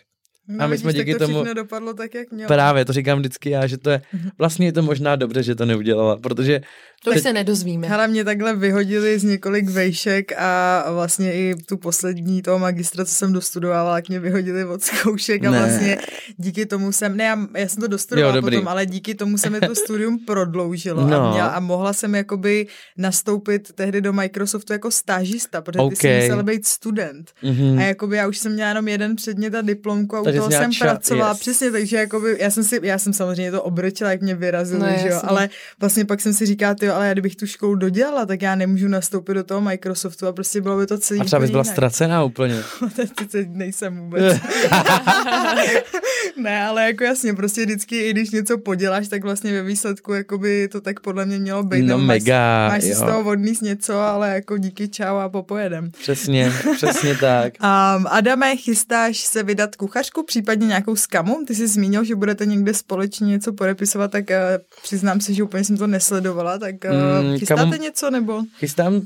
[0.49, 2.49] No, a my jsme vidíš, tak díky to tomu- všechno dopadlo tak, jak mělo.
[2.49, 4.03] Právě, to říkám vždycky já, že to je,
[4.39, 6.61] vlastně je to možná dobře, že to neudělala, protože
[7.05, 7.89] To už se nedozvíme.
[7.89, 13.15] Hele, mě takhle vyhodili z několik vejšek a vlastně i tu poslední toho magistra, co
[13.15, 15.59] jsem dostudovala, tak mě vyhodili od zkoušek a Ne.
[15.59, 15.99] vlastně
[16.37, 18.57] díky tomu jsem, ne, já, já jsem to dostudovala Jo, dobrý.
[18.57, 21.17] potom, ale díky tomu se mi to studium prodloužilo No.
[21.21, 22.67] a, měla, a mohla jsem jakoby
[22.99, 25.97] nastoupit tehdy do Microsoftu jako stážista, protože ty OK.
[26.01, 27.33] jsi musel být student.
[27.43, 27.79] mhm.
[27.79, 30.71] A jakoby já už jsem měla jenom jeden předmět a diplomku a u toho jsem
[30.71, 31.29] ča- pracovala.
[31.31, 31.39] yes.
[31.41, 34.87] Přesně, takže jakoby já jsem si, já jsem samozřejmě to obrčila, jak mě vyrazili, No,
[35.03, 35.49] že jo, ale
[35.81, 38.89] vlastně pak jsem si říkala, ty, ale já kdybych tu školu dodělala, tak já nemůžu
[38.89, 42.25] nastoupit do toho Microsoftu a prostě bylo by to celý a třeba bys byla ztracená
[42.25, 42.63] úplně.
[42.97, 44.41] Teď teď nejsem vůbec.
[46.37, 50.69] ne, ale jako jasně, prostě vždycky, i když něco poděláš, tak vlastně ve výsledku jakoby
[50.69, 51.83] to tak podle mě mělo být.
[51.83, 52.97] No mega, Máš si jo.
[52.97, 55.91] z toho odníst něco, ale jako díky čau a popojedem.
[56.01, 57.53] Přesně, přesně tak.
[57.63, 61.45] Um, Adame, chystáš se vydat kuchařku, případně nějakou skamu?
[61.47, 64.37] Ty jsi zmínil, že budete někde společně něco podepisovat, tak uh,
[64.83, 68.43] přiznám se, že úplně jsem to nesledovala, tak Mm, chystáte kamu- něco nebo?
[68.59, 69.03] Chystám uh,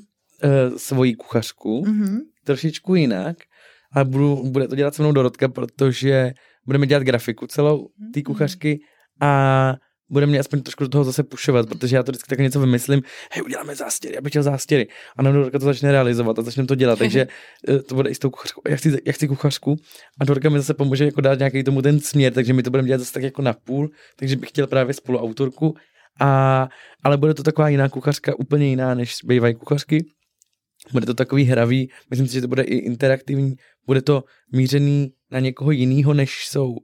[0.76, 2.18] svoji kuchařku, Mhm.
[2.44, 3.36] trošičku jinak,
[3.92, 6.32] ale budu, bude to dělat se mnou Dorotka, protože
[6.66, 8.80] budeme dělat grafiku celou té kuchařky
[9.20, 9.74] a
[10.10, 13.02] bude mě aspoň trošku do toho zase pušovat, protože já to vždycky tak něco vymyslím,
[13.32, 14.88] hej, uděláme zástěry, já bych chtěl zástěry.
[15.16, 17.26] A na Dorka to začne realizovat a začneme to dělat, takže
[17.68, 18.60] eh, to bude i s tou kuchařkou.
[18.68, 19.76] Já chci, já chci kuchařku
[20.20, 22.86] a Dorka mi zase pomůže jako dát nějaký tomu ten směr, takže my to budeme
[22.88, 25.74] dělat zase tak jako na půl, takže bych chtěl právě spoluautorku,
[26.20, 26.68] a,
[27.02, 30.04] ale bude to taková jiná kuchařka, úplně jiná, než bývají kuchařky.
[30.92, 33.54] Bude to takový hravý, myslím si, že to bude i interaktivní,
[33.86, 36.76] bude to mířený na někoho jiného, než jsou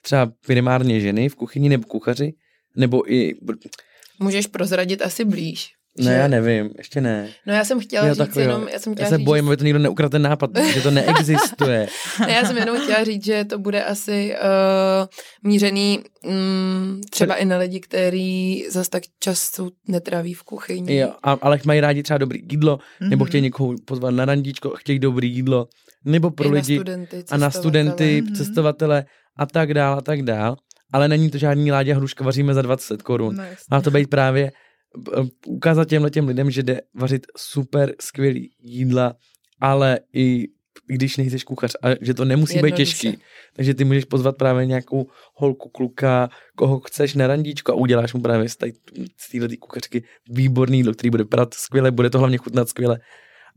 [0.00, 2.34] třeba primárně ženy v kuchyni nebo kuchaři,
[2.76, 3.34] nebo i,
[4.20, 5.74] Můžeš prozradit asi blíž.
[5.98, 7.28] Ne, že- já nevím, ještě ne.
[7.46, 8.42] No já jsem chtěla Jo, říct jo.
[8.42, 10.80] jenom, já jsem Já chtěla se říct, bojím, aby to někdo neukradl ten nápad, že
[10.80, 11.88] to neexistuje.
[12.26, 15.06] Ne, já jsem jenom chtěla říct, že to bude asi uh,
[15.50, 20.96] mířený um, třeba i na lidi, kteří zas tak často netráví v kuchyni.
[20.96, 23.28] Jo, a, ale mají rádi třeba dobrý jídlo, nebo Mhm.
[23.28, 25.68] chtějí někoho pozvat na randíčko, chtějí dobrý jídlo,
[26.04, 28.34] nebo pro I na lidi studenty, a na studenty, Mhm.
[28.34, 29.04] cestovatele
[29.38, 30.56] a tak dál a tak dál.
[30.92, 33.36] Ale není to žádný Láďa Hruška, vaříme za 20 korun.
[33.36, 33.44] No.
[33.70, 34.52] Má to být právě
[35.46, 39.14] ukázat těmhle těm lidem, že jde vařit super skvělý jídla,
[39.60, 40.48] ale i
[40.86, 42.84] když nejseš kuchař a že to nemusí být Jednoduše.
[42.84, 43.18] těžký.
[43.52, 48.20] Takže ty můžeš pozvat právě nějakou holku, kluka, koho chceš na randíčko a uděláš mu
[48.20, 48.56] právě z
[49.30, 52.98] téhle kuchařky výborný jídlo, který bude prat skvěle, bude to hlavně chutnat skvěle.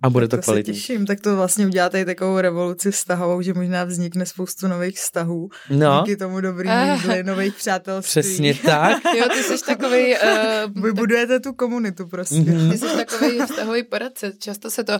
[0.03, 0.73] A bude to, to kvalitní.
[0.73, 4.95] se těším, tak to vlastně uděláte i takovou revoluci vztahovou, že možná vznikne spoustu nových
[4.97, 5.49] vztahů.
[5.69, 6.01] No.
[6.05, 6.93] Díky tomu dobrým Ah.
[6.95, 8.09] jídli, nových přátelství.
[8.09, 8.97] Přesně tak.
[9.17, 10.13] Jo, ty jsi takový...
[10.75, 12.35] Uh, Vy budujete tu komunitu prostě.
[12.35, 12.71] Mhm.
[12.71, 14.33] ty jsi takový vztahový poradce.
[14.39, 14.99] Často se to uh,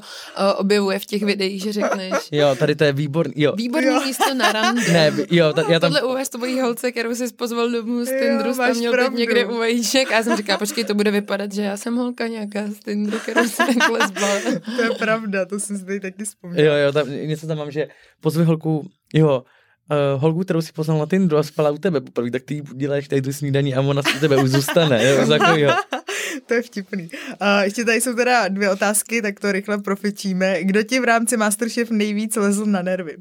[0.56, 3.34] objevuje v těch videích, že řekneš Jo, tady to je výborný.
[3.38, 3.54] Jo.
[3.58, 4.02] výborný Jo.
[4.06, 4.82] místo na rande.
[4.92, 5.92] Ne, jo, ta, já tam...
[5.94, 9.00] Tohle uvést tvojí holce, kterou jsi pozval domů z Jo, Tindru, máš tam měl teď
[9.00, 9.18] pravdu.
[9.18, 12.28] někde u vajíček a já jsem říkala, počkej, to bude vypadat, že já jsem holka
[12.28, 14.40] nějaká z Tindru, kterou jsem takhle zbala.
[14.88, 16.78] To je pravda, to jsem si tady taky vzpomněla.
[16.78, 17.88] Jo, jo, tam, něco tam mám, že
[18.22, 19.44] pozvi holku, jo,
[19.92, 22.62] uh, holku, kterou si poznal na Tinderu a spala u tebe poprvé, tak ty jí
[22.76, 25.10] děláš tady tu snídaní a ona u tebe už zůstane.
[25.10, 25.74] Jo, takovýho.
[26.46, 27.10] to je vtipný.
[27.40, 30.64] A ještě tady jsou teda dvě otázky, tak to rychle profičíme.
[30.64, 33.18] Kdo ti v rámci Masterchef nejvíc lezl na nervy?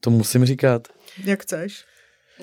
[0.00, 0.88] To musím říkat.
[1.24, 1.84] Jak chceš?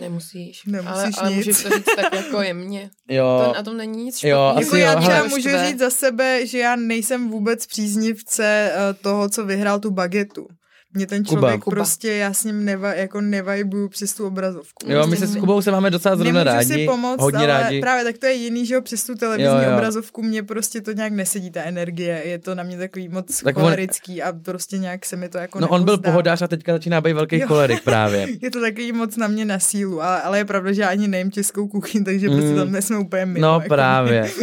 [0.02, 0.64] Nemusíš.
[0.66, 1.38] Nemusíš ale, ale nic.
[1.38, 2.90] můžeš to říct tak jako jemně.
[3.10, 5.90] Jo, To, na tom není nic Jo, asi Jako jo, já třeba můžu říct za
[5.90, 10.48] sebe, že já nejsem vůbec příznivce eh, toho, co vyhrál tu bagetu.
[10.94, 11.40] Mě ten Kuba.
[11.40, 11.76] člověk Kuba.
[11.76, 14.86] prostě, já s ním neva, jako nevajbuju přes tu obrazovku.
[14.92, 16.74] jo, my Prostě se s Kubou se máme docela zrovna Nemůžu rádi.
[16.74, 17.82] si pomoct, hodně ale rádi.
[17.82, 19.74] právě tak to je jiný, že jo, přes tu televizní Jo, jo.
[19.76, 23.58] obrazovku mě prostě to nějak nesedí, ta energie, je to na mě takový moc Tak
[23.58, 26.12] on- cholerický a prostě nějak se mi to jako No on byl nepozdá.
[26.12, 27.48] pohodář a teďka začíná být velký Jo.
[27.48, 28.28] cholerik právě.
[28.42, 31.08] Je to takový moc na mě na sílu, ale, ale je pravda, že já ani
[31.08, 32.56] nejím českou kuchyň, takže prostě Mm.
[32.56, 33.48] tam nejsme úplně mimo.
[33.48, 34.32] No jako právě.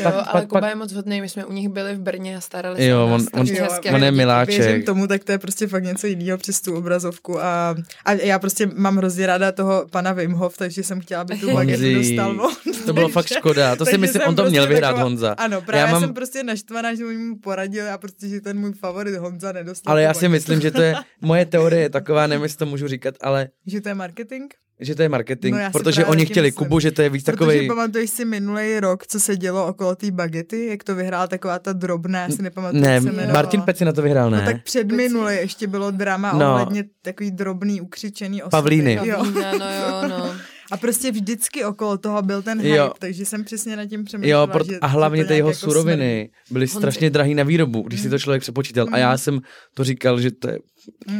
[0.00, 2.00] Jo, Pak- ale pak- Kuba pak- je moc hodný, my jsme u nich byli v
[2.00, 3.90] Brně a starali se Jo, o on- on- hezky.
[3.90, 4.60] on je miláček.
[4.64, 8.38] Věřím tomu, tak to je prostě fakt něco jiného přes tu obrazovku a, a já
[8.38, 12.30] prostě mám hrozně ráda toho pana Wim Hof, takže jsem chtěla, aby tu bagetu dostal
[12.40, 12.52] on.
[12.86, 13.76] To bylo fakt škoda.
[13.76, 15.32] To si myslím, on to prostě měl vyhrát taková- Honza.
[15.38, 18.72] Ano, právě Já mám- jsem prostě naštvaná, že mu poradil a prostě, že ten můj
[18.72, 19.92] favorit Honza nedostal.
[19.92, 20.30] Ale já si bagetu.
[20.32, 23.80] myslím, že to je, moje teorie je taková, nevím, jestli to můžu říkat, ale Že
[23.80, 24.44] to je marketing?
[24.80, 26.66] Že to je marketing, No protože oni chtěli myslím.
[26.66, 27.68] Kubu, že to je víc Protože takový.
[27.68, 31.72] pamatuješ si minulý rok, co se dělo okolo té bagety, jak to vyhrála taková ta
[31.72, 33.32] drobná, já si nepamatuju, Ne, jak se jmenovala.
[33.32, 34.44] Martin Peci na to vyhrál, No ne?
[34.44, 36.38] tak před minulý ještě bylo drama No.
[36.38, 36.52] no.
[36.52, 38.50] ohledně takový drobný, ukřičený osoby.
[38.50, 39.00] Pavlíny.
[39.04, 39.16] Jo.
[39.16, 40.32] Pavlína, no jo, no.
[40.70, 42.84] A prostě vždycky okolo toho byl ten Jo.
[42.84, 45.48] hype, takže jsem přesně nad tím přemýšlela, Jo, proto, že a hlavně že ty jeho
[45.48, 46.76] jako suroviny byly Honzi.
[46.76, 48.86] strašně drahý na výrobu, když si to člověk přepočítal.
[48.92, 49.40] A já jsem
[49.74, 50.58] to říkal, že to je...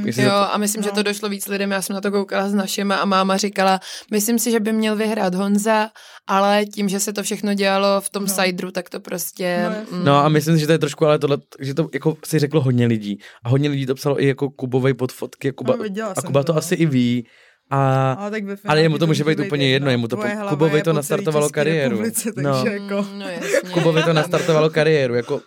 [0.04, 0.94] jestli Jo, to, a myslím, že no.
[0.94, 4.38] to došlo víc lidem, já jsem na to koukala s našima a máma říkala, myslím
[4.38, 5.90] si, že by měl vyhrát Honza,
[6.26, 8.28] ale tím, že se to všechno dělalo v tom No.
[8.28, 9.70] Sidru, tak to prostě...
[9.90, 12.16] No, mm, no a myslím si, že to je trošku, ale tohle, že to jako
[12.24, 13.18] si řeklo hodně lidí.
[13.44, 15.48] A hodně lidí to psalo i jako Kubovej pod fotky.
[15.48, 15.84] A Kuba, No,
[16.16, 16.58] a Kuba to, to no.
[16.58, 17.26] asi i ví.
[17.70, 20.48] A Ale, tak ve Ale jemu to může být úplně jedno, jemu to Tvoje po-
[20.48, 21.90] Kubovi je to nastartovalo kariéru.
[21.90, 22.52] republice, No.
[22.62, 23.02] takže jako...
[23.12, 23.70] Mm, no jasně.
[23.72, 25.14] Kubovi to nastartovalo kariéru.
[25.14, 25.40] Jako, uh,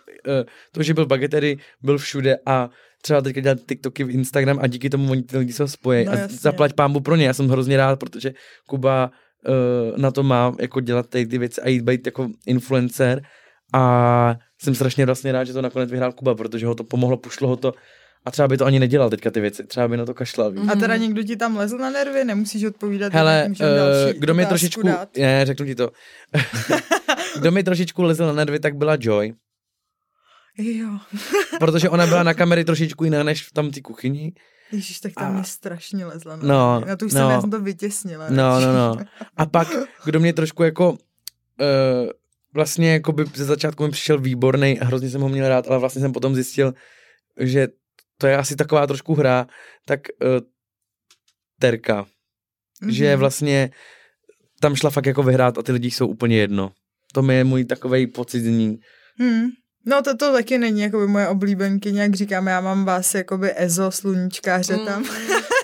[0.72, 2.70] to, že byl bagetery, byl všude a
[3.02, 6.04] třeba teďka dělat TikToky v Instagram a díky tomu oni ty lidi se spojí.
[6.04, 6.36] No a jasně.
[6.36, 7.26] zaplať pámbu pro ně.
[7.26, 8.32] Já jsem hrozně rád, protože
[8.66, 9.10] Kuba
[9.48, 13.22] uh, na to má jako dělat tady ty věci a jít být jako influencer
[13.74, 17.48] a jsem strašně vlastně rád, že to nakonec vyhrál Kuba, protože ho to pomohlo, pušlo
[17.48, 17.72] ho to
[18.24, 20.50] a třeba by to ani nedělal teďka ty věci, třeba by na to kašlal.
[20.52, 20.62] víš.
[20.72, 23.12] A teda někdo ti tam lezl na nervy, nemusíš odpovídat.
[23.12, 25.16] Hele, další uh, kdo mi trošičku, dát.
[25.16, 25.90] ne, řeknu ti to,
[27.38, 29.34] kdo mi trošičku lezl na nervy, tak byla Joy,
[30.58, 30.88] Jo,
[31.58, 34.32] protože ona byla na kamery trošičku jiná než v tam té kuchyni.
[34.72, 36.36] Ježíš, tak tam A- mě strašně lezla.
[36.36, 37.20] Na, No, na to už no.
[37.20, 38.26] jsem, já jsem to vytěsnila.
[38.30, 38.96] No, no, no.
[39.36, 39.68] A pak,
[40.04, 40.96] kdo mě trošku jako, uh,
[42.54, 45.78] vlastně jako by ze začátku mi přišel výborný a hrozně jsem ho měl rád, ale
[45.78, 46.74] vlastně jsem potom zjistil,
[47.40, 47.68] že
[48.18, 49.46] to je asi taková trošku hra,
[49.86, 50.28] tak uh,
[51.60, 52.06] Terka,
[52.82, 52.92] Mhm.
[52.92, 53.70] že vlastně
[54.60, 56.72] tam šla fakt jako vyhrát a ty lidi jsou úplně jedno.
[57.12, 58.78] To mi je můj takovej pocit z ní.
[59.18, 59.46] Hmm.
[59.86, 63.90] No to, to taky není jakoby moje oblíbenky, jak říkám, já mám vás jakoby Ezo,
[63.90, 64.86] sluníčkáře Mm.
[64.86, 65.04] tam.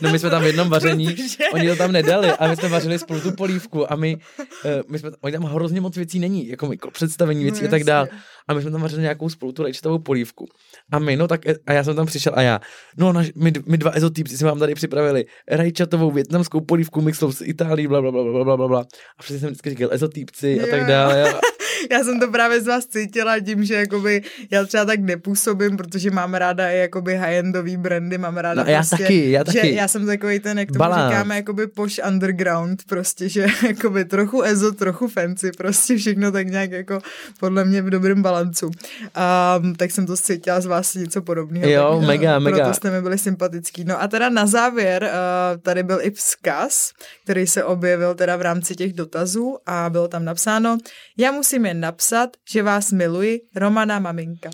[0.03, 2.69] No my jsme tam v jednom vaření, Protože- oni to tam nedali a my jsme
[2.69, 6.49] vařili spolu tu polívku a my, uh, my jsme, oni tam hrozně moc věcí není,
[6.49, 8.09] jako mikro představení věcí No a tak dál.
[8.49, 10.49] A my jsme tam vařili nějakou spolu tu rajčatovou polívku.
[10.93, 12.61] A my, no tak, a já jsem tam přišel a já,
[12.97, 17.41] no naš, my, my dva ezotýpci jsme vám tady připravili rajčatovou větnamskou polívku mixlou z
[17.41, 18.81] Itálie, bla, bla, bla, bla, bla, bla, bla.
[19.19, 21.33] A přesně jsem vždycky říkal ezotýpci a tak dále.
[21.33, 21.41] A,
[21.91, 26.11] Já jsem to právě z vás cítila tím, že jakoby já třeba tak nepůsobím, protože
[26.11, 29.61] mám ráda i jakoby high-endový brandy, mám ráda No a já prostě, taky, já že
[29.61, 29.75] taky.
[29.75, 31.13] já jsem takový ten, jak tomu Balans.
[31.13, 36.71] říkáme, jakoby poš underground, prostě, že jakoby trochu ezo, trochu fancy, prostě všechno tak nějak
[36.71, 36.99] jako
[37.41, 38.67] podle mě v dobrém balancu.
[38.67, 41.69] Um, tak jsem to cítila z vás něco podobného.
[41.71, 42.57] Jo, tak, mega, uh, mega.
[42.57, 43.85] Proto jste mi byli sympatický.
[43.85, 46.91] No a teda na závěr, uh, tady byl i vzkaz,
[47.25, 50.79] který se objevil teda v rámci těch dotazů a bylo tam napsáno,
[51.19, 54.51] já musím jen napsat, že vás miluji, Romana maminka.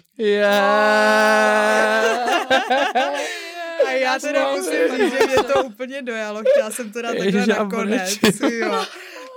[3.87, 6.43] A já teda musím říct, že mě to úplně dojalo.
[6.53, 8.19] Chtěla jsem to dát takhle nakonec.
[8.51, 8.85] Jo.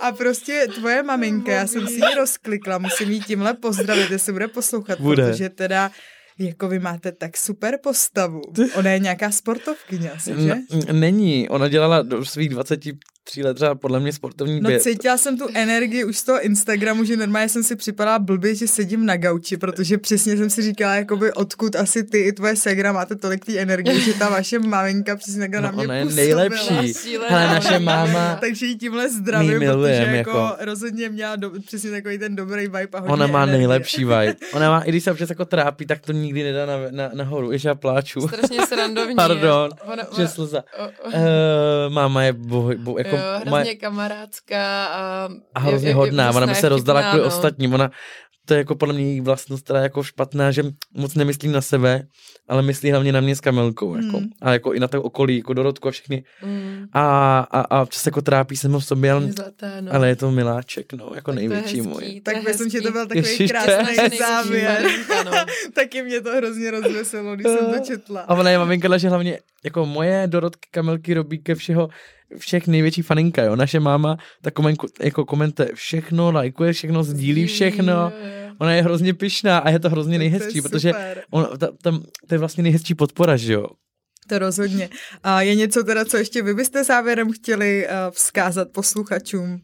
[0.02, 4.48] A prostě tvoje maminka, já jsem si ji rozklikla, musím jí tímhle pozdravit, jestli bude
[4.48, 5.32] poslouchat, Bude.
[5.32, 5.92] protože teda
[6.40, 8.42] Jako vy máte tak super postavu.
[8.76, 10.52] Ona je nějaká sportovkyně asi, že?
[10.72, 12.92] N- není, ona dělala do svých 23
[13.38, 14.82] let třeba podle mě sportovní No běh.
[14.82, 18.68] cítila jsem tu energii už z toho Instagramu, že normálně jsem si připadala blbě, že
[18.68, 22.92] sedím na gauči, protože přesně jsem si říkala, jakoby odkud asi ty i tvoje segra
[22.92, 26.06] máte tolik té energie, že ta vaše maminka přesně takhle na No, mě ona je
[26.06, 26.94] nejlepší.
[27.30, 31.92] Hele, naše máma, Takže ji tímhle zdravím, ji protože jako, jako- rozhodně měla do, přesně
[31.92, 33.58] takový ten dobrý vibe a hodně ona má energie.
[33.58, 34.36] nejlepší vibe.
[34.54, 37.52] Ona má, i když se občas jako trápí, tak to nikdy nedá na, na, nahoru.
[37.52, 38.28] Jež já pláču.
[38.28, 39.16] Strašně srandovní.
[39.16, 40.64] Pardon, Ona, že slza.
[40.80, 40.90] o, o,
[41.20, 45.96] Uh, máma je bo, bo, jako jo, hrozně moje, kamarádská a, a hrozně je, je,
[45.96, 46.24] hodná.
[46.24, 47.28] je Ona by vkusná, se rozdala vtipná, kvůli no.
[47.28, 47.74] ostatním.
[47.74, 47.92] Ona,
[48.50, 50.64] to je jako podle mě její vlastnost, která je jako špatná, že
[50.94, 52.08] moc nemyslí na sebe,
[52.48, 53.96] ale myslí hlavně na mě s Kamelkou.
[53.96, 54.18] Jako.
[54.18, 54.28] Hmm.
[54.42, 56.24] A jako i na to okolí, jako Dorotku a všechny.
[56.44, 59.94] Mm, A, a, a občas jako trápí se v sobě, ale, je zlatá, no.
[59.94, 62.22] ale je to miláček, no, jako Tak největší hezký, můj.
[62.22, 64.84] Tak myslím, že to byl takový Ježiš, je krásný závěr.
[65.74, 68.22] Taky mě to hrozně rozveselilo, když jsem to četla.
[68.22, 71.90] A ona je maminka, že hlavně jako moje Dorotky Kamelky Robíke všeho,
[72.38, 73.56] všech největší faninka, jo.
[73.56, 77.94] Naše máma tak komenku, jako komentuje všechno, lajkuje všechno, sdílí všechno.
[77.94, 78.56] Jo, jo.
[78.60, 80.94] Ona je hrozně pyšná a je to hrozně Tak to nejhezčí, protože
[81.32, 83.68] on, ta, tam, to je vlastně nejhezčí podpora, že jo.
[84.28, 84.90] To rozhodně.
[85.24, 89.62] A je něco teda, co ještě vy byste závěrem chtěli uh, vzkázat posluchačům?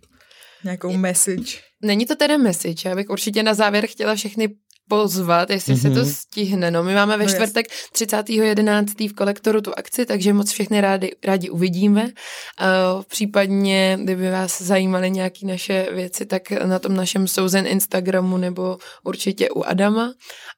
[0.64, 1.58] Nějakou message?
[1.84, 4.48] Není to teda message, já bych určitě na závěr chtěla všechny
[4.90, 5.82] pozvat, jestli mm-hmm.
[5.82, 6.10] se to Mhm.
[6.10, 6.72] stihne.
[6.72, 9.10] No, my máme ve No čtvrtek 30.11.
[9.10, 12.04] v kolektoru tu akci, takže moc všechny rádi, rádi uvidíme.
[12.04, 18.78] Uh, případně, kdyby vás zajímaly nějaké naše věci, tak na tom našem souzen Instagramu nebo
[19.04, 20.14] určitě u Adama.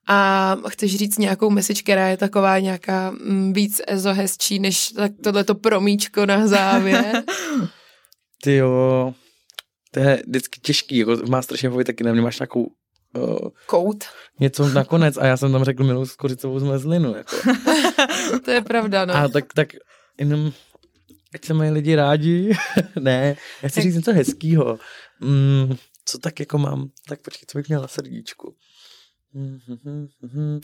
[0.08, 5.12] A chceš říct nějakou message, která je taková nějaká mm, víc ezo hezčí, než tak
[5.24, 7.24] tohleto promíčko na závěr?
[8.44, 9.14] Ty jo,
[9.92, 12.68] to je vždycky těžký, jako má strašně bavit taky na mě, máš nějakou
[13.16, 14.04] uh, Kout.
[14.40, 17.36] něco nakonec a já jsem tam řekl milou skořicovou zmrzlinu, jako.
[18.46, 19.16] To je pravda, no.
[19.16, 19.68] A tak, tak
[20.20, 20.52] jenom,
[21.34, 22.58] ať se mají lidi rádi,
[23.00, 24.80] ne, já chci říct něco hezkýho.
[25.22, 25.76] Mm,
[26.06, 28.56] co tak jako mám, tak počkej, co bych měl na srdíčku.
[29.34, 30.60] Mm, mm, mm, mm.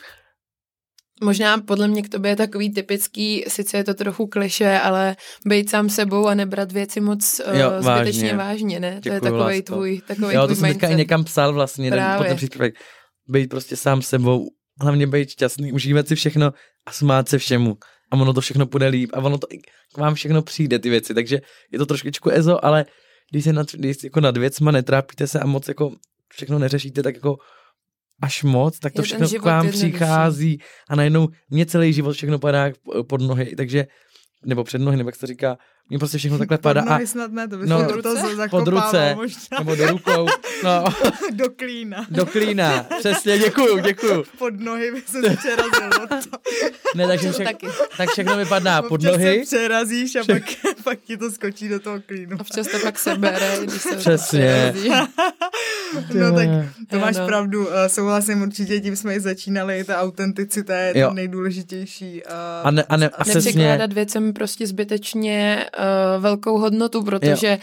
[1.24, 5.16] Možná podle mě k tobě je takový typický, sice je to trochu kliše, ale
[5.48, 8.38] být sám sebou a nebrat věci moc uh, Jo, zbytečně vážně.
[8.38, 9.02] vážně, ne?
[9.02, 11.92] to je Děkuju, takový tvůj, takový Jo, to tvůj jsem teďka i někam psal vlastně,
[11.92, 12.18] Právě.
[12.18, 12.76] potom příspěvek.
[13.30, 14.48] Být prostě sám sebou,
[14.82, 16.54] hlavně být šťastný, užívat si všechno
[16.86, 17.78] a smát se všemu.
[18.12, 19.58] A ono to všechno půjde líp a ono to i
[19.94, 21.14] k vám všechno přijde, ty věci.
[21.14, 21.42] Takže
[21.72, 22.86] je to trošičku ezo, ale
[23.32, 25.92] když se nad, když jako nad věcma netrápíte se a moc jako
[26.34, 27.36] všechno neřešíte, tak jako
[28.24, 30.60] až moc, tak to Je všechno k vám přichází
[30.90, 32.72] a najednou mě celý život všechno padá
[33.08, 33.88] pod nohy, takže
[34.46, 35.58] nebo před nohy, nebo jak se říká,
[35.90, 37.96] mě prostě všechno takhle padá Pod a snad ne, to by no, se Pod
[38.68, 39.12] ruce?
[39.16, 40.28] Pod možná nebo do rukou,
[40.64, 40.84] no,
[41.34, 42.06] do klína.
[42.10, 44.24] do klína, přesně, děkuju, děkuju.
[44.38, 46.08] Pod nohy by se to přerazilo.
[46.10, 46.16] To.
[46.96, 47.68] Ne, takže To vše, taky.
[47.98, 50.44] tak všechno vypadá pod Občas nohy, se přerazíš a pak,
[50.84, 52.38] pak ti to skočí do toho klínu.
[52.40, 54.74] Občas to pak sebere, když se Přesně.
[54.74, 54.90] přerazí.
[56.20, 56.48] No tak
[56.90, 57.26] to máš no.
[57.26, 61.08] pravdu, eh, souhlasím určitě, tím jsme i začínali, ta autenticita je Jo.
[61.08, 62.22] to nejdůležitější.
[62.26, 62.30] eh,
[62.64, 67.60] a, ne, a, ne, a přesně, Nepřekládat věcem prostě zbytečně uh, velkou hodnotu, protože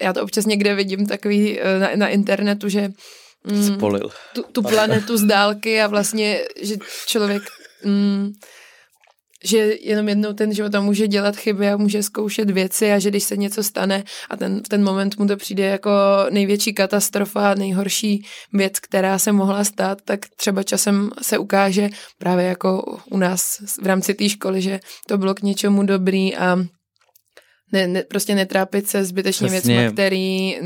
[0.00, 2.88] já to občas někde vidím takový uh, na, na internetu, že
[3.44, 4.10] mm, spolil.
[4.34, 6.74] tu, tu planetu z dálky a vlastně, že
[7.06, 7.42] člověk,
[7.84, 8.32] mm,
[9.44, 13.10] že jenom jednou ten život tam může dělat chyby a může zkoušet věci a že
[13.10, 15.90] když se něco stane a ten, v ten moment mu to přijde jako
[16.30, 18.22] největší katastrofa, nejhorší
[18.52, 21.88] věc, která se mohla stát, tak třeba časem se ukáže
[22.18, 26.58] právě jako u nás v rámci té školy, že to bylo k něčemu dobrý a
[27.72, 29.74] ne, ne, prostě netrápit se zbytečně Přesně.
[29.74, 30.56] věcmi, který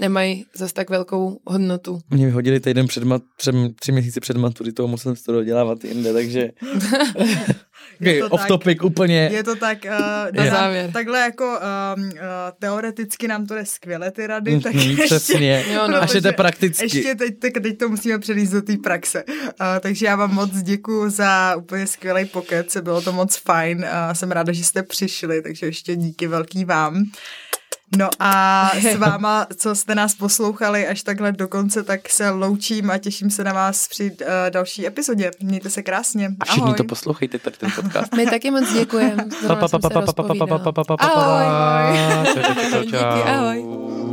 [0.00, 2.00] nemají zas tak velkou hodnotu.
[2.10, 6.12] Mě vyhodili týden před, mat, před tři měsíce před maturitou musel jsem to dodělávat jinde,
[6.12, 6.50] takže
[8.00, 8.48] Je to off tak.
[8.48, 9.28] topic úplně.
[9.32, 10.90] Je to tak, uh, Na závěr.
[10.92, 11.44] takhle jako
[11.96, 12.10] um, uh,
[12.58, 15.96] teoreticky nám to jde skvěle ty rady, tak Mhm, ještě, Přesně, Jo, no.
[16.02, 16.84] až je to prakticky.
[16.84, 19.24] Ještě teď, teď, teď to musíme přenést do té praxe.
[19.28, 19.44] Uh,
[19.80, 23.78] takže já vám moc děkuji za úplně skvělý pokec, bylo to moc fajn.
[23.78, 27.04] Uh, jsem ráda, že jste přišli, takže ještě díky velký vám.
[27.96, 32.90] No a s váma, co jste nás poslouchali až takhle do konce, tak se loučím
[32.90, 35.30] a těším se na vás při uh, další epizodě.
[35.40, 36.30] Mějte se krásně.
[36.40, 36.76] A všichni Ahoj.
[36.76, 38.14] to poslouchejte, tady ten podcast.
[38.14, 39.24] My taky moc děkujeme.
[39.48, 39.60] Ahoj.
[39.74, 41.46] Ahoj.
[41.46, 41.46] Ahoj.
[41.46, 42.42] Ahoj.
[42.72, 42.92] Ahoj.
[42.94, 43.22] Ahoj.
[43.22, 44.03] Ahoj.